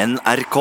NRK. 0.00 0.56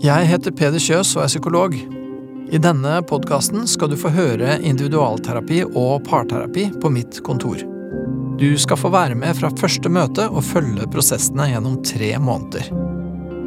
Jeg 0.00 0.28
heter 0.30 0.54
Peder 0.56 0.80
Kjøs 0.80 1.10
og 1.18 1.26
er 1.26 1.28
psykolog. 1.28 1.74
I 1.76 2.60
denne 2.62 2.94
podkasten 3.04 3.66
skal 3.68 3.90
du 3.92 3.98
få 4.00 4.08
høre 4.14 4.54
individualterapi 4.64 5.58
og 5.66 6.06
parterapi 6.06 6.70
på 6.80 6.90
mitt 6.94 7.20
kontor. 7.26 7.60
Du 8.40 8.48
skal 8.56 8.80
få 8.80 8.88
være 8.94 9.18
med 9.18 9.36
fra 9.36 9.50
første 9.60 9.92
møte 9.92 10.24
og 10.30 10.46
følge 10.46 10.88
prosessene 10.94 11.50
gjennom 11.50 11.82
tre 11.84 12.14
måneder. 12.16 12.70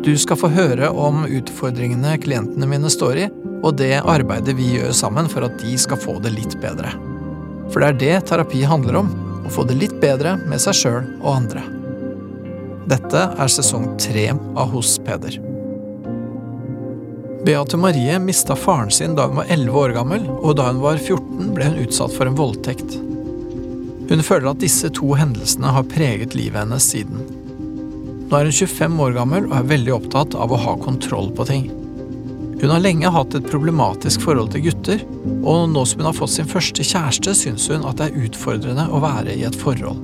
Du 0.05 0.13
skal 0.21 0.37
få 0.37 0.51
høre 0.53 0.91
om 0.93 1.23
utfordringene 1.25 2.19
klientene 2.21 2.69
mine 2.69 2.91
står 2.93 3.23
i, 3.23 3.29
og 3.65 3.79
det 3.81 3.95
arbeidet 4.03 4.53
vi 4.59 4.75
gjør 4.75 4.93
sammen 4.93 5.31
for 5.31 5.47
at 5.47 5.57
de 5.63 5.73
skal 5.81 5.97
få 5.97 6.19
det 6.21 6.35
litt 6.35 6.53
bedre. 6.61 6.93
For 7.73 7.81
det 7.81 7.89
er 7.89 8.03
det 8.03 8.27
terapi 8.29 8.61
handler 8.69 9.01
om, 9.01 9.09
å 9.41 9.53
få 9.53 9.65
det 9.65 9.79
litt 9.81 9.97
bedre 10.03 10.37
med 10.45 10.61
seg 10.61 10.77
sjøl 10.83 11.01
og 11.23 11.31
andre. 11.33 11.65
Dette 12.85 13.21
er 13.41 13.49
sesong 13.49 13.95
tre 13.97 14.27
av 14.29 14.69
Hos 14.69 14.99
Peder. 15.01 15.39
Beate 17.45 17.77
Marie 17.81 18.19
mista 18.21 18.53
faren 18.55 18.91
sin 18.93 19.15
da 19.17 19.25
hun 19.25 19.39
var 19.39 19.49
11 19.49 19.79
år 19.81 19.93
gammel, 19.95 20.27
og 20.35 20.53
da 20.59 20.67
hun 20.69 20.83
var 20.83 21.01
14 21.01 21.49
ble 21.55 21.69
hun 21.71 21.79
utsatt 21.81 22.13
for 22.13 22.29
en 22.29 22.37
voldtekt. 22.37 22.93
Hun 24.05 24.21
føler 24.21 24.51
at 24.51 24.61
disse 24.61 24.91
to 24.93 25.15
hendelsene 25.17 25.73
har 25.73 25.87
preget 25.89 26.37
livet 26.37 26.61
hennes 26.61 26.85
siden. 26.93 27.25
Nå 28.29 28.37
er 28.37 28.51
hun 28.51 28.53
25 28.53 29.01
år 29.07 29.17
gammel 29.17 29.49
og 29.49 29.57
er 29.57 29.71
veldig 29.73 29.95
opptatt 29.97 30.37
av 30.37 30.53
å 30.53 30.61
ha 30.67 30.77
kontroll 30.85 31.31
på 31.33 31.47
ting. 31.49 31.65
Hun 32.61 32.69
har 32.69 32.85
lenge 32.85 33.09
hatt 33.11 33.33
et 33.33 33.49
problematisk 33.49 34.21
forhold 34.27 34.53
til 34.53 34.67
gutter, 34.69 35.01
og 35.41 35.71
nå 35.73 35.87
som 35.89 36.03
hun 36.03 36.11
har 36.11 36.19
fått 36.21 36.37
sin 36.37 36.53
første 36.53 36.85
kjæreste, 36.85 37.33
syns 37.33 37.65
hun 37.73 37.89
at 37.89 37.97
det 37.97 38.11
er 38.11 38.29
utfordrende 38.29 38.87
å 38.93 39.01
være 39.01 39.33
i 39.33 39.45
et 39.49 39.57
forhold. 39.57 39.97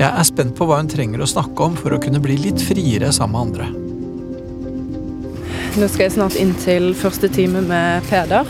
Jeg 0.00 0.08
er 0.08 0.24
spent 0.24 0.54
på 0.56 0.64
hva 0.64 0.78
hun 0.78 0.86
trenger 0.88 1.20
å 1.20 1.28
snakke 1.28 1.66
om 1.66 1.74
for 1.76 1.92
å 1.92 1.98
kunne 2.00 2.22
bli 2.24 2.38
litt 2.40 2.62
friere 2.64 3.10
sammen 3.12 3.34
med 3.36 3.42
andre. 3.50 3.66
Nå 5.76 5.88
skal 5.92 6.06
jeg 6.06 6.14
snart 6.14 6.38
inn 6.40 6.54
til 6.62 6.94
første 6.96 7.28
time 7.28 7.60
med 7.66 8.06
Peder. 8.08 8.48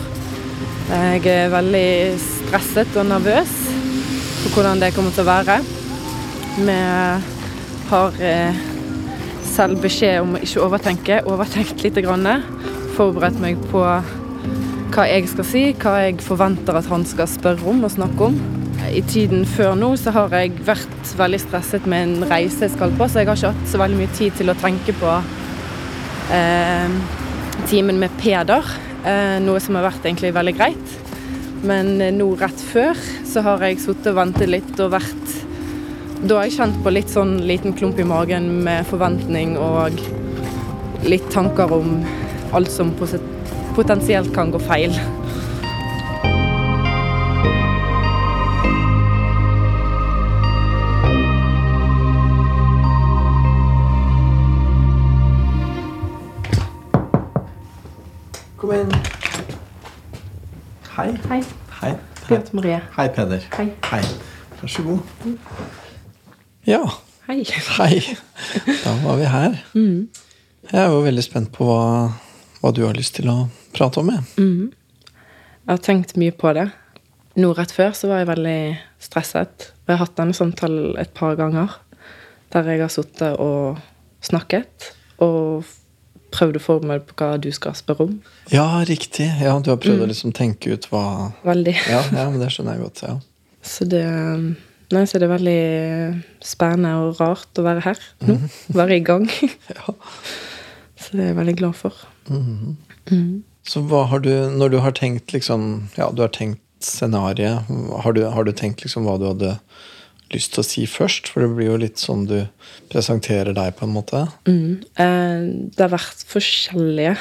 Jeg 0.87 1.25
er 1.27 1.51
veldig 1.51 1.89
stresset 2.23 2.95
og 2.95 3.09
nervøs 3.09 3.51
for 4.45 4.55
hvordan 4.55 4.79
det 4.79 4.93
kommer 4.95 5.11
til 5.11 5.25
å 5.25 5.27
være. 5.27 5.59
Vi 6.55 6.77
har 7.91 8.23
eh, 8.31 8.63
selv 9.51 9.83
beskjed 9.83 10.23
om 10.23 10.39
å 10.39 10.43
ikke 10.47 10.63
overtenke. 10.63 11.19
Overtenkt 11.27 11.83
litt. 11.83 11.99
Grann. 11.99 12.47
Forberedt 12.95 13.43
meg 13.43 13.59
på 13.75 13.83
hva 13.83 15.11
jeg 15.11 15.27
skal 15.35 15.51
si, 15.51 15.67
hva 15.83 15.99
jeg 16.07 16.23
forventer 16.23 16.79
at 16.79 16.87
han 16.91 17.03
skal 17.07 17.27
spørre 17.27 17.75
om 17.75 17.83
og 17.83 17.95
snakke 17.99 18.31
om. 18.31 18.60
I 18.91 19.01
tiden 19.07 19.45
før 19.47 19.75
nå 19.79 19.93
så 19.99 20.11
har 20.15 20.33
jeg 20.35 20.57
vært 20.67 21.11
veldig 21.17 21.39
stresset 21.39 21.85
med 21.89 22.03
en 22.03 22.29
reise 22.29 22.65
jeg 22.65 22.73
skal 22.73 22.91
på, 22.97 23.07
så 23.07 23.21
jeg 23.21 23.29
har 23.29 23.39
ikke 23.39 23.51
hatt 23.53 23.69
så 23.71 23.79
veldig 23.79 23.99
mye 24.01 24.15
tid 24.17 24.35
til 24.39 24.51
å 24.51 24.55
tenke 24.59 24.95
på 24.99 25.11
eh, 26.35 26.97
timen 27.71 28.01
med 28.01 28.11
Peder. 28.19 28.67
Eh, 29.07 29.37
noe 29.45 29.61
som 29.63 29.77
har 29.79 29.87
vært 29.87 30.05
egentlig 30.05 30.33
veldig 30.35 30.55
greit. 30.57 30.97
Men 31.67 31.93
eh, 32.01 32.11
nå 32.15 32.33
rett 32.41 32.65
før 32.71 32.99
så 33.27 33.45
har 33.45 33.63
jeg 33.65 33.79
sittet 33.83 34.11
og 34.11 34.19
ventet 34.19 34.51
litt 34.51 34.73
og 34.81 34.93
vært 34.97 35.37
Da 36.21 36.37
har 36.37 36.49
jeg 36.49 36.57
kjent 36.59 36.81
på 36.83 36.93
litt 36.93 37.09
sånn 37.09 37.39
liten 37.49 37.73
klump 37.77 37.97
i 38.01 38.05
magen 38.05 38.49
med 38.65 38.85
forventning 38.89 39.55
og 39.57 39.97
litt 41.07 41.31
tanker 41.33 41.71
om 41.73 42.03
alt 42.53 42.69
som 42.69 42.91
potensielt 43.73 44.29
kan 44.35 44.51
gå 44.53 44.59
feil. 44.67 44.93
Kom 58.71 58.79
inn. 58.79 58.91
Hei. 60.95 61.09
Hei. 61.27 61.41
Hei. 61.81 61.89
Beate 62.29 62.55
Marie. 62.55 62.77
Hei, 62.95 63.09
Peder. 63.11 63.41
Hei. 63.57 63.65
Hei. 63.89 63.99
Vær 64.61 64.69
så 64.71 64.83
god. 64.85 65.01
Ja, 66.63 66.79
Hei. 67.27 67.43
hei. 67.77 67.97
Da 68.85 68.93
var 69.03 69.17
vi 69.19 69.27
her. 69.27 69.57
Jeg 69.75 70.79
er 70.85 70.87
jo 70.87 71.01
veldig 71.03 71.25
spent 71.25 71.51
på 71.51 71.67
hva, 71.67 71.81
hva 72.61 72.71
du 72.71 72.85
har 72.85 72.95
lyst 72.95 73.17
til 73.19 73.27
å 73.33 73.35
prate 73.75 73.99
om. 73.99 74.13
Jeg. 74.15 74.23
Jeg 74.39 75.73
har 75.73 75.83
tenkt 75.89 76.15
mye 76.15 76.31
på 76.31 76.55
det. 76.55 76.69
Nå 77.43 77.51
rett 77.59 77.75
før 77.75 77.91
så 77.97 78.13
var 78.13 78.23
jeg 78.23 78.31
veldig 78.31 78.57
stresset. 79.03 79.67
Og 79.83 79.91
jeg 79.91 79.97
har 79.99 80.05
hatt 80.05 80.15
denne 80.23 80.37
samtalen 80.37 80.95
et 81.03 81.11
par 81.11 81.35
ganger. 81.35 81.75
Der 82.55 82.71
jeg 82.71 82.85
har 82.85 82.95
sittet 82.95 83.35
og 83.35 83.83
snakket 84.23 84.93
og 85.19 85.67
prøvd 86.31 86.57
å 86.57 86.63
forberede 86.63 87.05
på 87.09 87.15
hva 87.19 87.37
du 87.41 87.49
skal 87.55 87.75
spørre 87.77 88.05
om. 88.07 88.17
Ja, 88.53 88.65
riktig. 88.87 89.27
Ja, 89.41 89.57
Du 89.59 89.69
har 89.73 89.77
prøvd 89.83 90.05
å 90.05 90.09
liksom 90.11 90.31
tenke 90.35 90.73
ut 90.73 90.87
hva 90.91 91.31
Veldig. 91.43 91.75
ja, 91.89 92.01
ja, 92.15 92.29
men 92.29 92.39
det 92.39 92.49
skjønner 92.55 92.77
jeg 92.77 92.85
godt. 92.87 93.01
ja. 93.07 93.15
Så 93.61 93.85
det 93.85 94.03
Nei, 94.91 95.05
så 95.07 95.19
det 95.21 95.27
er 95.29 95.31
veldig 95.37 96.23
spennende 96.43 96.89
og 96.99 97.19
rart 97.21 97.59
å 97.61 97.63
være 97.63 97.83
her 97.85 97.99
nå. 98.27 98.33
Være 98.79 98.97
i 98.97 99.03
gang. 99.07 99.29
Ja. 99.71 99.93
Så 101.01 101.15
det 101.17 101.23
er 101.23 101.29
jeg 101.31 101.37
veldig 101.37 101.53
glad 101.61 101.75
for. 101.79 101.95
Så 103.63 103.81
hva 103.87 104.03
har 104.11 104.19
du, 104.25 104.31
når 104.51 104.73
du 104.73 104.77
har 104.83 104.91
tenkt 104.97 105.31
liksom 105.33 105.89
Ja, 105.97 106.09
du 106.11 106.21
har 106.25 106.29
tenkt 106.33 106.59
scenariet. 106.81 107.67
Har 108.03 108.13
du, 108.17 108.23
har 108.33 108.43
du 108.47 108.51
tenkt 108.57 108.81
liksom 108.83 109.05
hva 109.05 109.15
du 109.21 109.27
hadde 109.29 109.55
lyst 110.33 110.53
til 110.55 110.63
å 110.63 110.67
si 110.67 110.85
først? 110.89 111.29
For 111.31 111.43
det 111.43 111.51
blir 111.55 111.71
jo 111.71 111.79
litt 111.81 112.01
sånn 112.01 112.25
du 112.29 112.39
presenterer 112.91 113.55
deg, 113.57 113.73
på 113.77 113.87
en 113.87 113.95
måte. 113.95 114.25
Mm. 114.49 114.81
Eh, 114.95 115.45
det 115.75 115.85
har 115.85 115.93
vært 115.93 116.25
forskjellige 116.29 117.15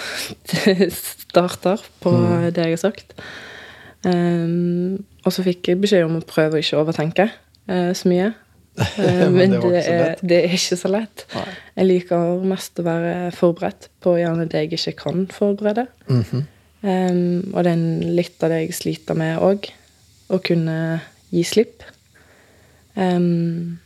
starter 0.99 1.83
på 2.03 2.15
det 2.51 2.67
jeg 2.67 2.77
har 2.77 2.85
sagt. 2.85 3.17
Um, 4.01 5.03
og 5.27 5.35
så 5.35 5.45
fikk 5.45 5.69
jeg 5.69 5.81
beskjed 5.83 6.07
om 6.07 6.21
å 6.21 6.25
prøve 6.25 6.57
å 6.57 6.63
ikke 6.63 6.79
overtenke 6.81 7.27
eh, 7.69 7.91
så 7.97 8.13
mye. 8.13 8.31
Eh, 8.81 9.27
Men 9.29 9.51
det 9.59 9.59
det, 9.75 9.81
er, 9.93 10.21
det 10.25 10.37
er 10.39 10.53
ikke 10.57 10.77
så 10.79 10.89
lett. 10.89 11.25
Nei. 11.35 11.43
Jeg 11.75 11.89
liker 11.89 12.45
mest 12.49 12.79
å 12.81 12.85
være 12.87 13.11
forberedt 13.37 13.91
på 14.01 14.15
gjerne 14.17 14.47
det 14.49 14.63
jeg 14.63 14.79
ikke 14.79 14.95
kan 15.03 15.27
forberede. 15.35 15.85
Mhm. 16.09 16.47
Um, 16.81 17.51
og 17.53 17.67
det 17.67 17.75
er 17.75 18.13
litt 18.17 18.41
av 18.47 18.55
det 18.55 18.63
jeg 18.63 18.77
sliter 18.79 19.19
med 19.19 19.43
òg. 19.45 19.69
Å 20.33 20.39
kunne 20.41 20.77
gi 21.35 21.43
slipp. 21.45 21.85
Um, 22.97 23.79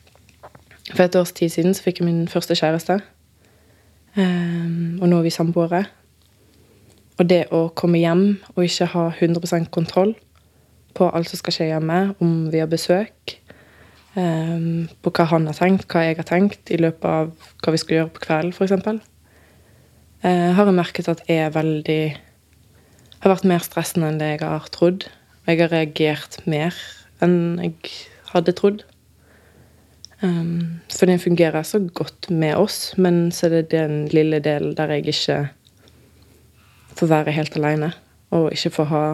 for 0.93 1.05
et 1.05 1.17
års 1.17 1.33
tid 1.33 1.53
siden 1.53 1.75
så 1.75 1.85
fikk 1.85 2.01
jeg 2.01 2.09
min 2.09 2.29
første 2.29 2.57
kjæreste. 2.59 3.01
Um, 4.17 4.99
og 5.03 5.09
nå 5.09 5.19
er 5.19 5.27
vi 5.27 5.35
samboere. 5.35 5.85
Og 7.19 7.29
det 7.31 7.45
å 7.55 7.69
komme 7.79 8.01
hjem 8.03 8.27
og 8.55 8.65
ikke 8.65 8.91
ha 8.95 9.07
100% 9.13 9.71
kontroll 9.75 10.15
på 10.95 11.09
alt 11.11 11.31
som 11.31 11.41
skal 11.41 11.57
skje 11.57 11.71
hjemme, 11.73 11.99
om 12.23 12.35
vi 12.53 12.61
har 12.63 12.71
besøk, 12.71 13.39
um, 14.15 14.87
på 15.03 15.15
hva 15.15 15.27
han 15.33 15.49
har 15.51 15.59
tenkt, 15.59 15.89
hva 15.91 16.05
jeg 16.07 16.19
har 16.21 16.29
tenkt 16.29 16.71
i 16.71 16.79
løpet 16.79 17.09
av 17.11 17.33
hva 17.63 17.75
vi 17.75 17.83
skal 17.83 17.99
gjøre 17.99 18.15
på 18.15 18.25
kvelden, 18.29 18.55
f.eks., 18.55 19.03
uh, 20.23 20.51
har 20.55 20.71
jeg 20.71 20.79
merket 20.79 21.11
at 21.11 21.27
er 21.31 21.51
veldig 21.55 22.03
har 23.25 23.33
vært 23.33 23.47
mer 23.49 23.63
stressende 23.65 24.11
enn 24.11 24.19
det 24.21 24.35
jeg 24.35 24.43
har 24.45 24.67
trodd. 24.73 25.07
Og 25.45 25.49
jeg 25.49 25.63
har 25.63 25.71
reagert 25.73 26.43
mer 26.45 26.77
enn 27.25 27.57
jeg 27.63 27.95
hadde 28.35 28.53
trodd. 28.57 28.83
Um, 30.25 30.81
for 30.89 31.07
den 31.11 31.21
fungerer 31.21 31.63
så 31.63 31.79
godt 31.79 32.31
med 32.31 32.57
oss, 32.57 32.95
men 32.97 33.29
så 33.33 33.47
er 33.47 33.59
det 33.59 33.75
den 33.75 34.07
lille 34.09 34.41
delen 34.41 34.73
der 34.77 34.95
jeg 34.95 35.07
ikke 35.13 35.39
får 36.97 37.11
være 37.11 37.35
helt 37.37 37.57
aleine. 37.59 37.93
Og 38.31 38.53
ikke 38.53 38.71
får 38.71 38.91
ha 38.91 39.05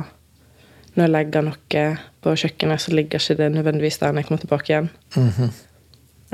Når 0.94 1.04
jeg 1.04 1.10
legger 1.10 1.44
noe 1.46 1.82
på 2.20 2.32
kjøkkenet, 2.34 2.80
så 2.82 2.90
ligger 2.90 3.20
ikke 3.20 3.36
det 3.38 3.52
nødvendigvis 3.52 3.98
der 3.98 4.10
når 4.10 4.18
jeg 4.18 4.26
kommer 4.26 4.40
tilbake 4.40 4.72
igjen. 4.72 4.88
Mm 5.16 5.28
-hmm. 5.28 5.50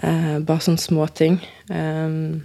uh, 0.02 0.38
bare 0.44 0.60
sånne 0.60 0.78
småting. 0.78 1.40
Um, 1.68 2.42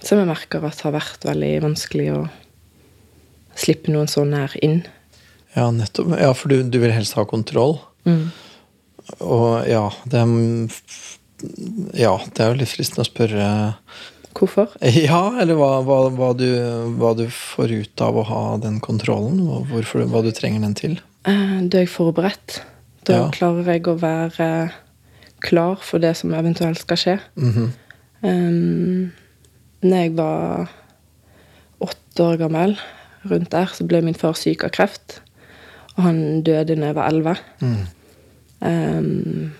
som 0.00 0.18
jeg 0.18 0.26
merker 0.26 0.64
at 0.64 0.80
har 0.80 0.92
vært 0.92 1.24
veldig 1.24 1.62
vanskelig 1.62 2.12
å 2.12 2.28
slippe 3.54 3.92
noen 3.92 4.08
så 4.08 4.24
nær 4.24 4.56
inn. 4.62 4.86
Ja, 5.56 5.70
nettopp. 5.70 6.14
Ja, 6.20 6.32
for 6.32 6.48
du, 6.48 6.62
du 6.62 6.78
vil 6.78 6.92
helst 6.92 7.12
ha 7.12 7.24
kontroll. 7.24 7.78
Og 9.20 9.66
ja, 9.68 9.86
det 10.06 10.20
er 10.20 10.30
Ja, 11.96 12.14
det 12.34 12.40
er 12.44 12.50
jo 12.52 12.58
litt 12.60 12.72
fristende 12.72 13.04
å 13.04 13.08
spørre 13.08 13.46
Hvorfor? 14.36 14.68
Ja, 15.08 15.22
eller 15.42 15.58
hva, 15.58 15.70
hva, 15.84 15.96
hva, 16.14 16.28
du, 16.38 16.46
hva 17.00 17.14
du 17.18 17.24
får 17.34 17.72
ut 17.82 18.04
av 18.06 18.18
å 18.20 18.26
ha 18.28 18.42
den 18.62 18.78
kontrollen? 18.84 19.40
Hvorfor, 19.70 20.04
hva 20.06 20.22
du 20.22 20.30
trenger 20.36 20.62
den 20.66 20.76
til? 20.78 20.98
Eh, 21.26 21.56
Da 21.66 21.80
er 21.80 21.86
jeg 21.86 21.92
forberedt. 21.96 22.60
Da 23.08 23.16
Ja. 23.16 23.24
klarer 23.34 23.66
jeg 23.74 23.88
å 23.90 23.96
være 23.98 24.70
klar 25.42 25.80
for 25.82 25.98
det 25.98 26.14
som 26.20 26.32
eventuelt 26.36 26.78
skal 26.78 26.96
skje. 27.00 27.16
Mhm. 27.36 27.70
Um, 28.22 29.12
når 29.82 29.96
jeg 30.04 30.12
var 30.18 30.68
åtte 31.80 32.20
år 32.26 32.36
gammel, 32.42 32.74
rundt 33.24 33.50
der, 33.52 33.66
så 33.72 33.86
ble 33.88 34.02
min 34.04 34.14
far 34.16 34.36
syk 34.36 34.64
av 34.64 34.70
kreft. 34.76 35.20
Og 35.96 36.04
han 36.04 36.20
døde 36.44 36.76
da 36.76 36.90
jeg 36.92 36.96
var 36.98 37.08
elleve. 37.10 37.34
Mm. 37.64 37.86
Um, 38.60 39.52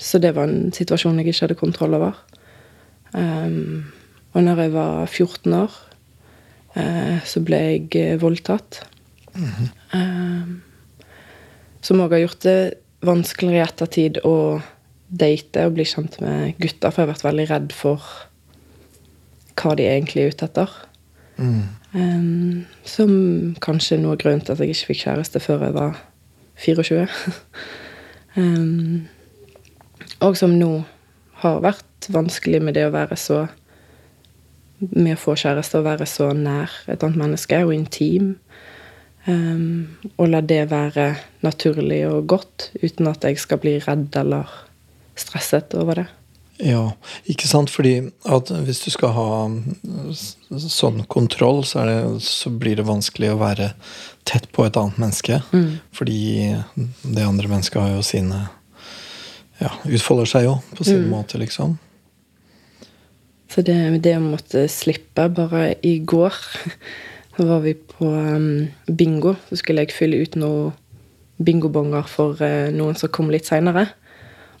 så 0.00 0.18
det 0.18 0.34
var 0.34 0.48
en 0.48 0.72
situasjon 0.74 1.18
jeg 1.20 1.30
ikke 1.30 1.46
hadde 1.46 1.58
kontroll 1.60 1.96
over. 1.98 2.18
Um, 3.12 3.92
og 4.32 4.42
når 4.46 4.64
jeg 4.64 4.72
var 4.74 5.06
14 5.06 5.54
år, 5.54 5.76
uh, 6.76 7.16
så 7.26 7.42
ble 7.44 7.62
jeg 7.66 8.14
uh, 8.14 8.20
voldtatt. 8.22 8.82
um, 9.94 10.60
som 11.80 12.02
òg 12.02 12.12
har 12.16 12.24
gjort 12.26 12.44
det 12.44 12.60
vanskeligere 13.06 13.62
i 13.62 13.64
ettertid 13.64 14.18
å 14.26 14.60
date 15.08 15.64
og 15.66 15.76
bli 15.78 15.86
kjent 15.88 16.18
med 16.22 16.58
gutter, 16.60 16.92
for 16.92 17.02
jeg 17.02 17.06
har 17.06 17.12
vært 17.14 17.26
veldig 17.26 17.46
redd 17.50 17.74
for 17.74 18.04
hva 19.60 19.74
de 19.76 19.86
egentlig 19.88 20.24
er 20.24 20.34
ute 20.34 20.48
etter. 20.48 20.74
Mm. 21.40 21.62
Um, 21.94 22.66
som 22.86 23.12
kanskje 23.64 23.96
er 23.96 24.02
noe 24.04 24.14
av 24.14 24.20
grunnen 24.22 24.44
til 24.44 24.54
at 24.54 24.60
jeg 24.62 24.74
ikke 24.74 24.92
fikk 24.92 25.04
kjæreste 25.06 25.42
før 25.42 25.64
jeg 25.66 25.76
var 25.78 26.02
24. 26.60 27.06
um, 28.36 29.08
og 30.20 30.36
som 30.38 30.54
nå 30.58 30.72
har 31.42 31.62
vært 31.64 32.10
vanskelig 32.12 32.60
med 32.62 32.76
det 32.76 32.86
å 32.88 32.94
være 32.94 33.18
så 33.20 33.46
Med 34.80 35.12
å 35.12 35.20
få 35.20 35.34
kjæreste 35.36 35.76
og 35.76 35.84
være 35.84 36.06
så 36.08 36.30
nær 36.32 36.72
et 36.88 37.02
annet 37.04 37.18
menneske 37.20 37.58
og 37.66 37.74
intim. 37.74 38.30
Um, 39.26 39.98
og 40.16 40.30
la 40.32 40.40
det 40.40 40.70
være 40.70 41.18
naturlig 41.44 41.98
og 42.08 42.30
godt 42.32 42.70
uten 42.80 43.10
at 43.10 43.26
jeg 43.28 43.36
skal 43.42 43.60
bli 43.60 43.74
redd 43.84 44.16
eller 44.16 44.48
stresset 45.20 45.76
over 45.76 46.00
det. 46.00 46.06
Ja, 46.60 46.92
ikke 47.30 47.48
sant? 47.48 47.70
Fordi 47.72 47.94
at 48.28 48.50
hvis 48.66 48.82
du 48.84 48.90
skal 48.92 49.14
ha 49.16 49.26
sånn 50.60 51.04
kontroll, 51.08 51.62
så, 51.64 51.84
det, 51.88 51.98
så 52.26 52.50
blir 52.52 52.76
det 52.76 52.84
vanskelig 52.88 53.30
å 53.32 53.38
være 53.40 53.70
tett 54.28 54.50
på 54.52 54.66
et 54.66 54.76
annet 54.76 54.98
menneske. 55.00 55.40
Mm. 55.54 55.78
Fordi 55.96 56.18
det 57.02 57.24
andre 57.24 57.48
mennesket 57.48 57.80
har 57.82 57.94
jo 57.96 58.02
sine 58.06 58.48
Ja, 59.60 59.74
utfolder 59.84 60.24
seg 60.24 60.46
jo 60.46 60.54
på 60.72 60.84
sin 60.88 61.02
Mm. 61.02 61.10
måte, 61.12 61.36
liksom. 61.36 61.74
Så 63.50 63.60
det, 63.66 63.74
det 64.00 64.14
å 64.16 64.22
måtte 64.22 64.62
slippe 64.72 65.26
Bare 65.28 65.74
i 65.82 65.98
går 65.98 66.32
så 67.36 67.44
var 67.44 67.60
vi 67.60 67.74
på 67.74 68.06
um, 68.08 68.68
bingo. 68.86 69.34
Så 69.48 69.56
skulle 69.60 69.84
jeg 69.84 69.92
fylle 69.92 70.22
ut 70.22 70.36
noen 70.40 70.72
bingobonger 71.40 72.08
for 72.08 72.40
uh, 72.40 72.70
noen 72.72 72.96
som 72.96 73.12
kom 73.12 73.28
litt 73.32 73.48
seinere. 73.48 73.88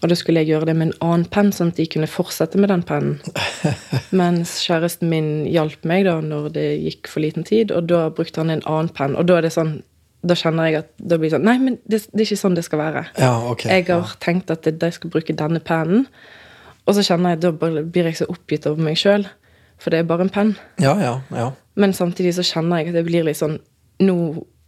Og 0.00 0.08
da 0.08 0.16
skulle 0.16 0.40
jeg 0.40 0.54
gjøre 0.54 0.70
det 0.70 0.74
med 0.78 0.88
en 0.88 1.04
annen 1.04 1.26
penn, 1.28 1.50
sånn 1.52 1.74
at 1.74 1.80
de 1.80 1.84
kunne 1.92 2.08
fortsette 2.08 2.60
med 2.60 2.70
den 2.72 2.82
pennen. 2.88 3.18
Mens 4.20 4.56
kjæresten 4.64 5.10
min 5.12 5.30
hjalp 5.50 5.84
meg 5.88 6.06
da 6.08 6.16
når 6.24 6.48
det 6.54 6.66
gikk 6.86 7.10
for 7.12 7.24
liten 7.24 7.44
tid, 7.44 7.74
og 7.76 7.90
da 7.92 8.06
brukte 8.14 8.40
han 8.40 8.52
en 8.54 8.64
annen 8.64 8.88
penn. 8.96 9.16
Og 9.20 9.28
da 9.28 9.38
er 9.38 9.48
det 9.48 9.54
sånn 9.56 9.80
da 10.20 10.36
kjenner 10.36 10.68
jeg 10.68 10.82
at 10.82 10.88
da 11.00 11.16
blir 11.16 11.30
det 11.30 11.38
sånn 11.38 11.46
Nei, 11.48 11.54
men 11.62 11.78
det, 11.88 12.02
det 12.12 12.20
er 12.20 12.26
ikke 12.26 12.42
sånn 12.42 12.56
det 12.56 12.66
skal 12.66 12.80
være. 12.82 13.06
Ja, 13.16 13.32
okay, 13.48 13.72
Jeg 13.72 13.86
har 13.88 14.16
tenkt 14.20 14.52
at 14.52 14.68
de 14.68 14.90
skal 14.92 15.12
bruke 15.12 15.36
denne 15.36 15.62
pennen. 15.64 16.04
Og 16.84 16.96
så 16.96 17.04
kjenner 17.06 17.34
jeg, 17.34 17.42
da 17.44 17.52
blir 17.56 18.08
jeg 18.08 18.18
så 18.20 18.28
oppgitt 18.28 18.68
over 18.68 18.84
meg 18.84 19.00
sjøl. 19.00 19.24
For 19.80 19.92
det 19.92 20.02
er 20.02 20.08
bare 20.08 20.26
en 20.26 20.32
penn. 20.32 20.54
Ja, 20.82 20.92
ja, 21.00 21.14
ja. 21.32 21.50
Men 21.80 21.96
samtidig 21.96 22.34
så 22.36 22.44
kjenner 22.44 22.82
jeg 22.82 22.92
at 22.92 22.98
det 23.00 23.06
blir 23.08 23.24
litt 23.28 23.40
sånn 23.40 23.60
Nå 24.00 24.16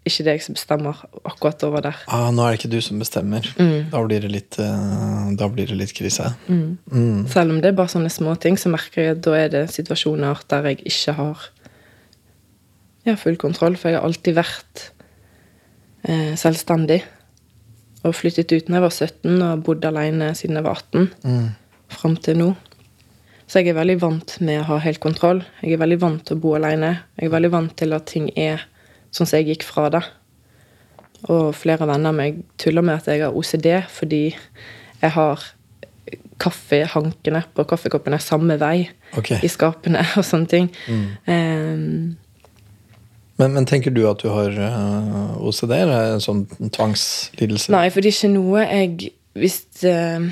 ikke 0.03 0.25
det 0.27 0.35
jeg 0.35 0.43
som 0.47 0.57
bestemmer 0.57 0.99
akkurat 1.23 1.63
over 1.67 1.85
der. 1.85 1.99
Ah, 2.11 2.31
nå 2.35 2.43
er 2.43 2.55
det 2.55 2.61
ikke 2.61 2.73
du 2.73 2.81
som 2.83 2.99
bestemmer. 2.99 3.47
Da 3.93 4.01
blir 4.03 4.25
det 4.25 4.33
litt, 4.33 4.59
eh, 4.59 5.29
da 5.39 5.49
blir 5.53 5.71
det 5.71 5.79
litt 5.79 5.95
krise. 5.95 6.33
Mm. 6.49 7.29
Selv 7.31 7.55
om 7.55 7.61
det 7.63 7.71
er 7.71 7.79
bare 7.79 7.93
sånne 7.93 8.11
små 8.11 8.35
ting, 8.43 8.59
så 8.59 8.73
merker 8.73 9.03
jeg 9.03 9.17
at 9.17 9.23
da 9.23 9.37
er 9.39 9.53
det 9.53 9.65
situasjoner 9.75 10.43
der 10.51 10.73
jeg 10.73 10.83
ikke 10.91 11.15
har 11.21 11.47
ja, 13.07 13.15
full 13.15 13.39
kontroll. 13.39 13.79
For 13.79 13.93
jeg 13.93 14.01
har 14.01 14.09
alltid 14.09 14.39
vært 14.41 14.89
eh, 16.09 16.35
selvstendig. 16.39 17.03
Og 18.03 18.17
flyttet 18.19 18.51
ut 18.51 18.67
da 18.67 18.81
jeg 18.81 18.87
var 18.89 18.97
17 18.97 19.47
og 19.47 19.65
bodd 19.69 19.87
alene 19.87 20.33
siden 20.35 20.59
jeg 20.59 20.67
var 20.67 20.83
18. 20.83 21.09
Mm. 21.23 21.49
Fram 21.95 22.19
til 22.19 22.41
nå. 22.41 22.51
Så 23.47 23.61
jeg 23.61 23.71
er 23.71 23.79
veldig 23.79 23.99
vant 24.01 24.35
med 24.41 24.63
å 24.63 24.69
ha 24.71 24.83
helt 24.83 25.03
kontroll. 25.03 25.45
Jeg 25.61 25.77
er 25.77 25.83
veldig 25.83 25.99
vant 26.03 26.23
til 26.27 26.39
å 26.39 26.43
bo 26.43 26.57
alene. 26.57 26.95
Jeg 27.21 27.29
er 27.29 27.35
veldig 27.37 27.51
vant 27.53 27.75
til 27.79 27.95
at 27.95 28.07
ting 28.11 28.31
er 28.35 28.65
sånn 29.13 29.29
som 29.29 29.39
jeg 29.39 29.53
gikk 29.53 29.67
fra 29.69 29.89
det. 29.93 30.03
Og 31.31 31.53
flere 31.55 31.87
venner 31.87 32.11
av 32.11 32.19
meg 32.19 32.43
tuller 32.59 32.83
med 32.83 32.99
at 32.99 33.11
jeg 33.13 33.23
har 33.23 33.37
OCD 33.39 33.69
fordi 33.93 34.25
jeg 34.33 35.15
har 35.15 35.45
kaffehankene 36.43 37.45
på 37.55 37.65
kaffekoppene 37.71 38.19
samme 38.23 38.57
vei 38.61 38.89
okay. 39.19 39.39
i 39.45 39.51
skapene 39.51 40.03
og 40.19 40.27
sånne 40.27 40.51
ting. 40.51 40.69
Ehm, 41.31 42.19
Men, 43.41 43.55
men 43.57 43.67
tenker 43.67 43.91
du 43.95 44.03
at 44.07 44.21
du 44.23 44.29
har 44.31 44.53
eh, 44.55 45.37
OCD, 45.41 45.73
eller 45.73 45.95
er 45.97 46.17
en 46.17 46.23
sånn 46.23 46.43
tvangslidelse? 46.75 47.73
Nei, 47.75 47.89
for 47.91 48.05
det 48.05 48.13
er 48.13 48.19
ikke 48.19 48.35
noe 48.35 48.67
jeg 48.67 49.13
Hvis 49.33 49.57
uh, 49.89 50.27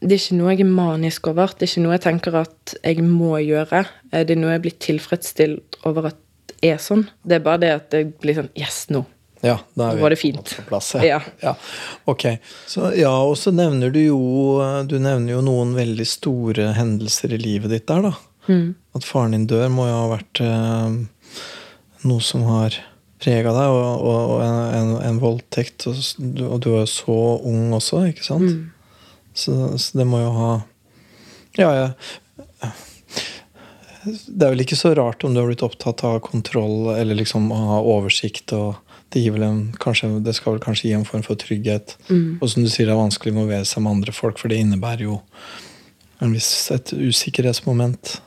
Det 0.00 0.14
er 0.14 0.20
ikke 0.20 0.36
noe 0.38 0.52
jeg 0.54 0.62
er 0.62 0.70
manisk 0.70 1.26
over. 1.32 1.50
Det 1.50 1.66
er 1.66 1.72
ikke 1.72 1.82
noe 1.82 1.96
jeg 1.96 2.04
tenker 2.06 2.36
at 2.38 2.74
jeg 2.78 3.02
må 3.04 3.34
gjøre. 3.42 3.82
Eh, 4.12 4.22
Det 4.22 4.36
er 4.36 4.40
noe 4.40 4.54
jeg 4.54 4.62
blir 4.64 4.76
tilfredsstilt 4.86 5.80
over 5.90 6.12
at 6.12 6.20
er 6.62 6.76
sånn. 6.82 7.06
Det 7.24 7.38
er 7.38 7.44
bare 7.44 7.60
det 7.62 7.70
at 7.76 7.90
det 7.94 8.04
blir 8.20 8.36
sånn 8.36 8.50
Yes, 8.58 8.86
nå. 8.92 9.04
Ja, 9.40 9.54
da 9.72 9.86
er 9.88 9.96
vi 9.96 10.02
var 10.04 10.12
det 10.12 10.18
fint. 10.20 10.50
På 10.58 10.62
plass, 10.68 10.90
Ja. 11.00 11.22
ja. 11.40 11.54
Ok. 12.10 12.26
Så, 12.68 12.90
ja, 12.98 13.12
og 13.24 13.38
så 13.40 13.48
nevner 13.56 13.88
du 13.94 14.00
jo 14.02 14.18
Du 14.84 14.98
nevner 15.00 15.32
jo 15.32 15.40
noen 15.40 15.72
veldig 15.78 16.04
store 16.06 16.74
hendelser 16.76 17.32
i 17.32 17.38
livet 17.40 17.70
ditt 17.72 17.86
der, 17.88 18.02
da. 18.10 18.12
Mm. 18.52 18.74
At 18.98 19.06
faren 19.08 19.32
din 19.32 19.46
dør, 19.48 19.68
må 19.72 19.86
jo 19.88 19.94
ha 19.96 20.10
vært 20.12 20.40
eh, 20.44 20.98
noe 22.04 22.20
som 22.24 22.42
har 22.50 22.76
prega 23.20 23.52
deg, 23.52 23.68
og, 23.72 24.04
og, 24.10 24.30
og 24.36 24.42
en, 24.76 24.92
en, 25.08 25.18
voldtekt. 25.22 25.86
Og, 25.88 25.96
du- 26.18 26.46
og 26.48 26.60
du 26.64 26.70
er 26.74 26.82
jo 26.84 26.90
så 26.92 27.16
ung 27.48 27.72
også, 27.76 28.02
ikke 28.12 28.24
sant? 28.26 28.50
Mm. 28.50 28.70
Så, 29.32 29.56
så 29.78 29.98
det 30.00 30.06
må 30.10 30.20
jo 30.20 30.30
ha 30.36 30.50
Ja, 31.56 31.70
ja. 31.76 32.70
Det 34.04 34.46
er 34.46 34.54
vel 34.54 34.64
ikke 34.64 34.78
så 34.78 34.94
rart 34.96 35.24
om 35.26 35.34
du 35.34 35.42
har 35.42 35.48
blitt 35.50 35.64
opptatt 35.66 36.04
av 36.08 36.20
kontroll 36.24 36.94
eller 36.94 37.18
liksom 37.18 37.50
å 37.52 37.58
ha 37.74 37.80
oversikt. 37.82 38.54
og 38.56 38.78
det, 39.10 39.24
gir 39.24 39.34
vel 39.34 39.44
en, 39.44 39.60
kanskje, 39.82 40.12
det 40.24 40.36
skal 40.38 40.56
vel 40.56 40.62
kanskje 40.64 40.88
gi 40.88 40.94
en 40.96 41.04
form 41.08 41.24
for 41.26 41.38
trygghet. 41.40 41.96
Og 42.40 42.46
som 42.52 42.64
du 42.64 42.70
sier, 42.70 42.86
det 42.86 42.94
er 42.94 43.02
vanskelig 43.02 43.32
å 43.32 43.36
involvere 43.36 43.66
seg 43.68 43.84
med 43.84 43.98
andre 43.98 44.14
folk, 44.14 44.38
for 44.38 44.52
det 44.52 44.60
innebærer 44.62 45.08
jo 45.08 45.20
en 46.20 46.32
viss, 46.36 46.70
et 46.70 46.92
usikkerhetsmoment. 46.94 48.18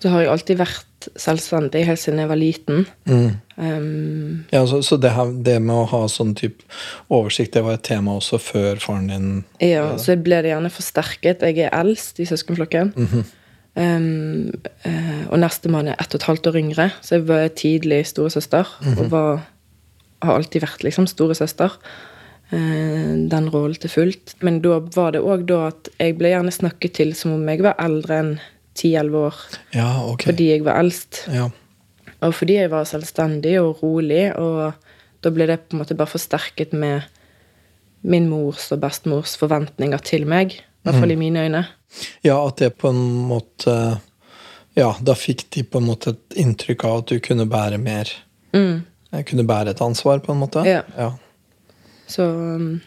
Så 0.00 0.10
har 0.12 0.24
jeg 0.24 0.32
alltid 0.32 0.58
vært 0.60 1.08
selvstendig 1.20 1.84
helt 1.84 2.00
siden 2.00 2.22
jeg 2.22 2.30
var 2.30 2.40
liten. 2.40 2.86
Mm. 3.04 3.30
Um, 3.56 4.44
Ja, 4.52 4.64
så, 4.66 4.80
så 4.82 4.96
det, 5.00 5.12
her, 5.14 5.30
det 5.46 5.58
med 5.62 5.76
å 5.76 5.86
ha 5.92 6.02
sånn 6.10 6.32
type 6.38 6.64
oversikt, 7.12 7.54
det 7.54 7.62
var 7.66 7.76
et 7.76 7.84
tema 7.86 8.16
også 8.18 8.40
før 8.40 8.80
faren 8.82 9.10
din 9.12 9.28
ja, 9.62 9.92
så 10.00 10.16
ble 10.16 10.40
det 10.44 10.54
gjerne 10.54 10.72
forsterket. 10.72 11.44
Jeg 11.44 11.66
er 11.68 11.76
eldst 11.76 12.20
i 12.24 12.28
søskenflokken. 12.28 12.94
Ehm, 13.74 14.54
uh, 14.86 15.24
og 15.32 15.40
nestemann 15.42 15.90
er 15.90 15.98
ett 15.98 16.12
og 16.14 16.20
et 16.20 16.28
halvt 16.28 16.48
år 16.50 16.58
yngre, 16.60 16.88
så 17.02 17.16
jeg 17.16 17.26
var 17.28 17.48
tidlig 17.58 18.04
storesøster. 18.06 18.70
Og 18.94 19.06
var, 19.10 19.44
har 20.22 20.38
alltid 20.38 20.62
vært 20.62 20.86
liksom 20.86 21.08
storesøster. 21.10 21.74
Uh, 22.52 23.26
den 23.30 23.50
rollen 23.50 23.80
til 23.82 23.90
fullt. 23.90 24.36
Men 24.46 24.60
da 24.64 24.78
var 24.94 25.14
det 25.16 25.24
òg 25.24 25.46
da 25.50 25.68
at 25.72 25.90
jeg 25.98 26.18
ble 26.20 26.34
gjerne 26.34 26.54
snakket 26.54 26.98
til 27.00 27.14
som 27.18 27.34
om 27.34 27.50
jeg 27.50 27.64
var 27.66 27.78
eldre 27.82 28.20
enn 28.22 28.32
10-11 28.78 29.18
år. 29.18 29.42
Ja, 29.74 29.90
okay. 30.06 30.30
Fordi 30.30 30.50
jeg 30.52 30.64
var 30.66 30.78
eldst. 30.82 31.24
Ja. 31.32 31.50
Og 32.24 32.34
fordi 32.34 32.56
jeg 32.56 32.70
var 32.72 32.86
selvstendig 32.88 33.58
og 33.60 33.82
rolig, 33.82 34.30
og 34.38 34.72
da 35.24 35.32
ble 35.34 35.48
det 35.50 35.60
på 35.66 35.76
en 35.76 35.82
måte 35.82 35.96
bare 35.98 36.10
forsterket 36.10 36.72
med 36.72 37.04
min 38.04 38.28
mors 38.28 38.68
og 38.74 38.82
bestemors 38.82 39.36
forventninger 39.40 40.02
til 40.04 40.26
meg. 40.28 40.58
I 40.60 40.88
hvert 40.88 41.00
fall 41.00 41.14
i 41.14 41.16
mine 41.16 41.46
øyne. 41.46 41.62
Ja, 42.26 42.38
at 42.38 42.58
det 42.62 42.74
på 42.80 42.90
en 42.90 43.04
måte 43.28 43.74
Ja, 44.74 44.88
da 44.98 45.14
fikk 45.14 45.44
de 45.54 45.62
på 45.62 45.78
en 45.78 45.86
måte 45.86 46.16
et 46.16 46.38
inntrykk 46.42 46.84
av 46.88 46.96
at 47.04 47.10
du 47.12 47.20
kunne 47.22 47.46
bære 47.46 47.78
mer. 47.78 48.08
Jeg 49.14 49.26
kunne 49.28 49.46
bære 49.46 49.70
et 49.70 49.82
ansvar, 49.84 50.18
på 50.18 50.34
en 50.34 50.40
måte. 50.40 50.64
Ja. 50.66 50.80
ja. 50.98 51.12
Så 52.10 52.26
um, 52.26 52.80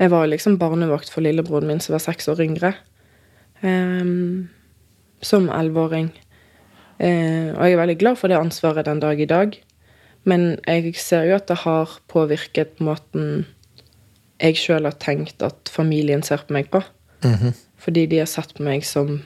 jeg 0.00 0.10
var 0.10 0.28
liksom 0.30 0.56
barnevakt 0.60 1.10
for 1.12 1.24
lillebroren 1.24 1.68
min 1.68 1.82
som 1.84 1.92
var 1.92 2.04
seks 2.04 2.28
år 2.32 2.40
yngre. 2.46 2.72
Um, 3.60 4.48
som 5.20 5.50
elleveåring. 5.52 6.08
Uh, 6.96 7.52
og 7.52 7.60
jeg 7.66 7.76
er 7.76 7.82
veldig 7.82 7.98
glad 8.00 8.16
for 8.20 8.32
det 8.32 8.40
ansvaret 8.40 8.88
den 8.88 9.04
dag 9.04 9.20
i 9.20 9.28
dag. 9.28 9.60
Men 10.24 10.56
jeg 10.66 10.96
ser 10.98 11.28
jo 11.28 11.36
at 11.36 11.48
det 11.48 11.60
har 11.62 11.98
påvirket 12.08 12.80
måten 12.80 13.44
jeg 14.42 14.58
sjøl 14.60 14.84
har 14.84 14.96
tenkt 15.00 15.40
at 15.44 15.70
familien 15.72 16.24
ser 16.24 16.42
på 16.44 16.56
meg 16.56 16.68
på. 16.72 16.82
Mhm. 17.24 17.54
Fordi 17.82 18.06
de 18.10 18.18
har 18.22 18.26
sett 18.30 18.54
på 18.56 18.64
meg 18.66 18.84
som 18.88 19.18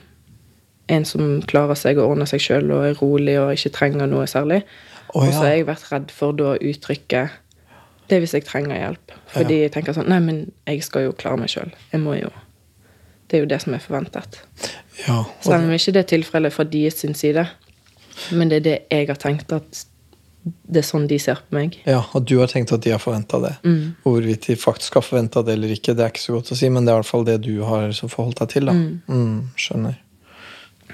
en 0.91 1.05
som 1.07 1.41
klarer 1.47 1.77
seg 1.79 1.99
og 2.01 2.11
ordner 2.11 2.27
seg 2.27 2.41
sjøl 2.43 2.71
og 2.75 2.83
er 2.89 2.97
rolig 2.99 3.37
og 3.39 3.53
ikke 3.55 3.71
trenger 3.77 4.09
noe 4.11 4.25
særlig. 4.27 4.61
Å, 5.11 5.21
Og 5.21 5.31
så 5.31 5.45
har 5.45 5.53
jeg 5.55 5.67
vært 5.69 5.87
redd 5.91 6.11
for 6.15 6.35
da 6.35 6.53
å 6.53 6.59
uttrykke 6.59 7.23
det 8.11 8.19
hvis 8.19 8.33
jeg 8.35 8.43
trenger 8.47 8.75
hjelp. 8.75 9.13
Fordi 9.31 9.61
jeg 9.61 9.71
tenker 9.71 9.95
sånn 9.95 10.09
Nei, 10.11 10.19
men 10.23 10.41
jeg 10.67 10.83
skal 10.83 11.07
jo 11.07 11.13
klare 11.15 11.39
meg 11.39 11.51
sjøl. 11.53 11.71
Jeg 11.93 12.03
må 12.03 12.17
jo 12.19 12.31
Det 13.31 13.37
er 13.37 13.45
jo 13.45 13.51
det 13.53 13.61
som 13.63 13.73
er 13.73 13.79
forventet. 13.79 14.41
ja. 15.07 15.21
Selv 15.39 15.63
om 15.63 15.71
ikke 15.71 15.93
det 15.95 16.01
er 16.03 16.09
tilfellet 16.17 16.51
fra 16.53 16.65
deres 16.67 16.99
side. 17.15 17.45
Men 18.35 18.49
det 18.51 18.57
er 18.57 18.65
det 18.65 18.77
jeg 18.91 19.07
har 19.07 19.15
tenkt 19.15 19.53
at 19.55 19.85
det 20.41 20.81
er 20.81 20.85
sånn 20.85 21.03
de 21.09 21.17
ser 21.21 21.41
på 21.45 21.57
meg. 21.57 21.75
Ja, 21.85 22.01
Og 22.17 22.25
du 22.25 22.39
har 22.39 22.49
tenkt 22.49 22.71
at 22.73 22.81
de 22.81 22.93
har 22.93 23.01
forventa 23.01 23.37
det. 23.43 23.53
Mm. 23.61 23.95
Hvorvidt 24.05 24.47
de 24.49 24.55
faktisk 24.57 24.97
har 24.97 25.05
forventa 25.05 25.43
det 25.45 25.53
eller 25.53 25.73
ikke, 25.75 25.93
det 25.97 26.05
er 26.05 26.13
ikke 26.13 26.23
så 26.23 26.37
godt 26.37 26.53
å 26.55 26.57
si, 26.57 26.69
men 26.73 26.85
det 26.85 26.93
er 26.93 26.97
i 26.97 27.01
hvert 27.03 27.11
fall 27.11 27.27
det 27.27 27.37
du 27.45 27.53
har 27.67 27.91
forholdt 28.01 28.41
deg 28.41 28.55
til. 28.55 28.71
da. 28.71 28.73
Mm, 28.73 29.51
skjønner. 29.59 29.99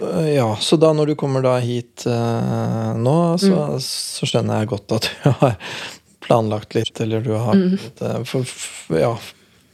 Øh, 0.01 0.27
Ja, 0.35 0.49
Så 0.59 0.77
da 0.77 0.91
når 0.93 1.13
du 1.13 1.15
kommer 1.15 1.41
da 1.41 1.57
hit 1.63 2.03
uh, 2.07 2.91
nå, 2.97 3.37
så, 3.39 3.79
så 3.83 4.27
skjønner 4.27 4.61
jeg 4.61 4.71
godt 4.73 4.97
at 4.99 5.09
du 5.23 5.31
har 5.39 5.55
planlagt 6.27 6.75
litt, 6.75 6.99
eller 6.99 7.23
du 7.23 7.31
har 7.39 7.55
eh, 7.55 8.23
for, 8.27 8.43
for, 8.43 8.99
Ja, 8.99 9.13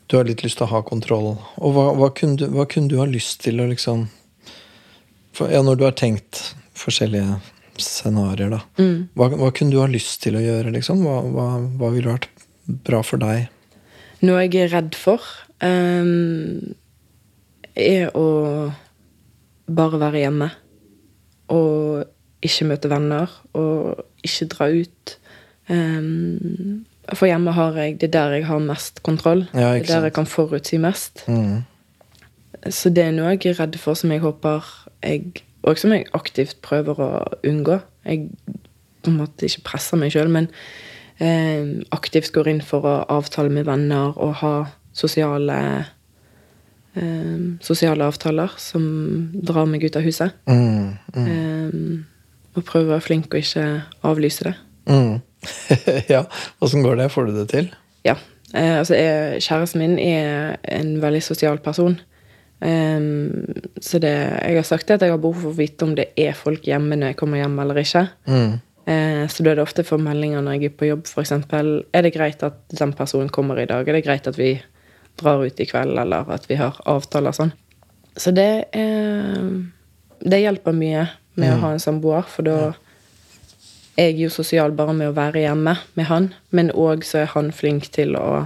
du 0.08 0.18
har 0.20 0.28
litt 0.28 0.44
lyst 0.46 0.60
til 0.60 0.68
å 0.68 0.74
ha 0.76 0.84
kontroll. 0.86 1.34
Og 1.58 1.74
hva, 1.74 1.88
hva, 1.98 2.12
kunne, 2.14 2.38
du, 2.38 2.46
hva 2.54 2.68
kunne 2.70 2.92
du 2.92 3.00
ha 3.02 3.10
lyst 3.10 3.42
til 3.42 3.64
å 3.64 3.66
liksom 3.72 4.06
for, 5.34 5.50
Ja, 5.50 5.64
når 5.66 5.80
du 5.82 5.88
har 5.88 5.98
tenkt 5.98 6.54
forskjellige 6.78 7.40
scenarioer, 7.82 8.54
da. 8.54 8.62
Mm. 8.78 9.10
Hva, 9.18 9.30
hva 9.40 9.50
kunne 9.56 9.74
du 9.74 9.82
ha 9.82 9.90
lyst 9.90 10.22
til 10.26 10.38
å 10.38 10.44
gjøre, 10.44 10.74
liksom? 10.76 11.04
Hva, 11.06 11.20
hva, 11.34 11.48
hva 11.80 11.92
ville 11.94 12.14
vært 12.14 12.30
bra 12.88 13.02
for 13.06 13.22
deg? 13.22 13.50
Noe 14.24 14.46
jeg 14.46 14.56
er 14.64 14.72
redd 14.72 14.96
for, 14.96 15.24
um, 15.64 16.74
er 17.76 18.14
å 18.16 18.28
bare 19.68 20.00
være 20.02 20.24
hjemme. 20.24 20.50
Og 21.54 22.44
ikke 22.44 22.68
møte 22.70 22.92
venner, 22.92 23.32
og 23.58 24.04
ikke 24.26 24.50
dra 24.54 24.70
ut. 24.72 25.18
Um, 25.68 26.84
for 27.12 27.28
hjemme 27.30 27.54
har 27.56 27.78
jeg 27.80 28.00
Det 28.02 28.10
er 28.10 28.16
der 28.16 28.34
jeg 28.38 28.46
har 28.48 28.60
mest 28.60 29.04
kontroll. 29.04 29.46
Ja, 29.54 29.74
det 29.74 29.90
er 29.90 29.96
der 29.96 30.10
jeg 30.10 30.16
kan 30.16 30.28
forutsi 30.28 30.80
mest. 30.80 31.24
Mm. 31.28 31.64
Så 32.72 32.92
det 32.96 33.10
er 33.10 33.16
noe 33.16 33.34
jeg 33.36 33.52
er 33.52 33.60
redd 33.60 33.76
for, 33.80 33.96
som 34.00 34.12
jeg 34.12 34.24
håper 34.24 34.64
jeg 35.04 35.44
Og 35.64 35.80
som 35.80 35.94
jeg 35.96 36.10
aktivt 36.18 36.60
prøver 36.66 37.00
å 37.00 37.10
unngå. 37.48 37.80
Jeg 38.04 38.30
på 39.04 39.12
en 39.12 39.20
måte 39.20 39.48
ikke 39.48 39.66
presser 39.68 40.00
meg 40.00 40.14
sjøl, 40.14 40.32
men 40.32 40.50
eh, 41.24 41.84
aktivt 41.96 42.32
går 42.36 42.52
inn 42.52 42.64
for 42.64 42.88
å 42.88 42.96
avtale 43.12 43.52
med 43.52 43.68
venner 43.68 44.16
og 44.16 44.40
ha 44.44 44.54
sosiale 44.96 45.60
eh, 46.96 47.60
Sosiale 47.64 48.06
avtaler 48.06 48.52
som 48.62 48.84
drar 49.34 49.66
meg 49.66 49.88
ut 49.88 49.96
av 49.98 50.06
huset. 50.06 50.36
Mm. 50.46 50.94
Mm. 51.16 51.30
Eh, 51.34 52.04
og 52.54 52.68
prøver 52.68 52.92
å 52.92 52.94
være 52.94 53.06
flink 53.08 53.34
og 53.34 53.42
ikke 53.42 53.66
avlyse 54.06 54.46
det. 54.46 54.54
Mm. 54.86 55.16
ja, 56.14 56.24
åssen 56.62 56.86
går 56.86 57.02
det? 57.02 57.10
Får 57.12 57.28
du 57.28 57.38
det 57.40 57.48
til? 57.50 57.72
Ja. 58.06 58.16
Eh, 58.54 58.78
altså, 58.78 58.96
jeg, 59.00 59.42
kjæresten 59.42 59.82
min 59.82 59.96
er 59.98 60.60
en 60.70 61.00
veldig 61.02 61.24
sosial 61.26 61.58
person. 61.66 61.98
Ehm, 62.64 63.54
så 63.82 64.00
det, 64.00 64.14
jeg 64.14 64.56
har 64.56 64.68
sagt 64.68 64.92
at 64.94 65.02
jeg 65.04 65.12
har 65.12 65.22
behov 65.22 65.42
for 65.42 65.52
å 65.52 65.58
vite 65.58 65.84
om 65.84 65.96
det 65.98 66.12
er 66.20 66.36
folk 66.38 66.64
hjemme 66.68 66.96
når 66.96 67.12
jeg 67.12 67.20
kommer 67.20 67.42
hjem 67.42 67.58
eller 67.64 67.82
ikke. 67.82 68.06
Mm. 68.30 68.54
Uh, 68.84 69.24
så 69.32 69.46
da 69.46 69.54
er 69.54 69.60
det 69.60 69.64
ofte 69.64 69.86
for 69.88 70.02
meldinger 70.04 70.44
når 70.44 70.58
jeg 70.58 70.72
er 70.72 70.78
på 70.80 70.90
jobb, 70.90 71.08
f.eks. 71.08 71.32
Er 71.32 72.04
det 72.04 72.14
greit 72.16 72.44
at 72.44 72.58
den 72.72 72.92
personen 72.96 73.32
kommer 73.32 73.60
i 73.60 73.68
dag? 73.68 73.88
Er 73.88 74.00
det 74.00 74.04
greit 74.08 74.28
at 74.28 74.40
vi 74.40 74.58
drar 75.20 75.44
ut 75.44 75.60
i 75.60 75.68
kveld, 75.70 75.96
eller 76.00 76.32
at 76.34 76.50
vi 76.50 76.58
har 76.60 76.80
avtaler 76.90 77.36
sånn? 77.36 77.54
Så 78.20 78.34
det 78.36 78.68
er 78.78 79.40
Det 80.24 80.40
hjelper 80.40 80.76
mye 80.76 81.08
med 81.36 81.52
å 81.52 81.62
ha 81.64 81.72
en 81.74 81.82
samboer, 81.82 82.28
for 82.30 82.48
da 82.48 82.58
er 84.00 84.12
jeg 84.12 84.22
jo 84.24 84.30
sosial 84.32 84.72
bare 84.76 84.94
med 84.96 85.12
å 85.12 85.16
være 85.16 85.44
hjemme 85.44 85.76
med 85.98 86.08
han, 86.08 86.30
men 86.56 86.72
òg 86.72 87.04
så 87.06 87.24
er 87.24 87.32
han 87.34 87.52
flink 87.52 87.90
til 87.94 88.16
å 88.16 88.46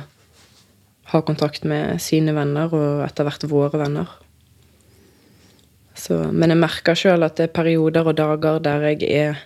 ha 1.12 1.22
kontakt 1.24 1.64
med 1.68 2.02
sine 2.04 2.34
venner, 2.36 2.72
og 2.74 3.04
etter 3.06 3.28
hvert 3.28 3.46
våre 3.50 3.80
venner. 3.80 4.10
Så, 5.98 6.20
men 6.30 6.54
jeg 6.54 6.62
merker 6.62 6.98
sjøl 6.98 7.26
at 7.26 7.40
det 7.40 7.48
er 7.48 7.56
perioder 7.56 8.06
og 8.06 8.18
dager 8.20 8.60
der 8.62 8.84
jeg 8.92 9.08
er 9.08 9.40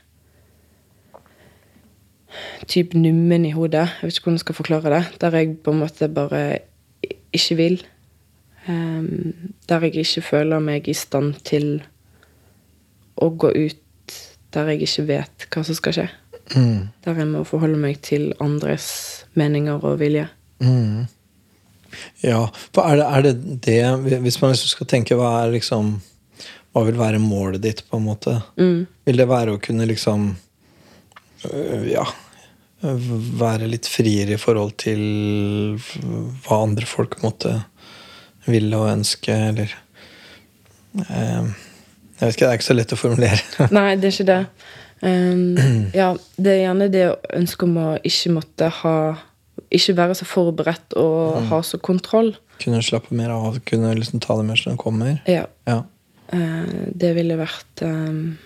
typ 2.67 2.93
nummen 2.95 3.45
i 3.47 3.53
hodet. 3.55 3.87
Jeg 4.01 4.09
vet 4.09 4.17
ikke 4.17 4.27
hvordan 4.27 4.39
jeg 4.39 4.45
skal 4.45 4.57
forklare 4.57 4.93
det. 4.93 5.03
Der 5.21 5.37
jeg 5.37 5.55
på 5.63 5.71
en 5.71 5.79
måte 5.79 6.09
bare 6.11 6.41
ikke 7.33 7.55
vil. 7.59 7.77
Um, 8.67 9.33
der 9.69 9.87
jeg 9.87 9.95
ikke 10.03 10.21
føler 10.21 10.59
meg 10.59 10.87
i 10.87 10.93
stand 10.93 11.39
til 11.47 11.79
å 13.17 13.31
gå 13.31 13.49
ut 13.55 13.77
der 14.51 14.73
jeg 14.73 14.83
ikke 14.85 15.07
vet 15.07 15.47
hva 15.47 15.63
som 15.63 15.77
skal 15.77 15.95
skje. 15.95 16.07
Mm. 16.55 16.91
Der 17.05 17.19
jeg 17.21 17.31
må 17.31 17.45
forholde 17.47 17.79
meg 17.79 18.01
til 18.03 18.33
andres 18.43 18.89
meninger 19.39 19.79
og 19.79 19.99
vilje. 20.01 20.27
Mm. 20.59 21.07
Ja, 22.23 22.45
for 22.73 22.87
er 22.87 22.99
det, 22.99 23.07
er 23.07 23.25
det 23.25 23.59
det 23.65 24.19
Hvis 24.23 24.39
man 24.41 24.53
liksom 24.53 24.71
skal 24.75 24.89
tenke 24.89 25.17
hva 25.19 25.31
er 25.41 25.55
liksom 25.55 25.95
Hva 26.71 26.85
vil 26.87 26.99
være 26.99 27.21
målet 27.23 27.63
ditt, 27.65 27.83
på 27.89 27.99
en 27.99 28.07
måte? 28.07 28.37
Mm. 28.59 28.85
Vil 29.07 29.21
det 29.21 29.29
være 29.29 29.55
å 29.55 29.61
kunne 29.63 29.87
liksom 29.89 30.29
øh, 31.49 31.87
Ja 31.91 32.05
Være 32.81 33.69
litt 33.69 33.89
friere 33.91 34.37
i 34.37 34.41
forhold 34.41 34.73
til 34.81 35.01
hva 36.41 36.63
andre 36.63 36.87
folk 36.89 37.19
måtte 37.21 37.59
ville 38.49 38.77
og 38.77 38.89
ønske, 38.89 39.35
eller 39.51 39.73
eh, 40.97 41.43
Jeg 41.45 42.23
vet 42.23 42.33
ikke, 42.33 42.45
det 42.45 42.47
er 42.47 42.57
ikke 42.57 42.67
så 42.67 42.77
lett 42.77 42.95
å 42.95 42.99
formulere. 42.99 43.43
Nei, 43.77 43.91
det 44.01 44.09
er 44.09 44.15
ikke 44.15 44.29
det. 44.31 44.39
Um, 45.01 45.89
ja, 45.97 46.11
det 46.37 46.51
er 46.51 46.59
gjerne 46.61 46.87
det 46.93 47.05
ønsket 47.33 47.65
om 47.65 47.77
å 47.81 47.87
ikke 48.05 48.33
måtte 48.35 48.67
ha 48.81 48.97
Ikke 49.71 49.95
være 49.95 50.15
så 50.19 50.27
forberedt 50.27 50.95
og 50.99 51.41
ha 51.47 51.61
så 51.63 51.79
kontroll. 51.79 52.35
kunne 52.61 52.81
slappe 52.83 53.15
mer 53.15 53.31
av, 53.33 53.59
kunne 53.65 53.95
liksom 53.97 54.21
ta 54.21 54.35
det 54.37 54.45
mer 54.45 54.59
som 54.59 54.73
det 54.73 54.81
kommer. 54.81 55.19
Ja. 55.29 55.45
Ja. 55.65 55.83
Uh, 56.31 56.87
det 56.95 57.15
ville 57.17 57.35
vært 57.35 57.81
um, 57.83 58.37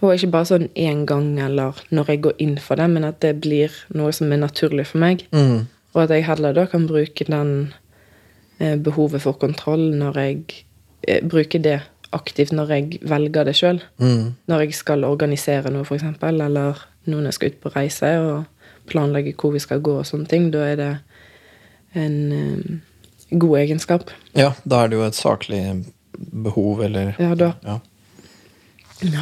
Og 0.00 0.14
ikke 0.14 0.30
bare 0.32 0.48
sånn 0.48 0.70
én 0.78 1.04
gang 1.06 1.36
eller 1.38 1.76
når 1.92 2.08
jeg 2.10 2.22
går 2.24 2.40
inn 2.42 2.56
for 2.58 2.80
det, 2.80 2.88
men 2.90 3.04
at 3.04 3.20
det 3.22 3.36
blir 3.44 3.74
noe 3.94 4.12
som 4.14 4.32
er 4.32 4.40
naturlig 4.42 4.88
for 4.90 5.02
meg. 5.02 5.26
Mm. 5.30 5.68
Og 5.92 6.02
at 6.04 6.14
jeg 6.14 6.26
heller 6.26 6.56
da 6.56 6.64
kan 6.66 6.88
bruke 6.90 7.26
den 7.28 7.72
uh, 8.60 8.76
behovet 8.76 9.22
for 9.22 9.38
kontroll 9.38 9.90
når 9.96 10.20
jeg 10.22 10.42
uh, 11.08 11.20
Bruker 11.28 11.62
det 11.62 11.80
aktivt 12.12 12.52
når 12.52 12.72
jeg 12.76 13.00
velger 13.08 13.48
det 13.48 13.56
sjøl. 13.58 13.80
Mm. 14.02 14.34
Når 14.50 14.66
jeg 14.66 14.76
skal 14.78 15.06
organisere 15.08 15.72
noe, 15.72 15.86
f.eks., 15.86 16.04
eller 16.22 16.82
noen 17.10 17.28
jeg 17.28 17.38
skal 17.38 17.52
ut 17.52 17.62
på 17.62 17.72
reise 17.74 18.10
og 18.22 18.44
planlegge 18.90 19.34
hvor 19.38 19.52
vi 19.54 19.58
skal 19.62 19.80
gå 19.84 19.98
og 20.00 20.06
sånne 20.08 20.28
ting, 20.30 20.50
da 20.54 20.64
er 20.72 20.76
det 20.80 20.90
en 21.94 22.16
um, 22.32 22.80
god 23.38 23.58
egenskap. 23.62 24.10
Ja, 24.36 24.52
da 24.64 24.82
er 24.84 24.88
det 24.92 24.96
jo 24.98 25.06
et 25.06 25.18
saklig 25.18 25.62
behov, 26.16 26.82
eller 26.84 27.14
Ja, 27.18 27.34
da 27.34 27.52
Ja. 27.64 27.78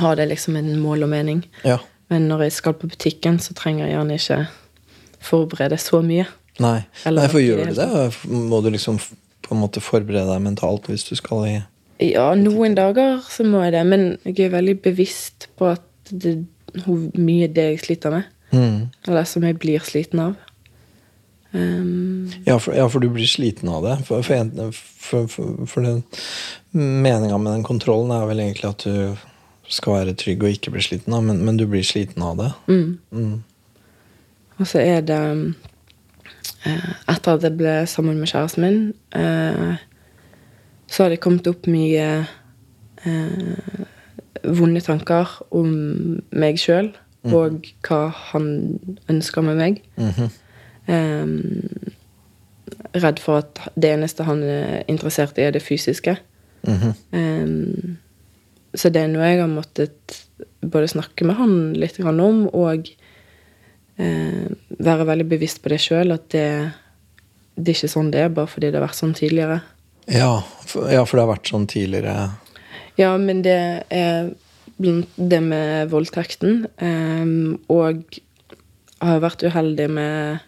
har 0.01 0.17
det 0.17 0.29
liksom 0.29 0.57
en 0.57 0.79
mål 0.81 1.03
og 1.03 1.09
mening. 1.09 1.45
ja. 1.65 1.79
Men 2.11 2.27
når 2.29 2.41
jeg 2.43 2.53
skal 2.53 2.73
på 2.75 2.89
butikken, 2.91 3.39
så 3.39 3.55
trenger 3.55 3.87
jeg 3.87 3.95
gjerne 3.95 4.15
ikke 4.19 4.49
forberede 5.21 5.77
så 5.79 6.01
mye. 6.03 6.27
Nei. 6.59 6.81
Eller 7.07 7.23
Nei, 7.23 7.29
for 7.31 7.39
gjør 7.39 7.69
du 7.69 7.75
det, 7.75 8.17
må 8.27 8.59
du 8.65 8.71
liksom 8.71 8.99
på 8.99 9.55
en 9.55 9.61
måte 9.63 9.81
forberede 9.81 10.27
deg 10.27 10.43
mentalt 10.43 10.89
hvis 10.91 11.05
du 11.09 11.15
skal 11.15 11.45
i 11.47 11.63
Ja, 12.01 12.35
noen 12.35 12.75
dager 12.75 13.21
så 13.29 13.45
må 13.45 13.63
jeg 13.63 13.73
det, 13.77 13.85
men 13.87 14.19
jeg 14.25 14.47
er 14.49 14.55
veldig 14.57 14.75
bevisst 14.83 15.47
på 15.61 15.71
at 15.71 15.83
det 16.11 16.47
mye 17.15 17.47
det 17.53 17.65
jeg 17.71 17.81
sliter 17.85 18.11
med. 18.11 18.25
Mm. 18.53 18.79
Eller 19.09 19.29
som 19.29 19.45
jeg 19.47 19.59
blir 19.63 19.83
sliten 19.85 20.23
av. 20.23 20.39
Um, 21.53 22.31
ja, 22.47 22.59
for, 22.63 22.77
ja, 22.79 22.87
for 22.89 23.03
du 23.03 23.09
blir 23.11 23.27
sliten 23.27 23.69
av 23.69 23.83
det. 23.83 23.97
For, 24.07 24.23
for, 24.23 24.71
for, 24.73 25.27
for, 25.27 25.67
for 25.67 25.87
den 25.87 26.05
meninga 26.71 27.39
med 27.39 27.53
den 27.57 27.67
kontrollen 27.67 28.13
er 28.15 28.29
vel 28.31 28.43
egentlig 28.45 28.71
at 28.71 28.87
du 28.87 29.71
skal 29.71 30.01
være 30.01 30.17
trygg 30.19 30.45
og 30.45 30.55
ikke 30.55 30.73
bli 30.75 30.83
sliten 30.83 31.15
av, 31.15 31.25
men, 31.27 31.43
men 31.47 31.59
du 31.59 31.67
blir 31.71 31.87
sliten 31.87 32.23
av 32.27 32.39
det. 32.39 32.51
mm. 32.71 32.99
Mm. 33.11 33.39
Og 34.61 34.69
så 34.69 34.83
er 34.85 35.01
det 35.09 35.21
eh, 36.69 36.89
Etter 37.09 37.39
at 37.39 37.45
jeg 37.47 37.57
ble 37.57 37.79
sammen 37.89 38.19
med 38.21 38.29
kjæresten 38.29 38.67
min, 38.67 38.81
eh, 39.17 39.81
så 40.91 41.07
har 41.07 41.15
det 41.15 41.23
kommet 41.25 41.49
opp 41.49 41.69
mye 41.71 42.09
eh, 43.09 43.87
vonde 44.45 44.83
tanker 44.85 45.33
om 45.57 45.71
meg 46.31 46.61
sjøl 46.61 46.93
og 47.29 47.67
hva 47.85 48.01
han 48.33 48.47
ønsker 49.11 49.45
med 49.45 49.57
meg. 49.57 49.83
Mm 49.97 50.11
-hmm. 50.11 50.31
um, 50.89 51.93
redd 52.95 53.19
for 53.19 53.39
at 53.39 53.61
det 53.75 53.93
eneste 53.93 54.25
han 54.25 54.43
er 54.43 54.85
interessert 54.89 55.39
i, 55.39 55.43
er 55.43 55.51
det 55.51 55.63
fysiske. 55.63 56.17
Mm 56.63 56.77
-hmm. 56.79 56.95
um, 57.13 57.97
så 58.75 58.89
det 58.89 59.03
er 59.03 59.09
noe 59.09 59.27
jeg 59.27 59.41
har 59.41 59.49
måttet 59.49 60.27
både 60.61 60.89
snakke 60.89 61.25
med 61.25 61.35
han 61.35 61.73
litt 61.73 62.01
om, 62.01 62.49
og 62.53 62.89
uh, 63.99 64.47
være 64.79 65.07
veldig 65.07 65.29
bevisst 65.29 65.63
på 65.63 65.69
det 65.69 65.81
sjøl. 65.81 66.13
At 66.13 66.31
det, 66.31 66.71
det 67.57 67.69
er 67.69 67.77
ikke 67.77 67.89
sånn 67.89 68.11
det 68.11 68.21
er, 68.21 68.29
bare 68.29 68.47
fordi 68.47 68.67
det 68.67 68.75
har 68.75 68.87
vært 68.87 69.01
sånn 69.01 69.15
tidligere. 69.15 69.61
Ja, 70.07 70.43
for, 70.67 70.91
ja, 70.91 71.05
for 71.05 71.17
det 71.17 71.27
har 71.27 71.35
vært 71.35 71.49
sånn 71.49 71.67
tidligere. 71.67 72.31
Ja, 72.97 73.17
men 73.19 73.43
det 73.43 73.85
er 73.91 74.31
blant 74.81 75.09
det 75.31 75.43
med 75.45 75.91
voldtekten. 75.93 76.67
eh, 76.81 77.59
og 77.69 78.21
har 79.01 79.21
vært 79.23 79.43
uheldig 79.47 79.89
med 79.91 80.41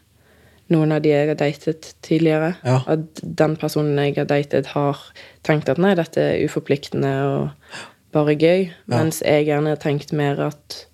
noen 0.73 0.93
av 0.93 1.03
de 1.05 1.09
jeg 1.13 1.29
har 1.29 1.37
datet 1.41 1.95
tidligere. 2.05 2.55
Ja. 2.65 2.79
At 2.87 3.21
den 3.23 3.57
personen 3.61 3.99
jeg 3.99 4.17
har 4.17 4.25
datet, 4.29 4.67
har 4.73 4.99
tenkt 5.45 5.69
at 5.69 5.79
nei, 5.81 5.95
dette 5.95 6.21
er 6.21 6.45
uforpliktende 6.47 7.13
og 7.29 7.51
bare 8.13 8.35
gøy. 8.37 8.71
Mens 8.93 9.23
jeg 9.25 9.47
gjerne 9.49 9.73
har 9.75 9.81
tenkt 9.81 10.13
mer 10.17 10.41
at 10.49 10.87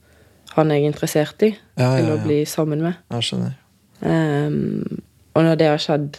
han 0.57 0.71
er 0.75 0.83
interessert 0.87 1.42
i, 1.42 1.52
Ja, 1.78 1.92
til 1.97 2.07
ja, 2.09 2.14
å 2.16 2.23
bli 2.25 2.40
sammen 2.47 2.80
med. 2.83 2.95
Jeg 3.11 3.23
skjønner. 3.28 3.54
Um, 4.02 5.02
og 5.35 5.45
når 5.45 5.59
det 5.59 5.66
har 5.68 5.78
skjedd 5.83 6.18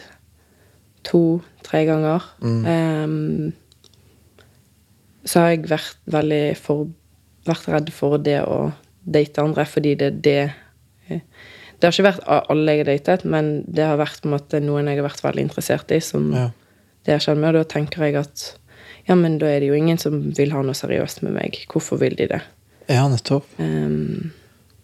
to-tre 1.03 1.85
ganger, 1.87 2.23
Mm. 2.41 2.65
um, 2.65 3.53
så 5.25 5.39
har 5.39 5.49
jeg 5.49 5.69
vært 5.69 5.97
veldig 6.07 6.57
for, 6.57 6.87
vært 7.49 7.67
redd 7.73 7.91
for 7.95 8.17
det 8.21 8.39
å 8.45 8.59
date 9.09 9.41
andre, 9.43 9.65
fordi 9.65 9.95
det 9.99 10.07
er 10.11 10.19
det 10.29 11.21
Det 11.79 11.87
har 11.87 11.93
ikke 11.95 12.09
vært 12.09 12.25
alle 12.51 12.73
jeg 12.75 12.81
har 12.83 12.89
datet, 12.91 13.21
men 13.25 13.45
det 13.65 13.85
har 13.87 13.97
vært 13.97 14.19
på 14.21 14.27
en 14.27 14.33
måte 14.35 14.59
noen 14.61 14.89
jeg 14.91 14.99
har 14.99 15.05
vært 15.07 15.23
veldig 15.23 15.45
interessert 15.47 15.91
i, 15.95 15.99
som 16.03 16.31
Ja. 16.35 16.49
det 17.05 17.13
har 17.15 17.19
skjedd 17.23 17.39
med, 17.39 17.55
og 17.55 17.61
da 17.63 17.69
tenker 17.71 18.03
jeg 18.03 18.15
at 18.19 18.43
ja, 19.07 19.15
men 19.15 19.37
da 19.39 19.47
er 19.47 19.61
det 19.63 19.69
jo 19.71 19.77
ingen 19.79 19.97
som 19.97 20.19
vil 20.37 20.51
ha 20.51 20.61
noe 20.61 20.75
seriøst 20.75 21.23
med 21.23 21.33
meg. 21.33 21.55
Hvorfor 21.71 21.97
vil 21.97 22.15
de 22.19 22.27
det? 22.27 22.41
ja, 22.89 23.07
nettopp. 23.07 23.45
Um, 23.57 24.31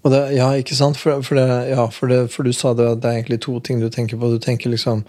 Og 0.06 0.12
det, 0.14 0.36
ja, 0.38 0.52
ikke 0.54 0.76
sant? 0.78 0.98
For, 0.98 1.22
for, 1.26 1.36
det, 1.36 1.70
ja, 1.76 1.88
for, 1.90 2.08
det, 2.08 2.32
for 2.32 2.44
du 2.46 2.54
sa 2.54 2.74
det 2.78 2.86
at 2.88 3.02
det 3.02 3.10
er 3.10 3.18
egentlig 3.20 3.40
to 3.42 3.60
ting 3.60 3.80
du 3.82 3.90
tenker 3.90 4.18
på. 4.22 4.30
Du 4.32 4.40
tenker 4.40 4.70
liksom 4.70 5.04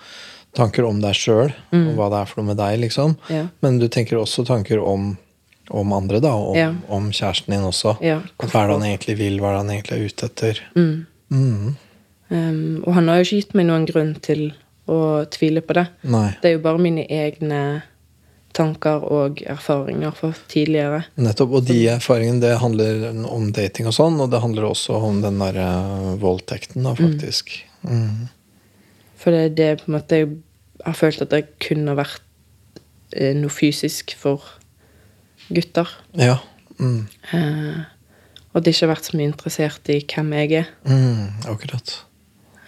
tanker 0.57 0.85
om 0.89 1.01
deg 1.03 1.13
sjøl, 1.15 1.53
og 1.77 1.91
hva 1.99 2.07
det 2.11 2.19
er 2.23 2.27
for 2.31 2.41
noe 2.41 2.49
med 2.55 2.57
deg, 2.57 2.79
liksom. 2.81 3.15
Mm. 3.29 3.35
Ja. 3.35 3.43
Men 3.61 3.77
du 3.79 3.89
tenker 3.93 4.17
også 4.17 4.45
tanker 4.49 4.81
om, 4.81 5.19
om 5.71 5.93
andre, 5.93 6.21
da. 6.21 6.35
Om, 6.35 6.57
Ja. 6.57 6.75
om 6.89 7.11
kjæresten 7.11 7.53
din 7.55 7.65
også. 7.67 7.97
Ja, 8.03 8.21
Hva 8.39 8.63
er 8.65 8.67
det 8.69 8.77
han 8.81 8.89
egentlig 8.91 9.17
vil, 9.19 9.39
hva 9.41 9.49
er 9.51 9.53
det 9.59 9.65
han 9.67 9.75
egentlig 9.77 9.93
er 9.99 10.07
ute 10.07 10.27
etter. 10.27 10.61
mm. 10.77 11.07
Mm. 11.31 11.77
Um, 12.29 12.83
og 12.87 12.95
han 12.95 13.09
har 13.09 13.17
jo 13.19 13.23
ikke 13.25 13.37
gitt 13.43 13.55
meg 13.55 13.67
noen 13.67 13.85
grunn 13.87 14.15
til 14.21 14.53
å 14.89 15.27
tvile 15.31 15.61
på 15.63 15.75
det. 15.75 15.89
Nei, 16.05 16.37
Det 16.43 16.49
er 16.51 16.57
jo 16.57 16.63
bare 16.63 16.79
mine 16.79 17.07
egne 17.09 17.83
tanker 18.57 19.03
og 19.13 19.43
erfaringer 19.47 20.15
fra 20.17 20.33
tidligere. 20.49 21.05
nettopp. 21.19 21.53
Og 21.53 21.65
de 21.67 21.87
erfaringene, 21.93 22.41
det 22.41 22.59
handler 22.59 23.27
om 23.31 23.53
dating 23.53 23.87
og 23.87 23.93
sånn, 23.93 24.21
og 24.21 24.31
det 24.31 24.41
handler 24.41 24.63
også 24.71 24.97
om 25.03 25.21
den 25.23 25.39
derre 25.39 26.19
voldtekten, 26.19 26.83
da, 26.83 26.95
faktisk. 26.95 27.51
Mm. 27.85 28.29
For 29.17 29.31
det 29.31 29.45
er 29.45 29.55
det 29.55 29.81
på 29.85 29.89
en 29.93 30.01
måte 30.01 30.19
jeg 30.19 30.29
har 30.85 30.95
følt 30.95 31.23
at 31.23 31.31
det 31.31 31.59
kunne 31.61 31.95
vært 31.97 32.21
eh, 33.13 33.35
noe 33.35 33.51
fysisk 33.51 34.15
for 34.19 34.43
gutter. 35.49 35.91
Ja. 36.19 36.39
Mm. 36.79 37.07
Eh, 37.33 37.85
og 38.53 38.65
de 38.65 38.73
ikke 38.73 38.87
har 38.87 38.95
vært 38.95 39.09
så 39.11 39.17
mye 39.19 39.31
interessert 39.31 39.93
i 39.93 40.01
hvem 40.01 40.33
jeg 40.39 40.53
er. 40.63 40.71
Mm. 40.89 41.49
Akkurat. 41.53 41.95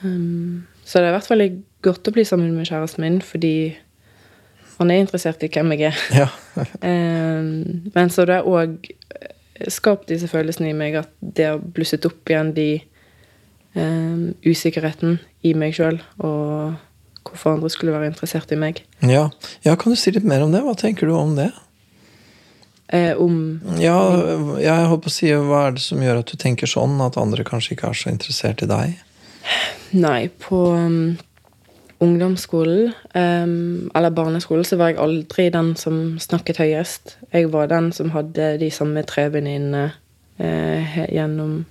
Um, 0.02 0.66
så 0.84 1.00
det 1.00 1.10
har 1.10 1.18
vært 1.18 1.30
veldig 1.32 1.50
godt 1.84 2.10
å 2.10 2.14
bli 2.14 2.24
sammen 2.28 2.52
med 2.56 2.68
kjæresten 2.68 3.04
min, 3.04 3.20
fordi 3.24 3.54
han 4.78 4.92
er 4.92 5.02
interessert 5.02 5.42
i 5.42 5.50
hvem 5.52 5.74
jeg 5.76 5.90
er. 5.92 6.04
Ja. 6.24 6.28
Um, 6.82 7.84
men 7.94 8.08
så 8.10 8.24
det 8.26 8.40
har 8.40 8.46
òg 8.50 8.88
skapt 9.70 10.08
disse 10.10 10.26
følelsene 10.26 10.72
i 10.72 10.74
meg 10.74 10.96
at 10.98 11.12
det 11.22 11.44
har 11.46 11.60
blusset 11.62 12.06
opp 12.08 12.30
igjen 12.30 12.50
de 12.56 12.80
um, 13.78 14.32
usikkerheten 14.42 15.20
i 15.46 15.52
meg 15.54 15.76
sjøl, 15.78 16.00
og 16.18 16.74
hvorfor 17.28 17.54
andre 17.54 17.70
skulle 17.70 17.94
være 17.94 18.10
interessert 18.10 18.50
i 18.54 18.58
meg. 18.58 18.82
ja. 19.06 19.28
Ja, 19.62 19.76
kan 19.78 19.94
du 19.94 20.00
si 20.00 20.10
litt 20.14 20.26
mer 20.26 20.42
om 20.42 20.54
det? 20.54 20.64
Hva 20.66 20.74
tenker 20.78 21.06
du 21.06 21.14
om 21.14 21.36
det? 21.38 21.52
Eh, 22.88 23.12
om 23.20 23.60
Ja, 23.76 23.98
jeg 24.56 24.88
holdt 24.88 25.04
på 25.04 25.10
å 25.10 25.12
si, 25.12 25.28
hva 25.28 25.66
er 25.66 25.76
det 25.76 25.84
som 25.84 26.00
gjør 26.00 26.22
at 26.22 26.30
du 26.32 26.40
tenker 26.40 26.70
sånn, 26.70 26.96
at 27.04 27.18
andre 27.20 27.44
kanskje 27.44 27.76
ikke 27.76 27.90
er 27.90 27.98
så 28.00 28.12
interessert 28.12 28.64
i 28.64 28.68
deg? 28.70 28.94
Nei, 29.92 30.28
på 30.40 30.62
um, 30.72 31.18
ungdomsskolen, 32.04 32.94
um, 33.12 33.90
eller 33.96 34.14
barneskolen, 34.16 34.64
så 34.64 34.78
var 34.80 34.92
jeg 34.92 35.02
aldri 35.04 35.48
den 35.52 35.74
som 35.80 36.16
snakket 36.20 36.62
høyest. 36.62 37.18
Jeg 37.32 37.50
var 37.52 37.68
den 37.72 37.90
som 37.96 38.12
hadde 38.16 38.54
de 38.60 38.70
samme 38.72 39.04
tre 39.08 39.28
venninnene 39.32 39.90
eh, 40.40 41.04
gjennom 41.12 41.62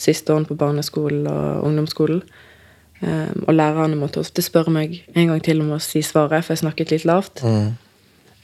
siste 0.00 0.32
årene 0.32 0.48
på 0.48 0.58
barneskolen 0.60 1.24
og 1.30 1.64
ungdomsskolen. 1.68 2.20
Um, 3.00 3.44
og 3.44 3.52
lærerne 3.52 3.96
måtte 4.00 4.22
ofte 4.22 4.44
spørre 4.44 4.72
meg 4.72 5.02
en 5.12 5.28
gang 5.28 5.42
til 5.44 5.60
om 5.60 5.74
å 5.76 5.80
si 5.84 6.00
svaret, 6.04 6.44
for 6.44 6.54
jeg 6.54 6.64
snakket 6.64 6.94
litt 6.94 7.08
lavt. 7.08 7.44
Mm. 7.44 7.74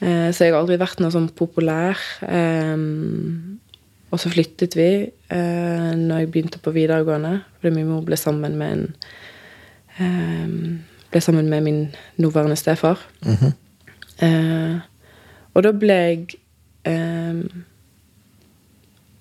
Eh, 0.03 0.29
så 0.35 0.47
jeg 0.47 0.55
har 0.55 0.61
aldri 0.61 0.81
vært 0.81 1.01
noe 1.03 1.15
sånn 1.15 1.31
populær. 1.39 2.01
Um, 2.27 3.61
og 4.13 4.21
så 4.21 4.29
flyttet 4.33 4.77
vi 4.77 4.89
eh, 5.09 5.91
når 5.97 6.23
jeg 6.23 6.31
begynte 6.35 6.61
på 6.61 6.75
videregående, 6.75 7.39
fordi 7.59 7.75
min 7.79 7.89
mor 7.89 8.03
ble 8.05 8.19
sammen 8.21 8.59
med 8.61 8.75
en 8.77 8.89
eh, 9.99 10.57
Ble 11.13 11.21
sammen 11.21 11.51
med 11.53 11.61
min 11.61 11.81
nåværende 12.17 12.57
stefar. 12.57 13.01
Mhm. 13.25 13.53
Eh, 14.25 14.77
og 15.53 15.65
da 15.67 15.73
ble 15.77 15.97
jeg 15.99 16.37
eh, 16.89 17.41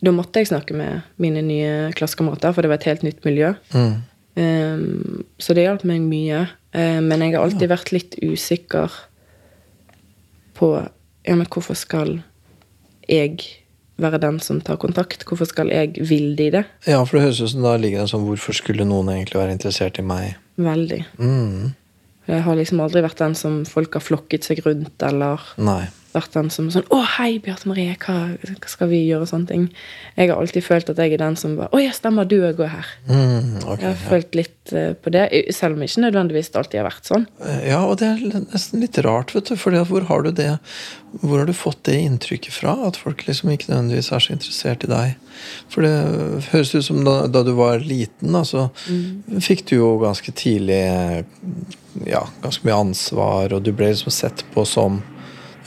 Da 0.02 0.14
måtte 0.16 0.40
jeg 0.40 0.48
snakke 0.52 0.76
med 0.76 1.02
mine 1.20 1.42
nye 1.44 1.92
klassekamerater, 1.96 2.54
for 2.54 2.64
det 2.64 2.72
var 2.72 2.80
et 2.80 2.88
helt 2.90 3.04
nytt 3.04 3.26
miljø. 3.26 3.54
Mm. 3.76 4.00
Så 5.38 5.54
det 5.54 5.68
hjalp 5.68 5.84
meg 5.86 6.02
mye. 6.02 6.40
Men 6.74 7.22
jeg 7.22 7.36
har 7.36 7.44
alltid 7.44 7.70
vært 7.70 7.92
litt 7.94 8.16
usikker 8.24 8.90
på 10.62 10.76
ja, 11.26 11.36
men 11.36 11.50
hvorfor 11.50 11.78
skal 11.78 12.20
jeg 13.10 13.42
være 14.02 14.22
den 14.22 14.40
som 14.42 14.62
tar 14.66 14.80
kontakt? 14.82 15.26
Hvorfor 15.28 15.50
skal 15.50 15.70
jeg 15.74 15.94
ville 16.10 16.34
de 16.38 16.50
det? 16.58 16.64
Ja, 16.88 17.04
for 17.04 17.18
det 17.18 17.28
høres 17.28 17.42
ut 17.44 17.54
som 17.54 17.66
da 17.66 17.76
ligger 17.78 18.02
det 18.02 18.10
sånn 18.10 18.26
Hvorfor 18.26 18.58
skulle 18.58 18.88
noen 18.88 19.12
egentlig 19.14 19.38
være 19.42 19.56
interessert 19.58 20.00
i 20.02 20.06
meg? 20.06 20.40
Veldig. 20.62 21.04
Mm. 21.22 21.74
Jeg 22.32 22.46
har 22.46 22.58
liksom 22.58 22.82
aldri 22.84 23.04
vært 23.06 23.22
den 23.22 23.36
som 23.38 23.62
folk 23.70 23.98
har 23.98 24.06
flokket 24.06 24.46
seg 24.48 24.62
rundt, 24.66 24.96
eller 25.06 25.42
Nei. 25.62 25.84
Vært 26.14 26.36
den 26.36 26.50
som 26.54 26.70
sånn 26.74 26.88
'Å, 26.88 27.00
hei, 27.18 27.40
Bjarte 27.40 27.68
Marie, 27.70 27.96
hva, 28.00 28.38
hva 28.38 28.70
skal 28.70 28.90
vi 28.92 29.02
gjøre?' 29.08 29.22
og 29.26 29.32
sånne 29.32 29.48
ting. 29.48 29.70
Jeg 30.18 30.30
har 30.30 30.38
alltid 30.38 30.64
følt 30.64 30.90
at 30.90 30.98
jeg 30.98 31.14
er 31.14 31.18
den 31.18 31.36
som 31.36 31.56
bare 31.58 31.70
'Å 31.70 31.84
ja, 31.84 31.92
stemmer, 31.92 32.28
du 32.28 32.42
òg 32.42 32.58
går 32.58 32.70
her'. 32.70 32.92
Mm, 33.08 33.58
okay, 33.64 33.82
Jeg 33.82 33.88
har 33.88 33.98
ja. 33.98 34.10
følt 34.10 34.36
litt 34.36 34.74
eh, 34.74 34.94
på 34.94 35.12
det, 35.12 35.54
selv 35.56 35.76
om 35.76 35.82
ikke 35.82 36.06
nødvendigvis 36.06 36.52
alltid 36.56 36.82
har 36.82 36.90
vært 36.90 37.06
sånn. 37.06 37.28
ja, 37.66 37.84
og 37.86 37.98
det 38.00 38.08
er 38.08 38.46
nesten 38.52 38.82
litt 38.82 38.98
rart, 38.98 39.34
vet 39.34 39.46
du. 39.46 39.56
For 39.56 39.72
hvor 39.72 40.08
har 40.08 40.24
du 40.24 40.32
det 40.32 40.60
Hvor 41.12 41.40
har 41.40 41.46
du 41.46 41.52
fått 41.52 41.84
det 41.84 42.00
inntrykket 42.00 42.54
fra? 42.54 42.88
At 42.88 42.96
folk 42.96 43.28
liksom 43.28 43.50
ikke 43.52 43.68
nødvendigvis 43.68 44.14
er 44.14 44.20
så 44.20 44.32
interessert 44.32 44.86
i 44.86 44.88
deg? 44.88 45.16
For 45.68 45.82
det 45.82 46.48
høres 46.54 46.74
ut 46.74 46.86
som 46.86 47.04
da, 47.04 47.28
da 47.28 47.44
du 47.44 47.52
var 47.52 47.80
liten, 47.80 48.32
da, 48.32 48.44
så 48.48 48.70
fikk 49.42 49.66
du 49.68 49.76
jo 49.76 49.98
ganske 50.00 50.32
tidlig 50.32 50.80
ja, 52.08 52.24
ganske 52.42 52.66
mye 52.68 52.80
ansvar, 52.80 53.54
og 53.54 53.64
du 53.66 53.72
ble 53.76 53.92
liksom 53.92 54.14
sett 54.14 54.46
på 54.54 54.64
som 54.66 55.02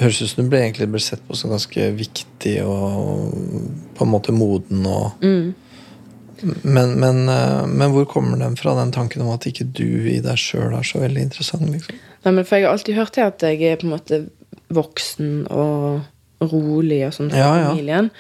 høres 0.01 0.23
ut 0.23 0.31
som 0.31 0.45
du 0.45 0.51
ble 0.53 0.63
egentlig 0.65 0.89
ble 0.91 1.03
sett 1.03 1.23
på 1.27 1.37
som 1.39 1.53
ganske 1.55 1.91
viktig 1.99 2.57
og 2.67 3.35
på 3.95 4.07
en 4.07 4.13
måte 4.13 4.35
moden 4.35 4.87
og 4.91 5.21
men, 6.45 6.97
men, 7.01 7.29
eh, 7.31 7.67
men 7.67 7.93
hvor 7.95 8.05
kommer 8.11 8.41
den 8.41 8.57
fra, 8.59 8.75
den 8.77 8.93
tanken 8.93 9.23
om 9.25 9.31
at 9.33 9.47
ikke 9.49 9.65
du 9.65 10.11
i 10.11 10.19
deg 10.21 10.41
sjøl 10.41 10.75
er 10.77 10.85
så 10.85 11.01
veldig 11.01 11.23
interessant? 11.31 11.71
liksom? 11.71 12.01
Nei, 12.25 12.33
men 12.33 12.45
for 12.45 12.59
jeg 12.59 12.67
har 12.67 12.75
alltid 12.75 12.99
hørt 12.99 13.15
til 13.17 13.25
at 13.25 13.45
jeg 13.47 13.63
er 13.65 13.79
på 13.81 13.87
en 13.89 13.95
måte 13.95 14.19
voksen 14.75 15.31
og 15.53 16.51
rolig 16.51 17.05
og 17.07 17.15
sånn 17.17 17.31
i 17.33 17.39
Ja, 17.39 17.53
ja. 17.61 17.71
familien. 17.71 18.11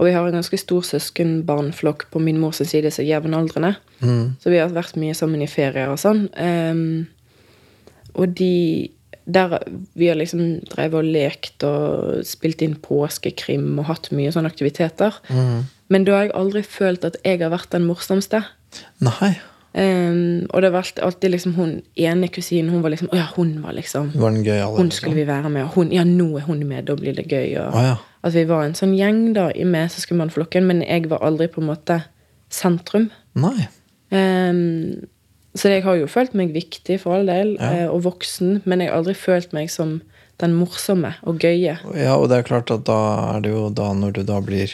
Og 0.00 0.08
vi 0.08 0.12
har 0.16 0.26
en 0.26 0.38
ganske 0.38 0.56
stor 0.60 0.84
søskenbarnflokk 0.88 2.06
på 2.12 2.22
min 2.24 2.40
mors 2.40 2.60
side 2.64 2.90
som 2.92 3.04
er 3.04 3.10
jevnaldrende. 3.14 3.74
Mm. 4.00 4.36
Så 4.40 4.52
vi 4.52 4.60
har 4.60 4.72
vært 4.72 4.96
mye 5.00 5.16
sammen 5.16 5.44
i 5.44 5.48
ferier 5.50 5.92
og 5.92 6.00
sånn. 6.00 6.24
Um, 6.40 7.06
og 8.16 8.32
de 8.38 8.90
der 9.34 9.58
Vi 9.94 10.08
har 10.10 10.18
liksom 10.18 10.60
drevet 10.70 10.98
og 11.00 11.04
lekt 11.04 11.64
og 11.66 12.24
spilt 12.26 12.62
inn 12.64 12.76
påskekrim 12.80 13.78
og 13.78 13.88
hatt 13.90 14.10
mye 14.14 14.32
sånne 14.34 14.50
aktiviteter. 14.50 15.16
Mm. 15.28 15.68
Men 15.90 16.06
da 16.06 16.16
har 16.16 16.28
jeg 16.28 16.36
aldri 16.38 16.62
følt 16.66 17.06
at 17.08 17.18
jeg 17.24 17.40
har 17.42 17.52
vært 17.52 17.72
den 17.74 17.86
morsomste. 17.88 18.44
Nei. 19.02 19.34
Um, 19.70 20.48
og 20.50 20.62
det 20.62 20.70
har 20.70 20.74
vært 20.80 20.98
alltid 20.98 21.30
liksom 21.30 21.52
hun 21.54 21.76
ene 21.94 22.26
kusinen 22.26 22.72
Hun 22.72 22.80
var 22.82 22.90
liksom 22.90 23.12
ja, 23.14 23.28
hun 23.36 23.52
var 23.62 23.76
liksom 23.76 24.08
var 24.18 24.34
den 24.34 24.42
gøyale. 24.42 24.74
Hun 24.80 24.90
skulle 24.90 25.14
vi 25.14 25.26
være 25.28 25.50
med, 25.50 25.68
og 25.68 25.76
hun, 25.76 25.92
ja, 25.94 26.02
nå 26.02 26.26
er 26.40 26.48
hun 26.48 26.64
med, 26.66 26.88
da 26.88 26.96
blir 26.98 27.14
det 27.14 27.28
gøy. 27.30 27.54
Og, 27.62 27.76
ah, 27.78 27.84
ja. 27.92 27.96
At 28.26 28.34
vi 28.34 28.42
var 28.50 28.66
en 28.66 28.74
sånn 28.74 28.96
gjeng 28.98 29.28
da 29.36 29.46
i 29.54 29.62
med 29.64 29.92
søskenbarnflokken, 29.94 30.66
men 30.66 30.82
jeg 30.82 31.06
var 31.12 31.22
aldri 31.22 31.46
på 31.52 31.62
en 31.62 31.70
måte 31.70 32.00
sentrum. 32.50 33.08
Nei. 33.38 33.68
Ehm, 34.10 35.06
så 35.56 35.68
jeg 35.72 35.82
har 35.82 35.96
jo 35.98 36.06
følt 36.06 36.34
meg 36.38 36.52
viktig, 36.54 37.00
for 37.02 37.16
all 37.18 37.26
del, 37.26 37.56
Ja. 37.58 37.70
eh, 37.72 37.88
og 37.90 38.02
voksen, 38.04 38.62
men 38.64 38.80
jeg 38.80 38.90
har 38.90 38.98
aldri 39.00 39.14
følt 39.14 39.52
meg 39.52 39.70
som 39.70 40.00
den 40.38 40.54
morsomme 40.56 41.14
og 41.26 41.38
gøye. 41.42 41.78
Ja, 41.96 42.14
og 42.16 42.28
det 42.30 42.38
er 42.38 42.42
klart 42.48 42.70
at 42.70 42.84
da 42.84 43.36
er 43.36 43.40
det 43.44 43.50
jo 43.52 43.68
da 43.70 43.92
når 43.92 44.12
du 44.12 44.22
da 44.24 44.40
blir 44.40 44.72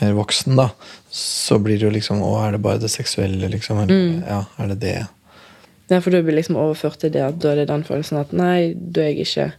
mer 0.00 0.12
voksen, 0.14 0.56
da, 0.56 0.70
så 1.10 1.58
blir 1.58 1.78
det 1.78 1.82
jo 1.88 1.90
liksom 1.90 2.22
Å, 2.22 2.46
er 2.46 2.52
det 2.52 2.62
bare 2.62 2.78
det 2.78 2.90
seksuelle, 2.90 3.48
liksom? 3.50 3.80
Eller, 3.82 4.22
Ja, 4.26 4.44
er 4.58 4.68
det 4.68 4.80
det? 4.80 5.08
Ja, 5.90 5.98
for 6.00 6.10
du 6.10 6.22
blir 6.22 6.36
liksom 6.36 6.56
overført 6.56 6.98
til 7.00 7.10
det 7.10 7.22
at 7.24 7.38
da 7.40 7.52
er 7.52 7.56
det 7.62 7.68
den 7.68 7.82
følelsen 7.84 8.20
at 8.20 8.32
nei, 8.32 8.74
da 8.76 9.00
er 9.02 9.14
jeg 9.14 9.26
ikke 9.26 9.52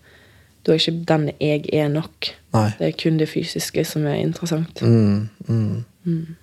da 0.66 0.74
er 0.74 0.78
ikke 0.80 1.06
den 1.06 1.30
jeg 1.40 1.70
er 1.74 1.88
nok. 1.90 2.30
Nei. 2.54 2.70
Det 2.78 2.88
er 2.88 2.98
kun 3.00 3.18
det 3.18 3.30
fysiske 3.32 3.86
som 3.88 4.06
er 4.06 4.20
interessant. 4.22 4.82
Mm, 4.82 5.30
mm. 5.48 6.36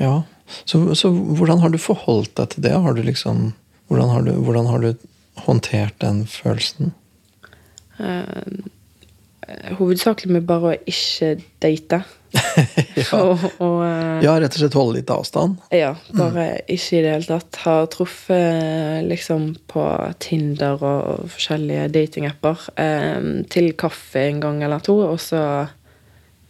Ja. 0.00 0.22
Så, 0.64 0.82
så 0.98 1.10
hvordan 1.12 1.62
har 1.62 1.72
du 1.72 1.80
forholdt 1.80 2.34
deg 2.38 2.54
til 2.54 2.66
det? 2.68 2.76
Har 2.84 2.96
du 2.96 3.02
liksom 3.06 3.52
Hvordan 3.92 4.08
har 4.08 4.22
du, 4.24 4.30
hvordan 4.40 4.68
har 4.70 4.80
du 4.80 5.08
håndtert 5.44 5.98
den 6.00 6.22
følelsen? 6.24 6.94
Uh, 8.00 8.64
hovedsakelig 9.76 10.32
med 10.38 10.46
bare 10.48 10.70
å 10.70 10.78
ikke 10.88 11.34
date. 11.62 11.98
ja. 12.96 13.04
og, 13.18 13.42
og 13.60 13.82
eh, 13.84 14.22
ja, 14.24 14.32
rett 14.40 14.54
og 14.56 14.62
slett 14.62 14.76
holde 14.78 14.96
litt 14.96 15.10
avstand. 15.12 15.58
Ja, 15.74 15.92
bare 16.16 16.46
ikke 16.64 16.98
i 16.98 17.02
det 17.04 17.12
hele 17.12 17.28
tatt. 17.28 17.58
Har 17.66 17.88
truffet 17.92 19.04
liksom 19.08 19.50
på 19.70 19.84
Tinder 20.22 20.80
og 20.80 21.28
forskjellige 21.34 21.90
datingapper 21.92 22.68
eh, 22.80 23.20
til 23.52 23.72
kaffe 23.78 24.24
en 24.30 24.40
gang 24.44 24.62
eller 24.64 24.84
to, 24.84 24.96
og 25.10 25.20
så 25.20 25.42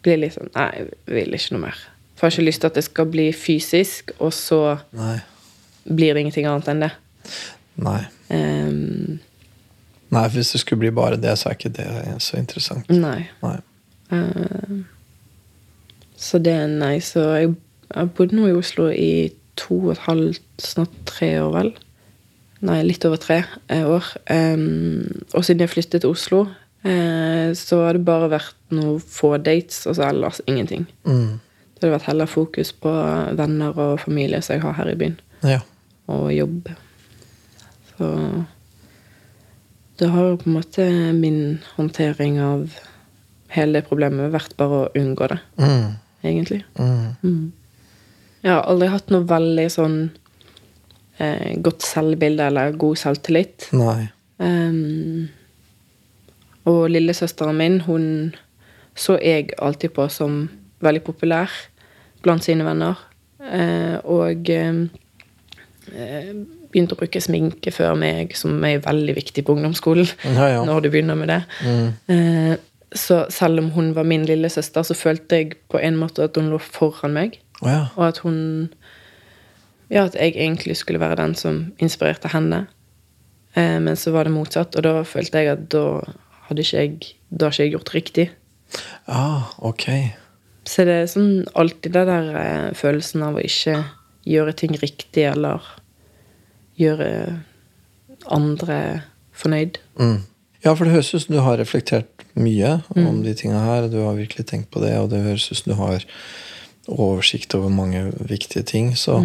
blir 0.03 0.19
det 0.19 0.23
litt 0.27 0.39
sånn 0.39 0.55
Nei, 0.55 0.71
jeg 0.79 1.17
vil 1.17 1.39
ikke 1.39 1.57
noe 1.57 1.67
mer. 1.67 1.83
For 2.23 2.29
jeg 2.29 2.37
har 2.37 2.39
ikke 2.39 2.47
lyst 2.47 2.63
til 2.63 2.71
at 2.71 2.77
det 2.79 2.85
skal 2.87 3.07
bli 3.11 3.25
fysisk, 3.35 4.13
og 4.23 4.31
så 4.31 4.61
Nei. 4.95 5.17
blir 5.91 6.15
det 6.15 6.23
ingenting 6.23 6.47
annet 6.47 6.69
enn 6.71 6.85
det. 6.85 6.91
Nei. 7.83 7.99
Um, 8.31 9.19
Nei, 10.15 10.23
for 10.29 10.39
hvis 10.39 10.53
det 10.55 10.61
skulle 10.63 10.85
bli 10.85 10.93
bare 10.95 11.19
det, 11.19 11.35
så 11.41 11.51
er 11.51 11.59
ikke 11.59 11.73
det 11.75 11.89
så 12.23 12.39
interessant. 12.39 12.95
nei. 12.95 13.25
Nei. 13.43 13.57
Uh, 14.15 14.87
så 16.15 16.39
det 16.39 16.55
er 16.63 16.71
nei. 16.71 16.95
Så 17.03 17.27
jeg 17.41 17.55
har 17.91 18.15
bodd 18.15 18.39
nå 18.39 18.47
i 18.53 18.55
Oslo 18.55 18.87
i 18.95 19.33
to 19.59 19.83
og 19.89 19.97
et 19.97 20.07
halvt, 20.07 20.49
snart 20.63 20.95
tre 21.11 21.35
år, 21.43 21.53
vel. 21.59 21.75
Nei, 22.63 22.83
litt 22.87 23.03
over 23.11 23.19
tre 23.19 23.43
eh, 23.67 23.83
år. 23.83 24.15
Um, 24.31 25.25
og 25.35 25.43
siden 25.43 25.67
jeg 25.67 25.75
flyttet 25.75 26.05
til 26.07 26.15
Oslo, 26.15 26.45
uh, 26.87 27.49
så 27.59 27.83
har 27.83 27.99
det 27.99 28.07
bare 28.07 28.31
vært 28.39 28.55
noen 28.71 29.03
få 29.03 29.35
dates, 29.43 29.89
og 29.91 29.99
så 29.99 30.13
ellers 30.13 30.39
ingenting. 30.47 30.87
Mm. 31.03 31.41
Det 31.83 31.89
har 31.91 31.97
vært 31.99 32.07
heller 32.13 32.29
fokus 32.31 32.71
på 32.79 32.91
venner 33.35 33.75
og 33.83 33.97
familie 34.05 34.39
som 34.43 34.55
jeg 34.55 34.63
har 34.63 34.77
her 34.79 34.91
i 34.93 34.99
byen, 35.01 35.17
Ja. 35.43 35.59
og 36.07 36.29
jobb. 36.33 36.69
Så 37.99 38.11
det 39.99 40.09
har 40.11 40.29
jo 40.29 40.37
på 40.37 40.47
en 40.47 40.55
måte 40.61 40.87
min 41.19 41.59
håndtering 41.77 42.39
av 42.41 42.71
hele 43.53 43.81
det 43.81 43.89
problemet 43.89 44.31
vært 44.33 44.55
bare 44.57 44.85
å 44.87 44.93
unngå 44.95 45.29
det, 45.29 45.41
Mm. 45.59 45.93
egentlig. 46.25 46.63
Mm. 46.79 47.17
Mm. 47.23 47.53
Jeg 48.45 48.53
har 48.53 48.63
aldri 48.63 48.89
hatt 48.89 49.11
noe 49.11 49.25
veldig 49.27 49.67
sånn 49.71 50.11
eh, 51.19 51.57
godt 51.63 51.83
selvbilde 51.83 52.47
eller 52.47 52.73
god 52.73 52.97
selvtillit. 52.97 53.69
Nei. 53.73 54.09
Um, 54.39 55.29
og 56.65 56.89
lillesøsteren 56.91 57.57
min, 57.57 57.81
hun 57.81 58.35
så 58.97 59.19
jeg 59.21 59.51
alltid 59.59 59.93
på 59.95 60.09
som 60.11 60.49
veldig 60.83 61.05
populær 61.05 61.51
blant 62.23 62.45
sine 62.45 62.67
venner. 62.67 63.01
Eh, 63.43 63.97
og 64.07 64.51
eh, 64.51 64.83
begynte 66.73 66.97
å 66.97 67.01
bruke 67.01 67.21
sminke 67.23 67.73
før 67.75 67.97
meg, 67.99 68.37
som 68.39 68.63
er 68.67 68.83
veldig 68.85 69.17
viktig 69.19 69.45
på 69.47 69.57
ungdomsskolen. 69.57 70.09
Ja, 70.25 70.51
ja. 70.57 70.61
Når 70.69 70.85
du 70.85 70.91
begynner 70.93 71.19
med 71.19 71.33
det. 71.33 71.41
Mm. 71.67 71.89
Eh, 72.15 72.55
så 72.93 73.23
selv 73.33 73.63
om 73.63 73.71
hun 73.77 73.95
var 73.97 74.05
min 74.09 74.27
lillesøster, 74.29 74.85
så 74.85 74.97
følte 74.97 75.41
jeg 75.41 75.57
på 75.73 75.81
en 75.81 75.97
måte 75.97 76.27
at 76.27 76.37
hun 76.37 76.51
lå 76.53 76.61
foran 76.63 77.17
meg. 77.17 77.39
Oh, 77.63 77.71
ja. 77.71 77.87
Og 77.97 78.07
at 78.11 78.23
hun 78.27 78.39
Ja, 79.93 80.07
at 80.07 80.15
jeg 80.17 80.33
egentlig 80.41 80.79
skulle 80.81 81.01
være 81.03 81.19
den 81.21 81.35
som 81.37 81.75
inspirerte 81.79 82.31
henne. 82.33 82.67
Eh, 83.55 83.77
men 83.81 83.97
så 83.97 84.11
var 84.15 84.25
det 84.25 84.33
motsatt, 84.33 84.77
og 84.77 84.87
da 84.87 85.03
følte 85.05 85.43
jeg 85.43 85.53
at 85.53 85.67
da 85.73 86.01
hadde 86.49 86.65
ikke 86.65 86.79
jeg 86.79 86.95
Da 87.29 87.49
hadde 87.49 87.53
ikke 87.53 87.63
jeg 87.63 87.73
gjort 87.73 87.95
riktig. 87.95 88.31
Ah, 89.07 89.53
ok. 89.59 89.89
Så 90.69 90.87
det 90.87 90.95
er 90.95 91.09
sånn 91.11 91.47
alltid 91.59 91.95
den 91.97 92.11
der 92.11 92.29
eh, 92.39 92.69
følelsen 92.79 93.25
av 93.27 93.39
å 93.39 93.43
ikke 93.43 93.81
gjøre 94.29 94.55
ting 94.59 94.77
riktig, 94.79 95.25
eller 95.33 95.65
gjøre 96.79 97.09
andre 98.31 98.79
fornøyd. 99.35 99.81
Mm. 99.99 100.21
Ja, 100.63 100.77
for 100.77 100.87
det 100.87 100.95
høres 100.95 101.11
ut 101.11 101.25
som 101.25 101.35
du 101.35 101.43
har 101.43 101.59
reflektert 101.59 102.23
mye 102.39 102.77
om 102.95 103.23
de 103.25 103.35
tinga 103.35 103.65
her. 103.65 103.89
Du 103.91 103.99
har 104.05 104.15
virkelig 104.15 104.47
tenkt 104.47 104.71
på 104.71 104.83
det, 104.85 104.95
og 105.01 105.11
det 105.11 105.25
høres 105.25 105.49
ut 105.51 105.59
som 105.59 105.73
du 105.73 105.79
har 105.81 106.07
oversikt 106.87 107.55
over 107.59 107.73
mange 107.73 108.05
viktige 108.31 108.63
ting. 108.67 108.93
Så, 108.97 109.19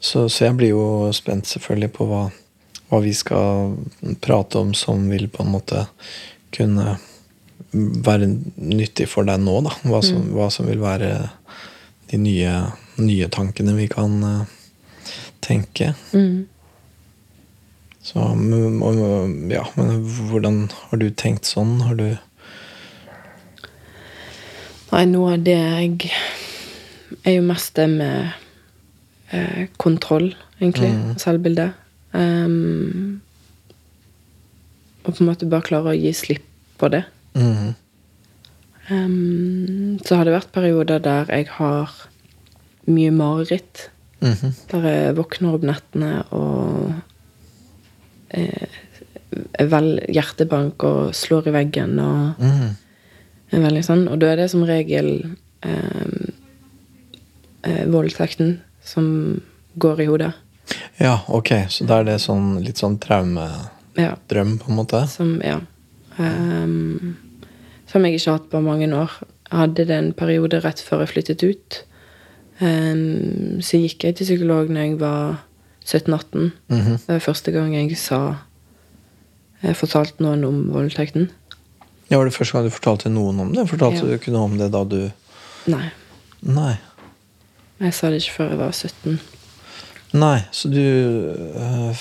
så, 0.00 0.26
så 0.26 0.48
jeg 0.48 0.58
blir 0.58 0.74
jo 0.74 1.12
spent 1.14 1.46
selvfølgelig 1.50 1.92
på 1.94 2.08
hva, 2.10 2.24
hva 2.90 3.00
vi 3.04 3.14
skal 3.14 3.76
prate 4.22 4.58
om 4.58 4.74
som 4.74 5.06
vil 5.10 5.28
på 5.30 5.46
en 5.46 5.54
måte 5.54 5.86
kunne 6.54 6.98
være 7.72 8.28
nyttig 8.56 9.08
for 9.08 9.28
deg 9.28 9.40
nå, 9.42 9.58
da. 9.66 9.74
Hva 9.88 10.02
som, 10.04 10.24
hva 10.36 10.48
som 10.52 10.68
vil 10.68 10.82
være 10.82 11.12
de 12.12 12.20
nye, 12.20 12.56
nye 13.00 13.28
tankene 13.32 13.76
vi 13.78 13.88
kan 13.90 14.18
eh, 14.28 14.42
tenke. 15.44 15.94
Mm. 16.12 16.44
Så, 18.02 18.18
ja, 18.18 19.64
men 19.78 19.90
hvordan 20.28 20.64
har 20.74 21.00
du 21.00 21.08
tenkt 21.14 21.48
sånn? 21.48 21.78
Har 21.86 21.98
du 22.00 22.08
Nei, 24.92 25.06
noe 25.08 25.38
av 25.38 25.44
det 25.46 25.54
jeg 25.56 26.10
er 27.24 27.38
jo 27.38 27.44
mest 27.46 27.78
det 27.78 27.86
med 27.88 28.34
eh, 29.32 29.70
kontroll, 29.80 30.34
egentlig. 30.58 30.90
Selvbilde. 31.22 31.70
Um, 32.12 33.22
og 35.02 35.14
på 35.14 35.22
en 35.22 35.30
måte 35.30 35.48
bare 35.48 35.64
klare 35.64 35.94
å 35.94 35.96
gi 35.96 36.12
slipp 36.12 36.44
på 36.76 36.90
det. 36.92 37.06
Mhm. 37.34 37.74
Um, 38.90 39.98
så 40.04 40.18
har 40.18 40.26
det 40.26 40.34
vært 40.34 40.52
perioder 40.52 40.98
der 41.00 41.30
jeg 41.30 41.46
har 41.54 41.92
mye 42.90 43.12
mareritt. 43.14 43.88
Mhm. 44.20 44.54
Der 44.70 44.88
jeg 44.88 45.16
våkner 45.16 45.56
opp 45.56 45.64
nettene 45.66 46.12
og 46.34 46.92
eh, 48.30 48.80
vel 49.58 49.96
hjertebank 50.12 50.84
og 50.86 51.14
slår 51.16 51.50
i 51.50 51.54
veggen 51.56 51.98
og 52.02 52.42
mm. 52.42 52.68
veldig 53.52 53.84
sånn. 53.86 54.06
Og 54.10 54.20
da 54.22 54.32
er 54.32 54.42
det 54.42 54.50
som 54.52 54.64
regel 54.68 55.10
eh, 55.66 56.14
eh, 57.66 57.84
voldtekten 57.90 58.56
som 58.84 59.40
går 59.82 60.04
i 60.04 60.08
hodet. 60.10 60.32
Ja, 61.00 61.20
ok. 61.28 61.54
Så 61.72 61.86
da 61.88 62.00
er 62.00 62.10
det 62.12 62.20
sånn, 62.22 62.56
litt 62.64 62.80
sånn 62.82 62.98
traumedrøm, 63.02 63.68
Ja. 63.98 64.14
på 64.26 64.38
en 64.70 64.76
måte? 64.76 65.06
Som, 65.10 65.40
ja. 65.44 65.60
Ehm, 66.18 67.16
som 67.86 68.04
jeg 68.04 68.14
ikke 68.18 68.30
har 68.30 68.38
hatt 68.38 68.50
på 68.50 68.60
mange 68.64 68.88
år. 68.96 69.10
Jeg 69.50 69.58
hadde 69.58 69.84
det 69.88 69.90
en 69.98 70.12
periode 70.16 70.60
rett 70.64 70.80
før 70.80 71.00
jeg 71.04 71.08
flyttet 71.12 71.42
ut. 71.44 71.82
Um, 72.62 73.60
så 73.64 73.78
gikk 73.80 74.04
jeg 74.04 74.16
til 74.16 74.26
psykolog 74.28 74.68
når 74.70 74.80
jeg 74.86 74.98
var 75.00 75.40
17-18. 75.84 76.52
Mhm. 76.70 76.98
Det 77.06 77.08
var 77.08 77.18
første 77.24 77.50
gang 77.52 77.74
jeg 77.74 77.96
sa 77.98 78.36
Jeg 79.62 79.76
fortalte 79.76 80.22
noen 80.22 80.44
om 80.44 80.62
voldtekten. 80.74 81.28
Ja, 82.10 82.18
Var 82.18 82.24
det 82.24 82.34
første 82.34 82.52
gang 82.58 82.64
du 82.66 82.70
fortalte 82.74 83.08
noen 83.10 83.40
om 83.40 83.52
det? 83.54 83.68
Fortalte 83.70 84.02
Ja. 84.02 84.06
du 84.06 84.18
ikke 84.18 84.32
noe 84.32 84.44
om 84.44 84.58
det 84.58 84.70
da 84.72 84.84
du 84.84 85.10
Nei. 85.66 85.90
Nei. 86.42 86.78
Jeg 87.80 87.94
sa 87.94 88.10
det 88.10 88.22
ikke 88.22 88.34
før 88.36 88.48
jeg 88.50 88.58
var 88.58 88.72
17. 88.72 89.20
Nei, 90.12 90.40
så 90.52 90.68
du 90.68 90.78
øh, 91.56 91.94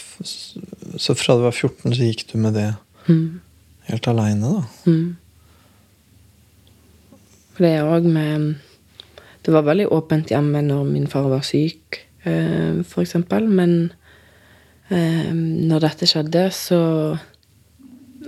Så 0.98 1.14
fra 1.16 1.36
du 1.36 1.42
var 1.46 1.52
14, 1.52 1.94
så 1.94 2.02
gikk 2.04 2.32
du 2.32 2.38
med 2.38 2.54
det 2.54 2.76
Mm. 3.08 3.40
Helt 3.90 4.08
aleine, 4.08 4.52
da? 4.58 4.92
Mm. 4.92 5.16
For 7.52 7.66
det 7.68 7.74
òg 7.84 8.08
med 8.08 8.54
Det 9.42 9.54
var 9.54 9.66
veldig 9.66 9.88
åpent 9.90 10.30
hjemme 10.30 10.62
når 10.62 10.84
min 10.86 11.08
far 11.10 11.26
var 11.32 11.42
syk, 11.42 11.98
f.eks. 12.22 12.86
for 12.92 13.02
eksempel. 13.02 13.48
Men 13.50 13.72
eh, 14.94 15.32
når 15.34 15.82
dette 15.82 16.06
skjedde, 16.06 16.44
så 16.54 16.82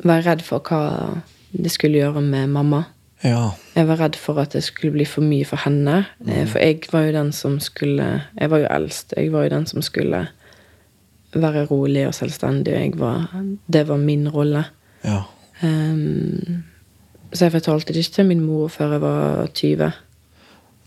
var 0.01 0.17
jeg 0.17 0.25
redd 0.25 0.41
for 0.41 0.65
hva 0.65 1.21
det 1.53 1.69
skulle 1.69 2.01
gjøre 2.01 2.23
med 2.25 2.49
mamma. 2.49 2.81
Ja. 3.23 3.51
Jeg 3.75 3.87
var 3.87 4.01
redd 4.01 4.17
for 4.19 4.41
at 4.41 4.55
det 4.57 4.63
skulle 4.65 4.95
bli 4.97 5.05
for 5.07 5.21
mye 5.21 5.45
for 5.47 5.61
henne. 5.63 6.01
Mm. 6.25 6.47
For 6.49 6.59
jeg 6.59 6.81
var 6.91 7.05
jo 7.05 7.13
den 7.15 7.31
som 7.31 7.59
skulle 7.59 8.07
Jeg 8.39 8.49
var 8.49 8.63
jo 8.63 8.67
eldst. 8.69 9.13
Jeg 9.17 9.31
var 9.31 9.45
jo 9.45 9.53
den 9.53 9.65
som 9.69 9.81
skulle 9.81 10.27
være 11.33 11.65
rolig 11.65 12.07
og 12.07 12.13
selvstendig. 12.13 12.99
Var, 12.99 13.29
det 13.73 13.87
var 13.87 13.97
min 13.97 14.27
rolle. 14.29 14.65
Ja. 15.03 15.21
Ehm, 15.63 16.63
så 17.33 17.45
jeg 17.47 17.55
fortalte 17.55 17.93
det 17.93 18.03
ikke 18.03 18.15
til 18.19 18.27
min 18.29 18.41
mor 18.45 18.67
før 18.69 18.91
jeg 18.97 19.01
var 19.01 19.47
20. 19.57 19.91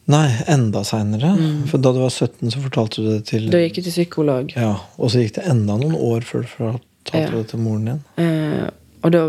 Nei, 0.06 0.26
enda 0.52 0.84
seinere. 0.86 1.32
For 1.66 1.82
da 1.82 1.90
du 1.96 1.98
var 2.04 2.12
17, 2.14 2.50
så 2.54 2.60
fortalte 2.62 3.02
du 3.02 3.08
det 3.10 3.24
til 3.26 3.48
Da 3.50 3.58
gikk 3.64 3.80
jeg 3.80 3.88
til 3.88 3.96
psykolog. 3.96 4.52
Ja, 4.54 4.76
Og 4.98 5.10
så 5.10 5.18
gikk 5.24 5.34
det 5.40 5.46
enda 5.50 5.74
noen 5.80 5.96
år 5.98 6.22
før 6.28 6.44
du 6.44 6.52
fortalte 6.52 6.82
Ja. 7.18 7.30
det 7.34 7.48
til 7.50 7.58
moren 7.58 7.84
din. 7.90 8.00
Uh, 8.18 8.68
og 9.02 9.12
da 9.12 9.24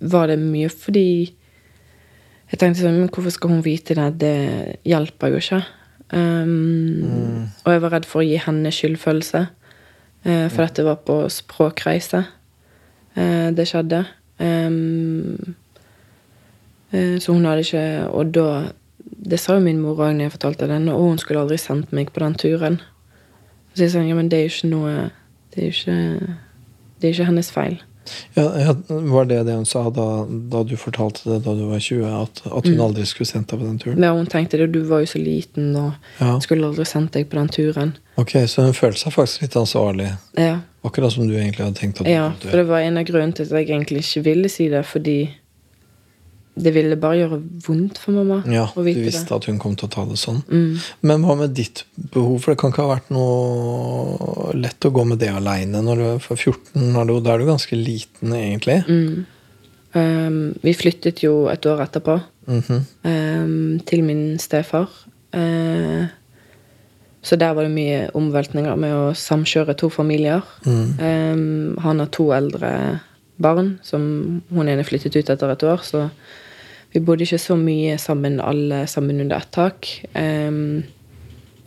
var 0.00 0.26
det 0.30 0.38
mye 0.38 0.68
fordi 0.70 1.32
Jeg 2.52 2.58
tenkte 2.60 2.82
sånn, 2.84 3.00
men 3.00 3.08
hvorfor 3.10 3.30
skal 3.34 3.50
hun 3.50 3.64
vite 3.64 3.94
det? 3.98 4.18
Det 4.22 4.76
hjelper 4.86 5.32
jo 5.32 5.36
ikke. 5.42 5.64
Ehm, 6.14 7.48
Og 7.64 7.72
jeg 7.72 7.82
var 7.82 7.90
redd 7.90 8.04
for 8.06 8.22
å 8.22 8.26
gi 8.26 8.36
henne 8.36 8.70
skyldfølelse. 8.70 9.48
uh, 10.26 10.48
for 10.48 10.62
dette 10.66 10.84
var 10.84 10.96
på 11.06 11.16
språkreise. 11.30 12.24
Uh, 13.16 13.50
det 13.50 13.66
skjedde. 13.66 14.04
Eh, 14.40 14.70
så 17.20 17.32
hun 17.32 17.44
hadde 17.44 17.60
ikke 17.64 18.08
Og 18.12 18.34
da 18.34 18.72
Det 19.30 19.40
sa 19.40 19.54
jo 19.54 19.60
min 19.64 19.80
mor 19.80 19.96
òg 19.96 20.12
når 20.12 20.26
jeg 20.26 20.32
fortalte 20.32 20.68
den, 20.68 20.88
og 20.88 21.00
hun 21.00 21.18
skulle 21.18 21.40
aldri 21.40 21.56
sendt 21.58 21.92
meg 21.92 22.12
på 22.12 22.20
den 22.20 22.34
turen. 22.34 22.80
Så 23.74 23.82
jeg 23.82 23.90
sa 23.90 24.00
ja, 24.00 24.14
men 24.14 24.30
det 24.30 24.38
er 24.38 24.42
jo 24.42 24.54
ikke 24.54 24.68
noe 24.68 25.10
Det 25.54 25.58
er 25.58 25.62
jo 25.62 25.68
ikke, 25.72 26.20
det 27.00 27.08
er 27.08 27.14
ikke 27.14 27.24
hennes 27.24 27.52
feil. 27.52 27.82
Ja, 28.34 28.46
ja, 28.60 28.74
Var 28.88 29.24
det 29.30 29.42
det 29.48 29.54
hun 29.56 29.66
sa 29.68 29.84
da, 29.90 30.06
da, 30.28 30.62
du 30.62 30.76
fortalte 30.80 31.24
det 31.30 31.40
da 31.46 31.54
du 31.56 31.64
var 31.70 31.82
20? 31.82 32.06
At, 32.06 32.42
at 32.46 32.68
hun 32.68 32.76
mm. 32.76 32.84
aldri 32.88 33.06
skulle 33.08 33.28
sendt 33.28 33.52
deg 33.52 33.60
på 33.62 33.68
den 33.68 33.78
turen? 33.82 34.02
Ja, 34.04 34.12
hun 34.16 34.28
tenkte 34.30 34.60
det. 34.60 34.70
Du 34.74 34.82
var 34.88 35.04
jo 35.04 35.10
så 35.10 35.22
liten 35.22 35.72
og 35.78 35.92
ja. 36.20 36.36
skulle 36.44 36.68
aldri 36.70 36.86
sendt 36.88 37.16
deg 37.16 37.28
på 37.30 37.40
den 37.40 37.50
turen. 37.52 37.96
Ok, 38.16 38.36
Så 38.48 38.64
hun 38.64 38.76
følte 38.76 39.04
seg 39.04 39.16
faktisk 39.16 39.44
litt 39.44 39.56
ansvarlig? 39.60 40.12
Ja. 40.40 40.60
Akkurat 40.86 41.12
som 41.12 41.26
du 41.26 41.34
egentlig 41.34 41.64
hadde 41.64 41.80
tenkt? 41.80 42.00
at 42.00 42.08
Ja, 42.10 42.30
for 42.40 42.56
det 42.56 42.68
var 42.68 42.84
en 42.84 43.00
av 43.00 43.08
grunnene 43.08 43.36
til 43.36 43.48
at 43.48 43.56
jeg 43.58 43.70
egentlig 43.70 44.04
ikke 44.04 44.24
ville 44.28 44.52
si 44.52 44.68
det. 44.72 44.84
Fordi 44.86 45.18
det 46.56 46.72
ville 46.72 46.96
bare 46.96 47.18
gjøre 47.20 47.38
vondt 47.66 47.98
for 48.00 48.16
mamma. 48.16 48.38
Ja, 48.48 48.64
Du 48.74 48.82
visste 48.82 49.28
det. 49.28 49.36
at 49.36 49.44
hun 49.44 49.58
kom 49.60 49.76
til 49.76 49.88
å 49.88 49.92
ta 49.92 50.04
det 50.08 50.16
sånn. 50.16 50.40
Mm. 50.48 50.78
Men 51.02 51.24
hva 51.28 51.36
med 51.36 51.52
ditt 51.52 51.84
behov? 52.14 52.40
For 52.40 52.54
det 52.54 52.60
kan 52.62 52.72
ikke 52.72 52.86
ha 52.86 52.94
vært 52.94 53.10
noe 53.12 54.54
lett 54.56 54.88
å 54.88 54.90
gå 54.90 55.04
med 55.04 55.20
det 55.20 55.28
aleine. 55.36 55.82
For 56.24 56.36
14 56.36 56.94
da 57.22 57.34
er 57.34 57.38
du 57.38 57.46
ganske 57.50 57.76
liten, 57.76 58.32
egentlig. 58.32 58.78
Mm. 58.88 59.26
Um, 59.96 60.38
vi 60.62 60.72
flyttet 60.76 61.22
jo 61.24 61.46
et 61.48 61.66
år 61.66 61.82
etterpå 61.84 62.20
mm 62.48 62.60
-hmm. 62.60 62.80
um, 63.04 63.80
til 63.80 64.04
min 64.04 64.38
stefar. 64.38 64.88
Uh, 65.36 66.06
så 67.22 67.36
der 67.36 67.52
var 67.52 67.62
det 67.62 67.70
mye 67.70 68.10
omveltninger 68.14 68.76
med 68.76 68.94
å 68.94 69.14
samkjøre 69.14 69.74
to 69.74 69.88
familier. 69.88 70.40
Mm. 70.64 71.00
Um, 71.00 71.78
han 71.78 71.98
har 71.98 72.06
to 72.06 72.32
eldre 72.32 73.00
barn, 73.36 73.78
som 73.82 74.42
hun 74.50 74.68
ene 74.68 74.84
flyttet 74.84 75.16
ut 75.16 75.30
etter 75.30 75.50
et 75.50 75.62
år. 75.62 75.80
så 75.82 76.10
vi 76.94 77.02
bodde 77.04 77.26
ikke 77.26 77.40
så 77.40 77.56
mye 77.60 77.96
sammen, 78.00 78.38
alle 78.40 78.84
sammen 78.90 79.20
under 79.20 79.36
ett 79.36 79.50
tak. 79.54 79.88
Um, 80.14 80.84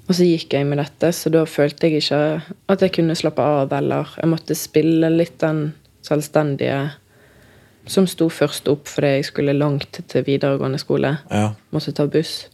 og 0.09 0.15
så 0.17 0.25
gikk 0.25 0.55
jeg 0.57 0.65
med 0.65 0.79
dette, 0.81 1.11
så 1.13 1.29
da 1.29 1.43
følte 1.45 1.85
jeg 1.85 2.01
ikke 2.01 2.21
at 2.73 2.81
jeg 2.81 2.95
kunne 2.95 3.17
slappe 3.17 3.43
av, 3.45 3.73
eller 3.77 4.09
jeg 4.17 4.31
måtte 4.31 4.57
spille 4.57 5.11
litt 5.13 5.37
den 5.43 5.67
selvstendige 6.05 6.79
som 7.89 8.07
sto 8.09 8.29
først 8.29 8.69
opp 8.69 8.89
fordi 8.89 9.15
jeg 9.17 9.27
skulle 9.29 9.55
langt 9.57 10.01
til 10.09 10.25
videregående 10.25 10.79
skole. 10.81 11.15
Ja. 11.29 11.51
Måtte 11.73 11.93
ta 11.95 12.07
buss. 12.09 12.47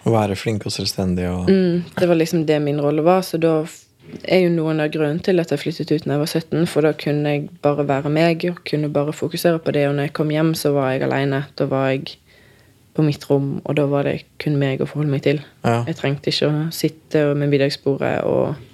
Å 0.00 0.12
være 0.14 0.36
flink 0.40 0.64
og 0.64 0.72
selvstendig 0.72 1.26
og 1.28 1.50
mm, 1.52 1.92
Det 1.98 2.06
var 2.08 2.16
liksom 2.16 2.46
det 2.48 2.56
min 2.64 2.80
rolle 2.80 3.04
var, 3.04 3.20
så 3.26 3.36
da 3.40 3.58
er 4.24 4.44
jo 4.44 4.50
noen 4.54 4.80
av 4.82 4.90
grunnen 4.94 5.20
til 5.24 5.42
at 5.42 5.52
jeg 5.52 5.62
flyttet 5.62 5.92
ut 5.92 6.06
da 6.06 6.16
jeg 6.16 6.22
var 6.22 6.30
17. 6.30 6.66
For 6.70 6.86
da 6.86 6.92
kunne 6.98 7.34
jeg 7.34 7.46
bare 7.64 7.86
være 7.88 8.12
meg 8.12 8.44
og 8.50 8.62
kunne 8.68 8.90
bare 8.92 9.14
fokusere 9.16 9.60
på 9.62 9.74
det. 9.76 9.86
Og 9.88 9.94
når 9.96 10.08
jeg 10.08 10.16
kom 10.18 10.32
hjem, 10.34 10.54
så 10.58 10.72
var 10.76 10.92
jeg 10.94 11.04
aleine. 11.06 11.44
Da 11.58 11.66
var 11.70 11.90
jeg 11.92 12.16
på 12.94 13.04
mitt 13.06 13.24
rom, 13.30 13.60
og 13.64 13.76
da 13.78 13.86
var 13.86 14.08
det 14.08 14.24
kun 14.42 14.58
meg 14.58 14.82
å 14.82 14.88
forholde 14.88 15.14
meg 15.14 15.22
til. 15.26 15.40
Ja. 15.64 15.80
Jeg 15.86 15.98
trengte 16.00 16.32
ikke 16.32 16.50
å 16.50 16.66
sitte 16.74 17.24
med 17.38 17.52
middagsbordet 17.52 18.18
og 18.26 18.66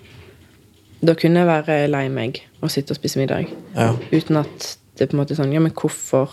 Da 1.06 1.12
kunne 1.12 1.42
jeg 1.42 1.46
være 1.46 1.74
lei 1.92 2.06
meg 2.08 2.38
og 2.64 2.70
sitte 2.72 2.94
og 2.94 2.96
spise 2.96 3.20
middag. 3.20 3.50
Ja. 3.76 3.90
Uten 4.10 4.38
at 4.40 4.70
det 4.96 5.10
på 5.10 5.14
en 5.14 5.20
måte 5.20 5.34
er 5.34 5.42
sånn 5.42 5.52
Ja, 5.52 5.60
men 5.60 5.74
hvorfor 5.76 6.32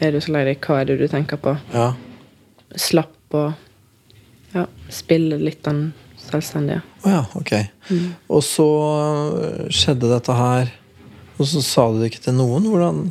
er 0.00 0.14
du 0.14 0.22
så 0.24 0.32
lei 0.32 0.46
deg? 0.48 0.64
Hva 0.64 0.80
er 0.80 0.88
det 0.88 0.96
du 1.02 1.04
tenker 1.12 1.36
på? 1.36 1.52
Ja. 1.74 1.92
Slapp 2.80 3.36
og 3.36 3.52
ja, 4.54 4.64
spille 4.90 5.36
litt 5.38 5.60
den 5.68 5.90
selvstendige. 6.30 6.82
Å 7.04 7.14
ja, 7.14 7.22
ok. 7.38 7.52
Mm. 7.90 8.08
Og 8.30 8.44
så 8.46 8.66
øh, 8.66 9.64
skjedde 9.74 10.10
dette 10.12 10.36
her, 10.36 10.72
og 11.38 11.48
så 11.48 11.62
sa 11.64 11.86
du 11.90 12.00
det 12.00 12.10
ikke 12.12 12.24
til 12.28 12.36
noen? 12.38 12.68
Hvordan, 12.68 13.02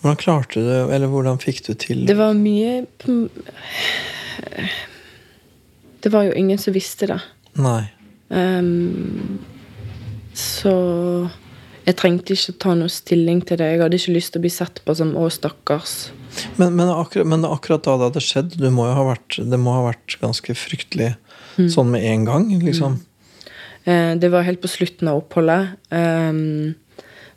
hvordan 0.00 0.20
klarte 0.20 0.62
du 0.62 0.68
det, 0.68 0.80
eller 0.94 1.10
hvordan 1.10 1.40
fikk 1.42 1.64
du 1.66 1.72
til 1.74 2.04
det? 2.06 2.16
var 2.18 2.36
mye 2.38 2.84
Det 5.98 6.12
var 6.14 6.28
jo 6.28 6.36
ingen 6.38 6.60
som 6.62 6.76
visste 6.76 7.10
det. 7.10 7.18
Nei. 7.58 7.82
Um, 8.30 9.40
så 10.38 10.74
jeg 11.88 11.96
trengte 11.96 12.34
ikke 12.36 12.54
ta 12.60 12.74
noe 12.76 12.92
stilling 12.92 13.40
til 13.48 13.58
det. 13.58 13.72
Jeg 13.72 13.80
hadde 13.80 13.98
ikke 13.98 14.14
lyst 14.14 14.34
til 14.34 14.42
å 14.42 14.44
bli 14.44 14.52
sett 14.52 14.82
på 14.84 14.94
som 14.94 15.14
'å, 15.16 15.26
stakkars'. 15.32 16.10
Men, 16.60 16.76
men, 16.76 16.88
akkurat, 16.92 17.26
men, 17.26 17.44
akkurat, 17.48 17.82
da 17.82 17.96
det 17.96 18.08
hadde 18.10 18.22
skjedd, 18.22 18.58
må, 18.70 18.84
vært, 18.92 19.38
det 19.40 19.58
må 19.58 19.72
ha 19.72 19.86
vært 19.88 20.18
ganske 20.20 20.54
fryktelig 20.54 21.16
Mm. 21.58 21.68
Sånn 21.72 21.90
med 21.90 22.06
en 22.06 22.24
gang, 22.28 22.48
liksom? 22.62 23.00
Mm. 23.88 24.20
det 24.20 24.28
var 24.28 24.44
helt 24.44 24.60
på 24.60 24.68
slutten 24.68 25.08
av 25.08 25.22
oppholdet. 25.22 25.78
Um, 25.90 26.74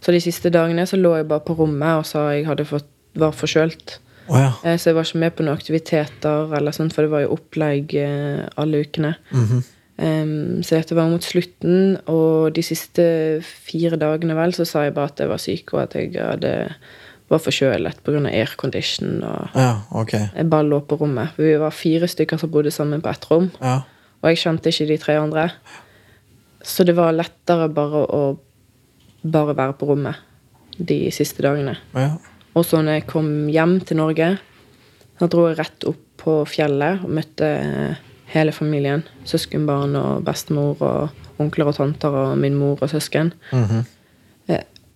så 0.04 0.12
de 0.12 0.20
siste 0.20 0.52
dagene 0.52 0.84
så 0.90 0.98
lå 1.00 1.14
jeg 1.16 1.28
bare 1.30 1.46
på 1.46 1.56
rommet 1.56 2.02
og 2.02 2.08
sa 2.10 2.26
jeg 2.34 2.48
hadde 2.48 2.68
fått, 2.68 2.90
var 3.16 3.36
forkjølt. 3.36 4.00
Oh, 4.28 4.38
ja. 4.40 4.52
uh, 4.66 4.76
så 4.76 4.92
jeg 4.92 4.98
var 4.98 5.08
ikke 5.08 5.22
med 5.24 5.36
på 5.38 5.46
noen 5.46 5.60
aktiviteter, 5.60 6.56
eller 6.58 6.76
sånt, 6.76 6.96
for 6.96 7.06
det 7.06 7.14
var 7.14 7.24
jo 7.24 7.38
opplegg 7.38 7.96
uh, 7.98 8.48
alle 8.62 8.84
ukene. 8.84 9.14
Mm 9.32 9.46
-hmm. 9.48 9.62
um, 9.98 10.64
så 10.64 10.76
dette 10.76 10.96
var 10.96 11.10
mot 11.10 11.24
slutten, 11.24 11.98
og 12.06 12.54
de 12.54 12.64
siste 12.64 13.04
fire 13.44 13.96
dagene 13.96 14.36
vel 14.36 14.54
så 14.54 14.66
sa 14.66 14.84
jeg 14.84 14.94
bare 14.94 15.14
at 15.14 15.20
jeg 15.20 15.30
var 15.30 15.38
syk, 15.38 15.74
og 15.74 15.82
at 15.82 15.96
jeg 15.96 16.12
hadde 16.20 16.70
var 17.32 17.40
forkjølet 17.40 18.04
pga. 18.04 18.22
aircondition. 18.28 19.24
Og 19.24 19.56
ja, 19.56 19.72
okay. 19.92 20.28
jeg 20.36 20.50
bare 20.52 20.68
lå 20.68 20.82
på 20.88 20.98
rommet. 21.00 21.38
Vi 21.38 21.54
var 21.60 21.72
fire 21.76 22.08
stykker 22.08 22.38
som 22.42 22.52
bodde 22.52 22.72
sammen 22.72 23.02
på 23.02 23.10
ett 23.10 23.28
rom. 23.32 23.52
Ja. 23.62 23.82
Og 24.22 24.30
jeg 24.30 24.42
kjente 24.44 24.72
ikke 24.72 24.90
de 24.90 24.98
tre 25.02 25.18
andre. 25.20 25.48
Så 26.62 26.86
det 26.86 26.96
var 26.98 27.16
lettere 27.16 27.70
bare 27.74 28.06
å 28.06 28.22
bare 29.22 29.54
være 29.58 29.78
på 29.78 29.88
rommet 29.90 30.22
de 30.78 31.04
siste 31.14 31.44
dagene. 31.46 31.76
Ja. 31.94 32.16
Og 32.58 32.66
så 32.66 32.82
når 32.82 33.00
jeg 33.00 33.10
kom 33.10 33.30
hjem 33.54 33.80
til 33.86 34.00
Norge, 34.00 34.30
da 35.22 35.30
dro 35.30 35.48
jeg 35.50 35.60
rett 35.60 35.86
opp 35.90 36.02
på 36.22 36.42
fjellet 36.50 37.06
og 37.06 37.14
møtte 37.18 37.48
hele 38.32 38.54
familien. 38.56 39.04
Søskenbarn 39.30 39.98
og 40.00 40.26
bestemor 40.26 40.82
og 40.86 41.42
onkler 41.42 41.72
og 41.72 41.78
tanter 41.78 42.14
og 42.14 42.38
min 42.42 42.58
mor 42.58 42.82
og 42.82 42.90
søsken. 42.90 43.34
Mm 43.52 43.66
-hmm. 43.66 43.84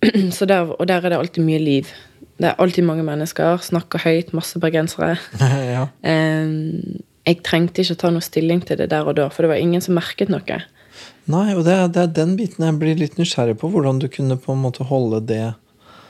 Så 0.36 0.46
der, 0.46 0.60
og 0.60 0.88
der 0.88 0.94
er 0.94 1.08
det 1.08 1.18
alltid 1.18 1.44
mye 1.44 1.58
liv. 1.58 1.90
Det 2.38 2.48
er 2.48 2.58
alltid 2.58 2.84
mange 2.84 3.02
mennesker. 3.02 3.56
Snakker 3.64 3.98
høyt, 4.04 4.34
masse 4.36 4.60
bergensere. 4.60 5.16
ja. 5.74 5.86
um, 6.02 7.00
jeg 7.26 7.42
trengte 7.46 7.82
ikke 7.82 7.96
å 7.96 8.00
ta 8.04 8.12
noe 8.14 8.24
stilling 8.24 8.62
til 8.66 8.78
det 8.78 8.88
der 8.92 9.08
og 9.08 9.16
da, 9.18 9.26
for 9.32 9.44
det 9.44 9.52
var 9.54 9.62
ingen 9.62 9.82
som 9.82 9.98
merket 9.98 10.30
noe. 10.32 10.60
Nei, 11.26 11.46
og 11.56 11.64
det 11.66 11.74
er, 11.74 11.88
det 11.90 12.02
er 12.04 12.12
den 12.14 12.36
biten 12.38 12.62
jeg 12.62 12.78
blir 12.78 12.98
litt 13.00 13.18
nysgjerrig 13.18 13.56
på. 13.58 13.70
Hvordan 13.72 13.98
du 14.02 14.06
kunne 14.12 14.38
på 14.38 14.54
en 14.54 14.62
måte 14.62 14.86
holde 14.86 15.20
det 15.26 15.56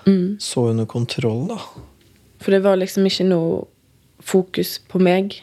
mm. 0.05 0.37
så 0.45 0.69
under 0.75 0.89
kontroll, 0.89 1.47
da. 1.49 1.59
For 2.45 2.53
det 2.53 2.61
var 2.67 2.77
liksom 2.77 3.09
ikke 3.09 3.27
noe 3.31 3.65
fokus 4.21 4.77
på 4.93 5.01
meg. 5.01 5.39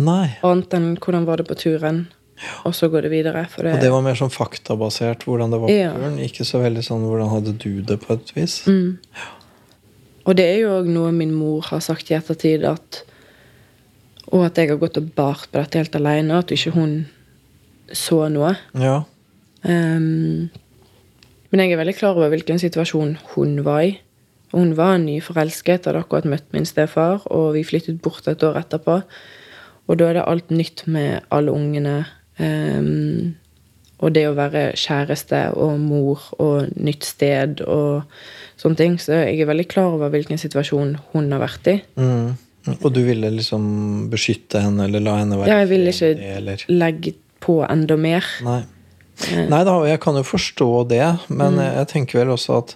Nei. 0.00 0.36
Annet 0.46 0.76
enn 0.76 0.92
hvordan 1.00 1.26
var 1.28 1.40
det 1.40 1.48
på 1.48 1.56
turen. 1.58 2.04
Ja. 2.40 2.54
Og 2.68 2.76
så 2.76 2.88
går 2.92 3.08
det 3.08 3.12
videre. 3.12 3.44
Det, 3.56 3.72
og 3.72 3.82
det 3.82 3.90
var 3.92 4.04
mer 4.04 4.16
sånn 4.16 4.32
faktabasert 4.32 5.26
hvordan 5.28 5.52
det 5.52 5.60
var 5.60 5.72
på 5.72 5.76
ja. 5.76 5.90
turen? 5.96 6.16
Ikke 6.24 6.46
så 6.48 6.62
veldig 6.62 6.84
sånn 6.84 7.04
hvordan 7.08 7.28
hadde 7.32 7.56
du 7.60 7.82
det, 7.84 7.98
på 8.04 8.16
et 8.16 8.32
vis? 8.36 8.62
Mm. 8.68 8.96
Ja. 9.16 9.28
Og 10.28 10.36
det 10.36 10.46
er 10.46 10.58
jo 10.62 10.74
òg 10.78 10.88
noe 10.92 11.10
min 11.16 11.32
mor 11.36 11.64
har 11.68 11.80
sagt 11.84 12.12
i 12.12 12.16
ettertid, 12.16 12.64
at 12.68 13.02
og 14.30 14.44
at 14.46 14.58
jeg 14.58 14.70
har 14.70 14.78
gått 14.80 14.98
og 15.00 15.10
bart 15.16 15.48
på 15.50 15.58
dette 15.58 15.80
helt 15.80 15.96
alene, 15.98 16.38
at 16.38 16.52
ikke 16.54 16.74
hun 16.76 16.94
så 17.92 18.22
noe. 18.30 18.54
Ja. 18.78 19.00
Um, 19.66 20.50
men 21.50 21.62
jeg 21.64 21.74
er 21.74 21.80
veldig 21.80 21.96
klar 21.98 22.14
over 22.14 22.30
hvilken 22.32 22.60
situasjon 22.62 23.16
hun 23.34 23.58
var 23.66 23.82
i. 23.88 23.96
Hun 24.54 24.74
var 24.78 24.98
nyforelsket, 25.02 25.86
hadde 25.86 26.02
akkurat 26.02 26.26
møtt 26.30 26.46
min 26.54 26.66
stefar, 26.66 27.22
og 27.30 27.54
vi 27.54 27.66
flyttet 27.66 28.00
bort 28.02 28.26
et 28.30 28.42
år 28.46 28.58
etterpå. 28.62 29.00
Og 29.90 29.98
da 29.98 30.10
er 30.10 30.18
det 30.18 30.26
alt 30.30 30.50
nytt 30.54 30.84
med 30.90 31.26
alle 31.34 31.54
ungene. 31.54 32.04
Um, 32.38 33.36
og 34.00 34.14
det 34.16 34.24
å 34.30 34.36
være 34.36 34.70
kjæreste 34.80 35.50
og 35.60 35.74
mor 35.82 36.22
og 36.40 36.70
nytt 36.80 37.04
sted 37.04 37.60
og 37.66 38.06
sånne 38.60 38.78
ting. 38.78 38.94
Så 39.02 39.18
jeg 39.18 39.42
er 39.42 39.50
veldig 39.50 39.66
klar 39.70 39.98
over 39.98 40.12
hvilken 40.14 40.40
situasjon 40.40 40.96
hun 41.12 41.34
har 41.34 41.42
vært 41.42 41.68
i. 41.74 41.76
Mm. 42.00 42.38
Og 42.68 42.90
du 42.92 43.00
ville 43.06 43.30
liksom 43.32 43.64
beskytte 44.12 44.60
henne 44.60 44.84
eller 44.88 45.02
la 45.04 45.16
henne 45.22 45.38
være 45.40 45.48
Ja, 45.48 45.60
jeg 45.62 45.70
ville 45.70 45.94
ikke 45.94 46.10
eller... 46.36 46.64
legge 46.68 47.14
på 47.40 47.60
enda 47.64 47.96
mer. 47.96 48.26
Nei. 48.44 48.60
Nei 49.48 49.60
da, 49.68 49.74
jeg 49.88 50.00
kan 50.00 50.16
jo 50.16 50.24
forstå 50.24 50.70
det, 50.90 51.04
men 51.28 51.56
mm. 51.58 51.64
jeg 51.64 51.88
tenker 51.92 52.20
vel 52.22 52.34
også 52.34 52.58
at 52.62 52.74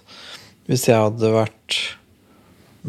hvis 0.69 0.87
jeg 0.89 1.01
hadde 1.01 1.31
vært 1.33 1.77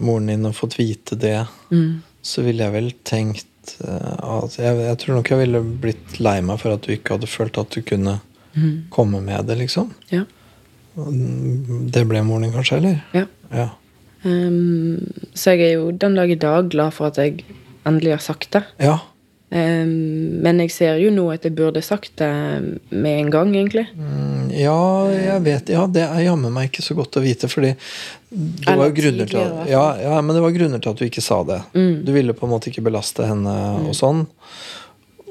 moren 0.00 0.30
din 0.32 0.48
og 0.48 0.56
fått 0.56 0.76
vite 0.78 1.16
det, 1.20 1.38
mm. 1.72 2.02
så 2.24 2.44
ville 2.44 2.64
jeg 2.64 2.74
vel 2.74 2.90
tenkt 3.09 3.76
eh, 3.85 4.16
at 4.16 4.59
jeg, 4.61 4.80
jeg, 4.85 4.98
tror 5.02 5.18
nok 5.18 5.32
jeg 5.32 5.42
ville 5.44 5.62
blitt 5.85 6.18
lei 6.20 6.38
meg 6.44 6.61
for 6.62 6.76
at 6.76 6.85
du 6.85 6.92
ikke 6.96 7.16
hadde 7.16 7.30
følt 7.30 7.61
at 7.61 7.72
du 7.72 7.80
kunne 7.85 8.18
mm. 8.56 8.88
komme 8.92 9.22
med 9.24 9.48
det, 9.48 9.59
liksom. 9.62 9.92
Ja. 10.12 10.24
Det 10.96 12.06
ble 12.09 12.22
moren 12.24 12.48
din, 12.48 12.54
kanskje? 12.56 12.80
eller? 12.80 13.02
Ja. 13.16 13.26
ja. 13.52 13.68
Um, 14.27 15.03
så 15.39 15.55
jeg 15.55 15.69
er 15.71 15.77
jo 15.79 15.93
den 15.95 16.17
dag 16.19 16.31
i 16.35 16.41
dag 16.41 16.71
glad 16.73 16.97
for 16.97 17.12
at 17.12 17.21
jeg 17.23 17.45
endelig 17.87 18.17
har 18.17 18.25
sagt 18.25 18.51
det. 18.57 18.65
Ja. 18.83 18.99
Um, 19.47 20.43
men 20.43 20.59
jeg 20.65 20.73
ser 20.75 20.97
jo 20.99 21.12
nå 21.15 21.29
at 21.31 21.45
jeg 21.47 21.55
burde 21.55 21.79
sagt 21.87 22.17
det 22.19 22.31
med 22.91 23.21
en 23.21 23.29
gang, 23.31 23.53
egentlig. 23.55 23.85
Mm, 23.95 24.49
ja, 24.51 24.79
jeg 25.15 25.45
vet 25.45 25.71
Ja, 25.71 25.85
det 25.87 26.03
er 26.03 26.25
jammen 26.25 26.51
meg 26.55 26.73
ikke 26.73 26.83
så 26.83 26.97
godt 26.99 27.19
å 27.21 27.23
vite, 27.23 27.47
fordi 27.53 27.77
det 28.31 28.75
var 28.81 28.91
grunner 28.97 29.31
til 29.31 29.39
at, 29.45 29.69
ja, 29.71 29.85
ja, 30.03 30.17
men 30.19 30.35
det 30.35 30.43
var 30.43 30.57
grunner 30.57 30.83
til 30.83 30.91
at 30.91 30.99
du 30.99 31.07
ikke 31.07 31.23
sa 31.23 31.39
det. 31.47 31.61
Mm. 31.79 32.03
Du 32.09 32.11
ville 32.17 32.35
på 32.35 32.49
en 32.49 32.53
måte 32.57 32.73
ikke 32.73 32.85
belaste 32.89 33.29
henne 33.29 33.55
mm. 33.55 33.87
og 33.93 33.95
sånn. 33.97 34.27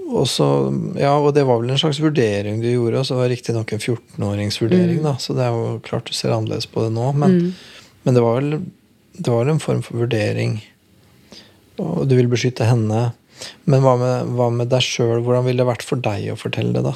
og 0.05 0.27
så, 0.31 0.47
ja, 0.95 1.11
og 1.17 1.33
det 1.35 1.43
var 1.43 1.59
vel 1.59 1.75
en 1.75 1.81
slags 1.81 1.99
vurdering 1.99 2.63
du 2.63 2.69
gjorde, 2.71 3.01
og 3.01 3.07
så 3.09 3.19
var 3.19 3.27
det 3.27 3.35
riktignok 3.35 3.75
en 3.75 3.83
14-åringsvurdering, 3.83 4.99
Mm. 5.01 5.07
da, 5.09 5.15
så 5.19 5.35
det 5.35 5.43
er 5.43 5.59
jo 5.59 5.79
klart 5.83 6.07
du 6.07 6.13
ser 6.15 6.31
annerledes 6.31 6.71
på 6.71 6.85
det 6.85 6.93
nå, 6.95 7.11
men, 7.19 7.39
men 8.05 8.15
det 8.15 8.23
var 8.23 8.39
vel 8.39 8.59
det 9.17 9.31
var 9.31 9.49
en 9.49 9.61
form 9.63 9.81
for 9.85 10.03
vurdering, 10.03 10.57
og 11.81 12.05
du 12.09 12.15
vil 12.17 12.29
beskytte 12.31 12.67
henne. 12.67 13.09
Men 13.67 13.83
hva 13.83 13.95
med, 13.99 14.31
hva 14.37 14.49
med 14.53 14.71
deg 14.71 14.83
sjøl? 14.83 15.19
Hvordan 15.23 15.45
ville 15.47 15.63
det 15.63 15.67
vært 15.67 15.85
for 15.85 15.99
deg 15.99 16.29
å 16.31 16.39
fortelle 16.39 16.75
det, 16.75 16.85
da? 16.85 16.95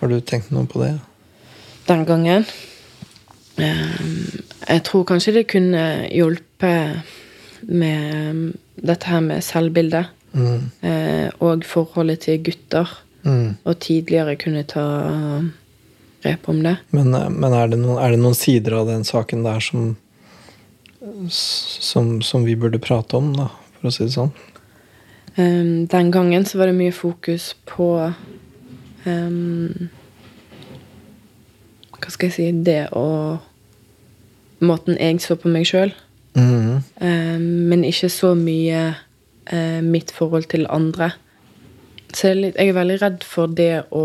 Har 0.00 0.10
du 0.10 0.18
tenkt 0.26 0.50
noe 0.54 0.66
på 0.66 0.80
det? 0.82 0.96
Den 1.86 2.02
gangen 2.06 2.44
eh, 3.62 4.02
Jeg 4.66 4.82
tror 4.86 5.06
kanskje 5.06 5.36
det 5.38 5.44
kunne 5.50 6.08
hjulpet 6.10 7.14
med 7.70 8.58
dette 8.74 9.10
her 9.10 9.22
med 9.22 9.46
selvbildet. 9.46 10.10
Mm. 10.34 10.70
eh, 10.82 11.28
Og 11.38 11.66
forholdet 11.68 12.24
til 12.26 12.42
gutter. 12.42 12.90
Mm. 13.22 13.54
Og 13.62 13.78
tidligere 13.78 14.34
kunne 14.40 14.64
ta 14.66 14.86
grep 16.22 16.48
om 16.50 16.62
det. 16.62 16.76
Men, 16.90 17.10
men 17.10 17.54
er, 17.54 17.70
det 17.70 17.78
noen, 17.78 17.98
er 18.02 18.14
det 18.14 18.22
noen 18.22 18.38
sider 18.38 18.80
av 18.80 18.90
den 18.90 19.06
saken 19.06 19.44
der 19.46 19.62
som, 19.62 19.92
som, 21.28 22.22
som 22.22 22.44
vi 22.44 22.56
burde 22.56 22.78
prate 22.82 23.16
om, 23.18 23.32
da, 23.36 23.48
for 23.78 23.90
å 23.90 23.94
si 23.94 24.06
det 24.06 24.14
sånn? 24.14 24.32
Um, 25.36 25.86
den 25.88 26.12
gangen 26.12 26.44
så 26.46 26.60
var 26.60 26.68
det 26.68 26.76
mye 26.76 26.92
fokus 26.92 27.54
på 27.64 27.86
um, 29.06 29.88
Hva 31.96 32.10
skal 32.12 32.28
jeg 32.28 32.34
si 32.36 32.48
Det 32.66 32.82
å 32.92 33.06
Måten 34.62 34.98
jeg 35.00 35.18
så 35.24 35.34
på 35.40 35.50
meg 35.50 35.64
sjøl. 35.66 35.90
Mm. 36.38 36.84
Um, 37.02 37.46
men 37.66 37.80
ikke 37.82 38.06
så 38.14 38.28
mye 38.38 38.92
uh, 38.94 39.80
mitt 39.82 40.12
forhold 40.14 40.46
til 40.52 40.68
andre. 40.70 41.08
Så 42.14 42.28
jeg 42.28 42.36
er, 42.36 42.38
litt, 42.44 42.60
jeg 42.60 42.70
er 42.70 42.76
veldig 42.76 42.98
redd 43.02 43.26
for 43.26 43.50
det 43.50 43.72
å 43.90 44.04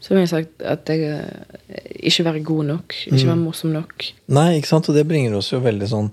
Som 0.00 0.16
jeg 0.16 0.28
har 0.28 0.30
sagt, 0.30 0.62
at 0.62 0.88
jeg 0.92 1.08
uh, 1.10 1.82
ikke 2.06 2.24
være 2.28 2.42
god 2.46 2.64
nok. 2.68 2.94
Ikke 3.10 3.26
være 3.32 3.40
morsom 3.40 3.72
nok. 3.74 4.04
Nei, 4.30 4.48
ikke 4.60 4.70
sant? 4.70 4.88
Og 4.88 4.94
det 4.94 5.06
bringer 5.10 5.34
oss 5.40 5.50
jo 5.52 5.58
veldig 5.64 5.88
sånn 5.90 6.10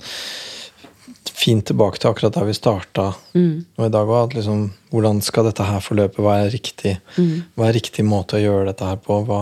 fint 1.36 1.66
tilbake 1.68 2.00
til 2.00 2.10
akkurat 2.10 2.34
da 2.34 2.46
vi 2.48 2.54
starta 2.56 3.04
Mm. 3.36 3.66
og 3.78 3.86
i 3.86 3.92
dag 3.94 4.08
òg. 4.10 4.34
Liksom, 4.38 4.64
hvordan 4.90 5.22
skal 5.22 5.46
dette 5.50 5.66
her 5.68 5.84
forløpe? 5.84 6.24
Hva 6.24 6.38
er 6.46 6.50
riktig? 6.54 6.96
Mm. 7.20 7.44
Hva 7.58 7.68
er 7.70 7.76
riktig 7.78 8.06
måte 8.08 8.40
å 8.40 8.42
gjøre 8.42 8.70
dette 8.72 8.88
her 8.88 8.98
på? 9.04 9.20
Hva, 9.28 9.42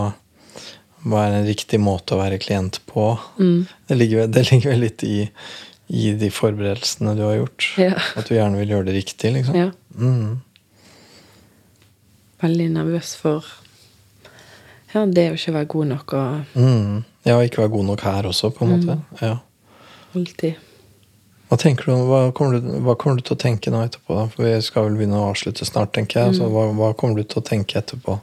hva 1.06 1.22
er 1.28 1.38
en 1.38 1.46
riktig 1.48 1.80
måte 1.80 2.16
å 2.16 2.20
være 2.20 2.40
klient 2.42 2.80
på? 2.90 3.14
Mm. 3.38 3.66
Det, 3.88 3.96
ligger, 3.96 4.26
det 4.34 4.44
ligger 4.50 4.74
vel 4.74 4.84
litt 4.88 5.04
i, 5.08 5.22
i 5.88 6.12
de 6.20 6.30
forberedelsene 6.34 7.14
du 7.16 7.22
har 7.24 7.38
gjort. 7.38 7.70
Ja. 7.80 7.94
At 8.18 8.28
du 8.28 8.34
gjerne 8.36 8.60
vil 8.60 8.74
gjøre 8.76 8.90
det 8.90 8.98
riktig, 9.00 9.32
liksom. 9.38 9.56
ja. 9.56 9.70
Mm. 9.96 10.42
Veldig 12.44 12.66
nervøs 12.74 13.14
for 13.16 13.46
ja, 14.94 15.06
det 15.06 15.30
å 15.32 15.34
ikke 15.38 15.52
være 15.58 15.66
god 15.74 15.86
nok 15.86 16.12
og 16.12 16.44
Mm. 16.54 17.04
Ja, 17.24 17.38
ikke 17.40 17.62
være 17.64 17.72
god 17.72 17.84
nok 17.88 18.00
her 18.04 18.22
også, 18.28 18.50
på 18.52 18.64
en 18.64 18.72
måte. 18.74 18.98
Ja. 19.22 19.38
alltid 20.14 20.54
Hva 21.48 21.56
hva 21.56 22.32
kommer 22.34 22.58
du, 22.60 22.68
hva 22.82 22.94
kommer 22.98 23.16
du 23.16 23.22
til 23.22 23.36
å 23.36 23.38
tenke 23.38 23.70
nå 23.70 23.82
etterpå? 23.84 24.14
da? 24.16 24.26
For 24.32 24.42
Vi 24.42 24.60
skal 24.62 24.84
vel 24.88 24.96
begynne 24.98 25.20
å 25.20 25.30
avslutte 25.30 25.64
snart, 25.64 25.92
tenker 25.92 26.20
jeg. 26.24 26.34
Så 26.36 26.48
hva, 26.50 26.72
hva 26.74 26.94
kommer 26.96 27.16
du 27.16 27.22
til 27.22 27.42
å 27.42 27.44
tenke 27.46 27.78
etterpå? 27.78 28.18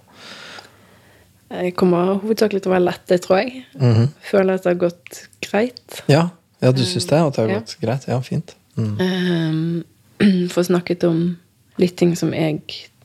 Jeg 1.51 1.75
kommer 1.75 2.19
hovedsakelig 2.21 2.61
til 2.63 2.71
å 2.71 2.75
være 2.75 2.85
lette, 2.87 3.17
tror 3.23 3.37
jeg. 3.41 3.65
Mhm. 3.79 4.09
Føler 4.31 4.53
at 4.53 4.63
det 4.63 4.71
har 4.71 4.89
gått 4.89 5.21
greit. 5.41 6.01
Ja, 6.07 6.29
ja 6.61 6.71
du 6.71 6.83
syns 6.83 7.07
det? 7.07 7.19
At 7.19 7.35
det 7.35 7.41
har 7.43 7.49
Ja. 7.49 7.59
gått 7.59 7.77
greit? 7.81 8.07
Ja, 8.07 8.19
fint. 8.19 8.55
Mm. 8.77 8.97
Um, 8.99 10.47
Få 10.49 10.63
snakket 10.63 11.03
om 11.03 11.37
litt 11.77 11.95
ting 11.97 12.15
som 12.15 12.31
jeg 12.33 12.61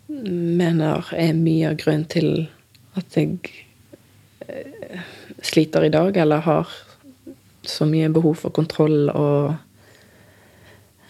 mener 0.08 1.04
er 1.16 1.32
mye 1.32 1.70
av 1.70 1.76
grunnen 1.80 2.04
til 2.08 2.48
at 2.96 3.16
jeg 3.16 3.38
eh, 4.46 5.00
sliter 5.44 5.86
i 5.86 5.92
dag, 5.92 6.16
eller 6.16 6.44
har 6.46 6.72
så 7.66 7.86
mye 7.88 8.08
behov 8.14 8.36
for 8.40 8.54
kontroll 8.54 9.08
og 9.10 9.56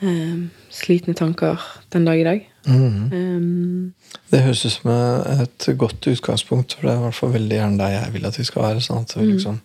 um, 0.01 0.46
slitne 0.72 1.14
tanker 1.16 1.61
den 1.92 2.07
dag 2.09 2.20
i 2.20 2.27
dag. 2.27 2.44
Mm. 2.66 3.12
Um, 3.12 3.94
Det 4.33 4.42
høres 4.42 4.64
ut 4.66 4.72
som 4.72 4.90
et 4.90 5.68
godt 5.79 6.09
utgangspunkt, 6.11 6.75
for 6.75 6.88
det 6.88 6.94
er 6.94 7.01
i 7.01 7.05
hvert 7.05 7.18
fall 7.20 7.35
veldig 7.37 7.59
gjerne 7.61 7.81
der 7.83 7.94
jeg 7.94 8.14
vil 8.16 8.29
at 8.29 8.38
vi 8.40 8.46
skal 8.49 8.64
være. 8.64 8.85
Sånn 8.85 9.05
at 9.05 9.16
vi 9.16 9.29
liksom 9.31 9.61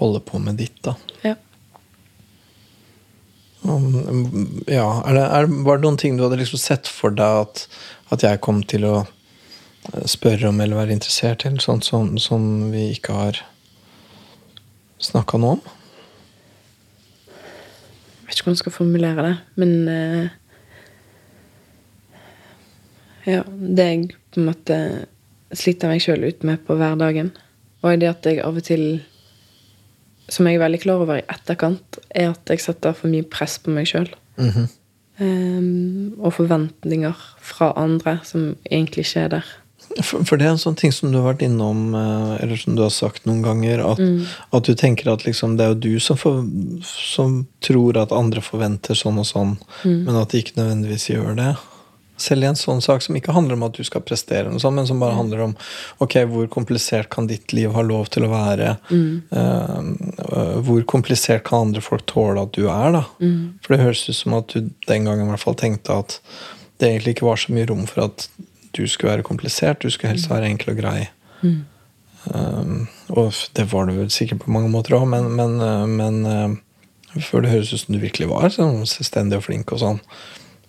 holder 0.00 0.24
på 0.26 0.40
med 0.42 0.58
ditt, 0.58 0.80
da. 0.82 0.96
ja. 1.22 1.36
Um, 3.64 4.62
Ja, 4.68 4.88
er 5.08 5.14
det, 5.16 5.22
er, 5.24 5.46
Var 5.64 5.78
det 5.78 5.86
noen 5.86 5.96
ting 6.00 6.18
du 6.18 6.24
hadde 6.26 6.36
liksom 6.36 6.60
sett 6.60 6.88
for 6.90 7.14
deg 7.16 7.44
at, 7.46 7.62
at 8.12 8.24
jeg 8.26 8.42
kom 8.44 8.60
til 8.68 8.84
å 8.84 8.96
spørre 10.08 10.48
om 10.48 10.60
eller 10.60 10.78
være 10.78 10.96
interessert 10.96 11.44
i, 11.44 11.52
sånt 11.60 11.86
som, 11.86 12.14
som 12.18 12.70
vi 12.72 12.90
ikke 12.94 13.16
har 13.16 13.40
snakka 15.02 15.40
noe 15.40 15.58
om? 15.58 15.64
Jeg 18.24 18.28
vet 18.28 18.38
ikke 18.38 18.46
hvordan 18.46 18.56
jeg 18.56 18.62
skal 18.62 18.78
formulere 18.78 19.26
det, 19.28 19.36
men 19.60 19.74
eh, 19.88 20.32
Ja, 23.24 23.40
det 23.48 23.84
jeg 23.88 24.08
på 24.34 24.40
en 24.40 24.48
måte 24.50 24.76
sliter 25.56 25.88
meg 25.88 26.02
sjøl 26.04 26.26
ut 26.26 26.42
med 26.44 26.60
på 26.66 26.76
hverdagen, 26.76 27.30
og 27.80 28.00
det 28.00 28.10
at 28.10 28.26
jeg 28.28 28.42
av 28.44 28.56
og 28.60 28.64
til 28.66 29.02
Som 30.28 30.46
jeg 30.48 30.56
er 30.56 30.62
veldig 30.62 30.78
klar 30.80 31.02
over 31.04 31.18
i 31.20 31.26
etterkant, 31.28 31.98
er 32.08 32.30
at 32.30 32.48
jeg 32.48 32.62
setter 32.64 32.94
for 32.96 33.12
mye 33.12 33.26
press 33.28 33.58
på 33.60 33.70
meg 33.70 33.84
sjøl. 33.90 34.08
Mhm. 34.40 34.70
og 36.18 36.32
forventninger 36.32 37.14
fra 37.38 37.72
andre 37.76 38.18
som 38.24 38.56
egentlig 38.66 39.04
ikke 39.04 39.20
er 39.20 39.28
der. 39.28 39.44
For, 40.02 40.24
for 40.26 40.40
det 40.40 40.46
er 40.46 40.54
en 40.54 40.62
sånn 40.62 40.78
ting 40.78 40.92
som 40.94 41.12
du 41.12 41.20
har 41.20 41.28
vært 41.28 41.44
innom, 41.46 41.92
eh, 41.94 42.32
eller 42.42 42.58
som 42.58 42.78
du 42.78 42.82
har 42.82 42.94
sagt 42.94 43.28
noen 43.28 43.44
ganger, 43.44 43.82
at, 43.84 44.00
at 44.56 44.66
du 44.66 44.74
tenker 44.78 45.12
at 45.12 45.26
liksom 45.26 45.58
det 45.58 45.66
er 45.66 45.74
jo 45.74 45.82
du 45.84 45.92
som, 46.02 46.18
for, 46.18 46.42
som 46.88 47.44
tror 47.64 48.00
at 48.00 48.14
andre 48.14 48.42
forventer 48.44 48.98
sånn 48.98 49.20
og 49.22 49.28
sånn, 49.28 49.54
men 49.84 50.18
at 50.18 50.34
de 50.34 50.42
ikke 50.42 50.58
nødvendigvis 50.58 51.10
gjør 51.12 51.38
det. 51.38 51.52
Selv 52.20 52.44
i 52.44 52.46
en 52.46 52.58
sånn 52.58 52.82
sak 52.84 53.02
som 53.02 53.16
ikke 53.18 53.34
handler 53.34 53.56
om 53.56 53.64
at 53.66 53.74
du 53.74 53.82
skal 53.86 54.04
prestere, 54.06 54.46
noe 54.46 54.62
sånt, 54.62 54.76
men 54.76 54.86
som 54.86 55.00
bare 55.02 55.16
handler 55.18 55.48
om 55.48 55.54
ok, 56.04 56.20
hvor 56.30 56.46
komplisert 56.52 57.10
kan 57.10 57.26
ditt 57.26 57.52
liv 57.56 57.74
ha 57.74 57.82
lov 57.82 58.06
til 58.14 58.26
å 58.26 58.30
være? 58.30 58.76
Mm. 58.94 59.34
Uh, 59.34 60.60
hvor 60.62 60.84
komplisert 60.90 61.42
kan 61.48 61.68
andre 61.68 61.82
folk 61.82 62.06
tåle 62.10 62.46
at 62.46 62.54
du 62.54 62.68
er? 62.68 62.94
da? 62.94 63.02
For 63.64 63.74
det 63.74 63.82
høres 63.82 64.06
ut 64.06 64.18
som 64.20 64.38
at 64.38 64.54
du 64.54 64.70
den 64.86 65.08
gangen 65.08 65.26
i 65.26 65.32
hvert 65.32 65.42
fall 65.42 65.58
tenkte 65.58 65.98
at 66.04 66.20
det 66.78 66.92
egentlig 66.92 67.16
ikke 67.16 67.28
var 67.32 67.42
så 67.42 67.54
mye 67.54 67.66
rom 67.70 67.82
for 67.90 68.06
at 68.06 68.28
du 68.74 68.84
skulle 68.90 69.14
være 69.14 69.26
komplisert. 69.26 69.82
Du 69.82 69.90
skulle 69.90 70.12
helst 70.14 70.30
være 70.30 70.50
enkel 70.50 70.74
og 70.74 70.80
grei. 70.82 70.98
Um, 72.24 72.86
og 73.12 73.34
det 73.52 73.66
var 73.72 73.90
vel 73.92 74.10
sikkert 74.12 74.44
på 74.44 74.52
mange 74.54 74.70
måter 74.72 74.96
òg, 74.96 75.04
men, 75.10 75.28
men, 75.36 75.58
uh, 75.60 75.84
men 75.84 76.22
uh, 76.24 77.18
for 77.20 77.44
det 77.44 77.52
høres 77.52 77.72
ut 77.74 77.82
som 77.82 77.96
du 77.96 78.00
virkelig 78.00 78.30
var 78.30 78.48
sånn 78.54 78.86
selvstendig 78.88 79.40
og 79.40 79.44
flink 79.44 79.74
og 79.74 79.82
sånn. 79.82 80.00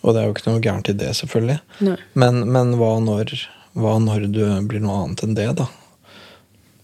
Og 0.03 0.13
det 0.13 0.21
er 0.21 0.27
jo 0.27 0.35
ikke 0.35 0.49
noe 0.49 0.63
gærent 0.63 0.91
i 0.91 0.97
det, 0.99 1.13
selvfølgelig. 1.17 1.61
Men, 2.19 2.43
men 2.51 2.75
hva, 2.77 2.91
når, 3.01 3.31
hva 3.79 3.95
når 4.03 4.27
du 4.35 4.43
blir 4.67 4.83
noe 4.83 4.99
annet 5.05 5.23
enn 5.25 5.37
det, 5.37 5.47
da? 5.61 5.69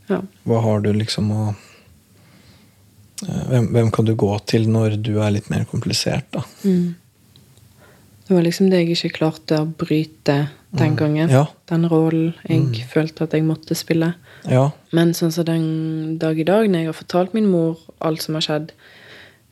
Ja. 0.10 0.22
Hva 0.48 0.64
har 0.64 0.82
du 0.86 0.90
liksom 0.96 1.30
å 1.36 1.44
uh, 1.52 3.44
hvem, 3.52 3.70
hvem 3.76 3.92
kan 3.94 4.08
du 4.08 4.16
gå 4.16 4.32
til 4.50 4.72
når 4.72 4.98
du 5.04 5.18
er 5.20 5.36
litt 5.36 5.52
mer 5.52 5.68
komplisert, 5.70 6.32
da? 6.34 6.48
Det 6.64 8.38
var 8.38 8.48
liksom 8.48 8.72
det 8.72 8.86
jeg 8.86 8.96
ikke 8.96 9.18
klarte 9.20 9.60
å 9.60 9.68
bryte 9.68 10.46
den 10.78 10.96
gangen. 10.96 11.30
Ja. 11.30 11.46
Den 11.68 11.86
rollen 11.92 12.34
jeg 12.48 12.86
følte 12.88 13.26
at 13.26 13.34
jeg 13.36 13.44
måtte 13.44 13.76
spille. 13.76 14.14
Ja. 14.48 14.70
Men 14.96 15.12
sånn 15.18 15.32
som 15.36 15.46
den 15.46 16.18
dag 16.22 16.40
i 16.40 16.46
dag, 16.48 16.70
når 16.70 16.80
jeg 16.80 16.88
har 16.92 16.98
fortalt 16.98 17.34
min 17.36 17.50
mor 17.52 17.78
alt 18.00 18.22
som 18.24 18.36
har 18.40 18.46
skjedd, 18.46 18.72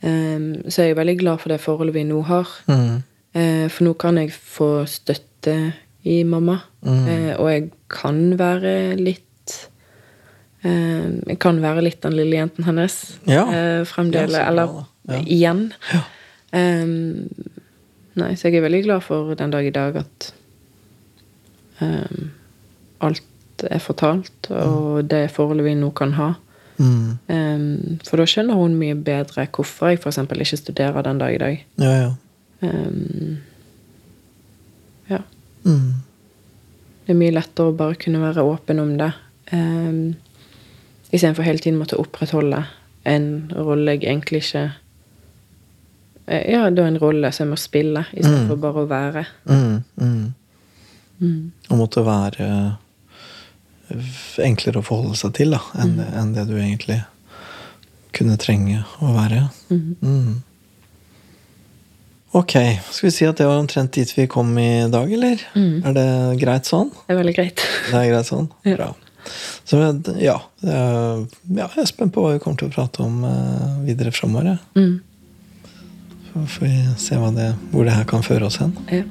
em, 0.02 0.46
så 0.68 0.82
er 0.82 0.86
jeg 0.90 0.96
veldig 0.96 1.18
glad 1.20 1.40
for 1.42 1.52
det 1.52 1.60
forholdet 1.60 1.94
vi 1.98 2.04
nå 2.08 2.22
har. 2.30 2.48
Mm. 2.70 3.02
Eh, 3.34 3.66
for 3.68 3.84
nå 3.86 3.94
kan 4.00 4.16
jeg 4.18 4.32
få 4.32 4.70
støtte 4.88 5.58
i 6.08 6.22
mamma. 6.24 6.60
Eh, 6.86 7.34
og 7.36 7.50
jeg 7.50 7.66
kan 7.92 8.38
være 8.40 8.96
litt 8.96 9.26
eh, 10.64 11.04
Jeg 11.28 11.38
kan 11.40 11.60
være 11.60 11.82
litt 11.84 12.00
den 12.04 12.16
lille 12.16 12.36
jenten 12.40 12.64
hennes 12.64 13.18
Ja. 13.28 13.44
eh, 13.52 13.84
fremdeles. 13.84 14.34
Eller. 14.40 14.84
Ja. 15.08 15.20
igjen. 15.26 15.72
Em, 16.52 17.28
nei, 18.16 18.34
så 18.36 18.48
jeg 18.48 18.56
er 18.60 18.66
veldig 18.68 18.82
glad 18.84 19.02
for 19.02 19.34
den 19.34 19.50
dag 19.50 19.66
i 19.66 19.70
dag 19.74 19.96
at 19.96 20.32
em, 21.84 22.30
alt 23.00 23.64
er 23.68 23.82
fortalt, 23.82 24.50
og 24.50 25.04
det 25.10 25.26
forholdet 25.34 25.66
vi 25.66 25.74
nå 25.76 25.90
kan 25.96 26.14
ha. 26.16 26.32
Mm. 26.80 27.18
Um, 27.28 27.98
for 28.08 28.16
da 28.16 28.24
skjønner 28.28 28.56
hun 28.56 28.78
mye 28.80 28.96
bedre 28.96 29.44
hvorfor 29.52 29.90
jeg 29.90 30.00
f.eks. 30.00 30.18
ikke 30.32 30.56
studerer 30.56 31.04
den 31.04 31.20
dag 31.20 31.34
i 31.34 31.40
dag. 31.42 31.66
Ja, 31.82 31.90
ja. 31.92 32.10
Um, 32.64 33.36
ja. 35.10 35.20
Mm. 35.64 36.00
Det 37.04 37.12
er 37.12 37.20
mye 37.20 37.36
lettere 37.36 37.68
å 37.68 37.76
bare 37.76 37.98
kunne 38.00 38.22
være 38.22 38.46
åpen 38.48 38.80
om 38.80 38.96
det. 39.00 39.12
Um, 39.52 40.16
Istedenfor 41.10 41.42
hele 41.42 41.58
tiden 41.58 41.78
måtte 41.78 41.98
opprettholde 41.98 42.62
en 43.08 43.50
rolle 43.56 43.96
jeg 43.96 44.04
egentlig 44.04 44.44
ikke 44.44 44.70
eh, 46.26 46.44
Ja, 46.52 46.68
da 46.70 46.84
en 46.86 47.00
rolle 47.02 47.32
som 47.34 47.48
jeg 47.48 47.50
må 47.50 47.58
spille, 47.58 48.04
istedenfor 48.14 48.60
bare 48.62 48.84
å 48.84 48.90
være. 48.90 49.24
Mm. 49.50 49.80
Mm. 49.96 50.28
Mm. 51.20 51.50
Og 51.68 51.80
måtte 51.80 52.04
være 52.06 52.50
enklere 54.40 54.80
å 54.80 54.86
forholde 54.86 55.18
seg 55.18 55.34
til 55.38 55.56
da, 55.56 55.60
enn, 55.82 55.96
det, 55.98 56.06
enn 56.16 56.30
det 56.36 56.46
du 56.50 56.54
egentlig 56.58 57.00
kunne 58.14 58.38
trenge 58.40 58.84
å 59.02 59.12
være. 59.14 59.42
Mm. 59.70 60.40
Ok. 62.38 62.54
Skal 62.90 63.08
vi 63.08 63.12
si 63.14 63.26
at 63.26 63.38
det 63.40 63.48
var 63.48 63.58
omtrent 63.58 63.94
dit 63.96 64.10
vi 64.14 64.28
kom 64.30 64.52
i 64.58 64.86
dag, 64.90 65.10
eller? 65.12 65.42
Er 65.58 65.94
det 65.96 66.08
greit 66.42 66.70
sånn? 66.70 66.92
Det 67.06 67.14
er 67.14 67.22
veldig 67.22 67.36
greit. 67.36 67.62
Det 67.90 67.96
er 67.98 68.10
greit 68.12 68.30
sånn? 68.30 68.50
Ja. 68.66 68.76
Bra. 68.78 68.90
Så 69.68 69.78
ja, 69.78 69.92
ja, 70.18 70.38
jeg 70.64 71.82
er 71.82 71.88
spent 71.90 72.14
på 72.14 72.24
hva 72.24 72.32
vi 72.34 72.40
kommer 72.42 72.58
til 72.62 72.70
å 72.70 72.74
prate 72.74 73.04
om 73.04 73.20
eh, 73.28 73.66
videre 73.84 74.14
framover. 74.14 74.56
Mm. 74.78 74.96
Så 76.30 76.46
får 76.54 76.66
vi 76.66 76.74
se 77.02 77.18
det, 77.36 77.50
hvor 77.70 77.86
det 77.86 77.94
her 77.94 78.08
kan 78.10 78.26
føre 78.26 78.48
oss 78.48 78.60
hen. 78.62 78.74
Ja. 78.90 79.04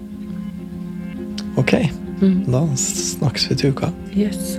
Ok. 1.59 1.75
Mm. 2.21 2.43
Da 2.51 2.65
snakkes 2.75 3.51
vi 3.51 3.55
til 3.55 3.75
uka. 3.75 3.91
Yes. 4.15 4.57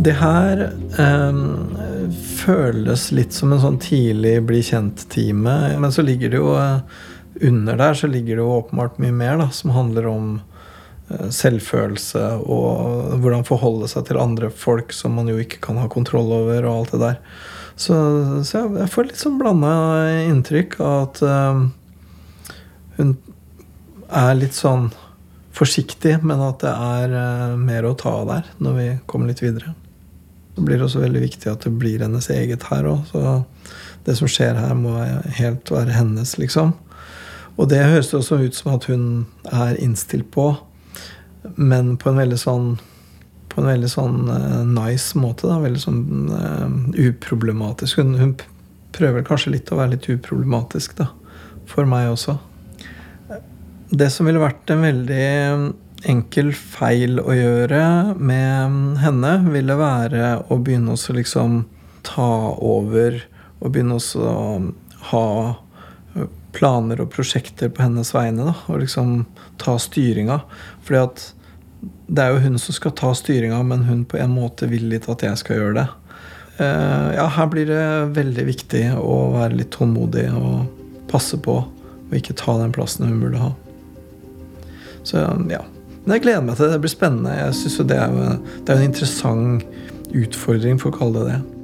Det 0.00 0.16
her 0.16 0.62
eh, 0.98 1.40
føles 2.40 3.10
litt 3.12 3.36
som 3.36 3.52
en 3.52 3.60
sånn 3.60 3.80
tidlig 3.80 4.38
bli 4.48 4.62
kjent-time. 4.64 5.56
Men 5.80 5.92
så 5.92 6.04
ligger 6.04 6.32
det 6.32 6.40
jo 6.40 6.54
eh, 6.56 6.78
under 7.40 7.76
der 7.76 7.94
så 7.94 8.08
ligger 8.08 8.36
det 8.36 8.44
jo 8.44 8.54
åpenbart 8.58 8.98
mye 9.00 9.12
mer 9.12 9.36
da, 9.40 9.50
som 9.54 9.74
handler 9.76 10.08
om 10.10 10.30
selvfølelse 11.34 12.22
og 12.44 13.16
hvordan 13.22 13.46
forholde 13.48 13.88
seg 13.90 14.06
til 14.06 14.20
andre 14.22 14.50
folk 14.54 14.94
som 14.94 15.16
man 15.18 15.30
jo 15.30 15.40
ikke 15.42 15.58
kan 15.64 15.80
ha 15.80 15.88
kontroll 15.90 16.30
over, 16.36 16.62
og 16.64 16.84
alt 16.84 16.94
det 16.94 17.02
der. 17.02 17.18
Så, 17.80 17.96
så 18.44 18.58
jeg, 18.58 18.72
jeg 18.82 18.92
får 18.92 19.08
litt 19.08 19.20
sånn 19.22 19.38
blanda 19.40 19.72
inntrykk 20.28 20.76
av 20.84 20.96
at 21.06 21.22
uh, 21.24 21.62
hun 22.98 23.14
er 24.10 24.34
litt 24.36 24.56
sånn 24.56 24.90
forsiktig, 25.56 26.18
men 26.22 26.42
at 26.44 26.60
det 26.62 26.72
er 26.72 27.14
uh, 27.16 27.56
mer 27.58 27.88
å 27.88 27.96
ta 27.98 28.20
av 28.20 28.28
der 28.30 28.50
når 28.62 28.76
vi 28.76 28.88
kommer 29.10 29.32
litt 29.32 29.42
videre. 29.42 29.74
Så 30.54 30.66
blir 30.66 30.76
det 30.76 30.86
også 30.86 31.02
veldig 31.02 31.24
viktig 31.24 31.50
at 31.50 31.64
det 31.64 31.72
blir 31.80 32.04
hennes 32.04 32.30
eget 32.34 32.68
her 32.68 32.86
òg. 32.90 33.02
Så 33.08 33.40
det 34.06 34.16
som 34.18 34.30
skjer 34.30 34.58
her, 34.60 34.76
må 34.76 34.98
helt 35.38 35.70
være 35.72 35.94
hennes, 35.96 36.36
liksom. 36.40 36.74
Og 37.56 37.68
det 37.70 37.80
høres 37.82 38.10
det 38.10 38.20
også 38.20 38.40
ut 38.44 38.56
som 38.56 38.74
at 38.74 38.86
hun 38.88 39.04
er 39.52 39.78
innstilt 39.80 40.30
på, 40.34 40.52
men 41.60 41.94
på 42.00 42.10
en 42.10 42.20
veldig 42.20 42.40
sånn 42.40 42.70
på 43.50 43.60
en 43.60 43.66
veldig 43.66 43.88
sånn 43.90 44.28
eh, 44.30 44.60
nice 44.68 45.18
måte. 45.18 45.48
Da. 45.50 45.58
Veldig 45.62 45.82
sånn 45.82 46.02
eh, 46.36 47.08
uproblematisk. 47.08 47.98
Hun, 47.98 48.14
hun 48.20 48.34
prøver 48.94 49.26
kanskje 49.26 49.56
litt 49.56 49.72
å 49.74 49.80
være 49.80 49.96
litt 49.96 50.06
uproblematisk, 50.12 50.94
da. 51.00 51.08
For 51.70 51.88
meg 51.88 52.12
også. 52.12 52.36
Det 53.90 54.06
som 54.14 54.28
ville 54.28 54.42
vært 54.42 54.70
en 54.70 54.84
veldig 54.86 55.26
enkel 56.10 56.52
feil 56.54 57.18
å 57.20 57.34
gjøre 57.34 57.82
med 58.16 59.00
henne, 59.02 59.32
ville 59.50 59.76
være 59.78 60.30
å 60.46 60.60
begynne 60.62 60.94
å 60.94 61.16
liksom 61.16 61.64
ta 62.06 62.30
over 62.54 63.18
og 63.58 63.74
begynne 63.74 63.98
å 63.98 64.46
ha 65.10 65.26
planer 66.54 67.02
og 67.02 67.10
prosjekter 67.12 67.70
på 67.74 67.82
hennes 67.84 68.14
vegne. 68.14 68.46
Da, 68.46 68.54
og 68.70 68.82
liksom 68.82 69.24
ta 69.60 69.76
styringa. 69.82 70.40
Fordi 70.86 71.02
at 71.02 71.26
det 71.80 72.22
er 72.22 72.34
jo 72.34 72.42
hun 72.44 72.58
som 72.60 72.76
skal 72.76 72.94
ta 72.96 73.12
styringa, 73.16 73.62
men 73.64 73.86
hun 73.88 74.04
på 74.08 74.18
en 74.20 74.32
måte 74.34 74.68
vil 74.70 74.88
litt 74.90 75.08
at 75.08 75.24
jeg 75.24 75.40
skal 75.40 75.60
gjøre 75.60 75.76
det. 75.78 75.88
Eh, 76.60 77.08
ja, 77.16 77.26
her 77.36 77.48
blir 77.52 77.70
det 77.70 77.84
veldig 78.16 78.46
viktig 78.50 78.84
å 79.00 79.16
være 79.36 79.60
litt 79.62 79.72
tålmodig 79.72 80.26
og 80.36 81.06
passe 81.10 81.38
på 81.40 81.56
og 82.10 82.16
ikke 82.16 82.36
ta 82.38 82.56
den 82.58 82.74
plassen 82.74 83.06
hun 83.06 83.20
burde 83.22 83.40
ha. 83.40 83.52
Så 85.06 85.22
ja. 85.50 85.62
Men 86.04 86.16
jeg 86.16 86.24
gleder 86.24 86.42
meg 86.44 86.56
til 86.58 86.66
det. 86.66 86.74
Det 86.74 86.82
blir 86.82 86.92
spennende. 86.92 87.36
Jeg 87.38 87.56
synes 87.60 87.78
jo 87.78 87.86
det 87.86 87.96
er, 88.02 88.14
det 88.66 88.72
er 88.72 88.80
en 88.80 88.88
interessant 88.88 89.64
utfordring, 90.16 90.80
for 90.80 90.90
å 90.90 90.96
kalle 90.96 91.22
det 91.22 91.36
det. 91.36 91.59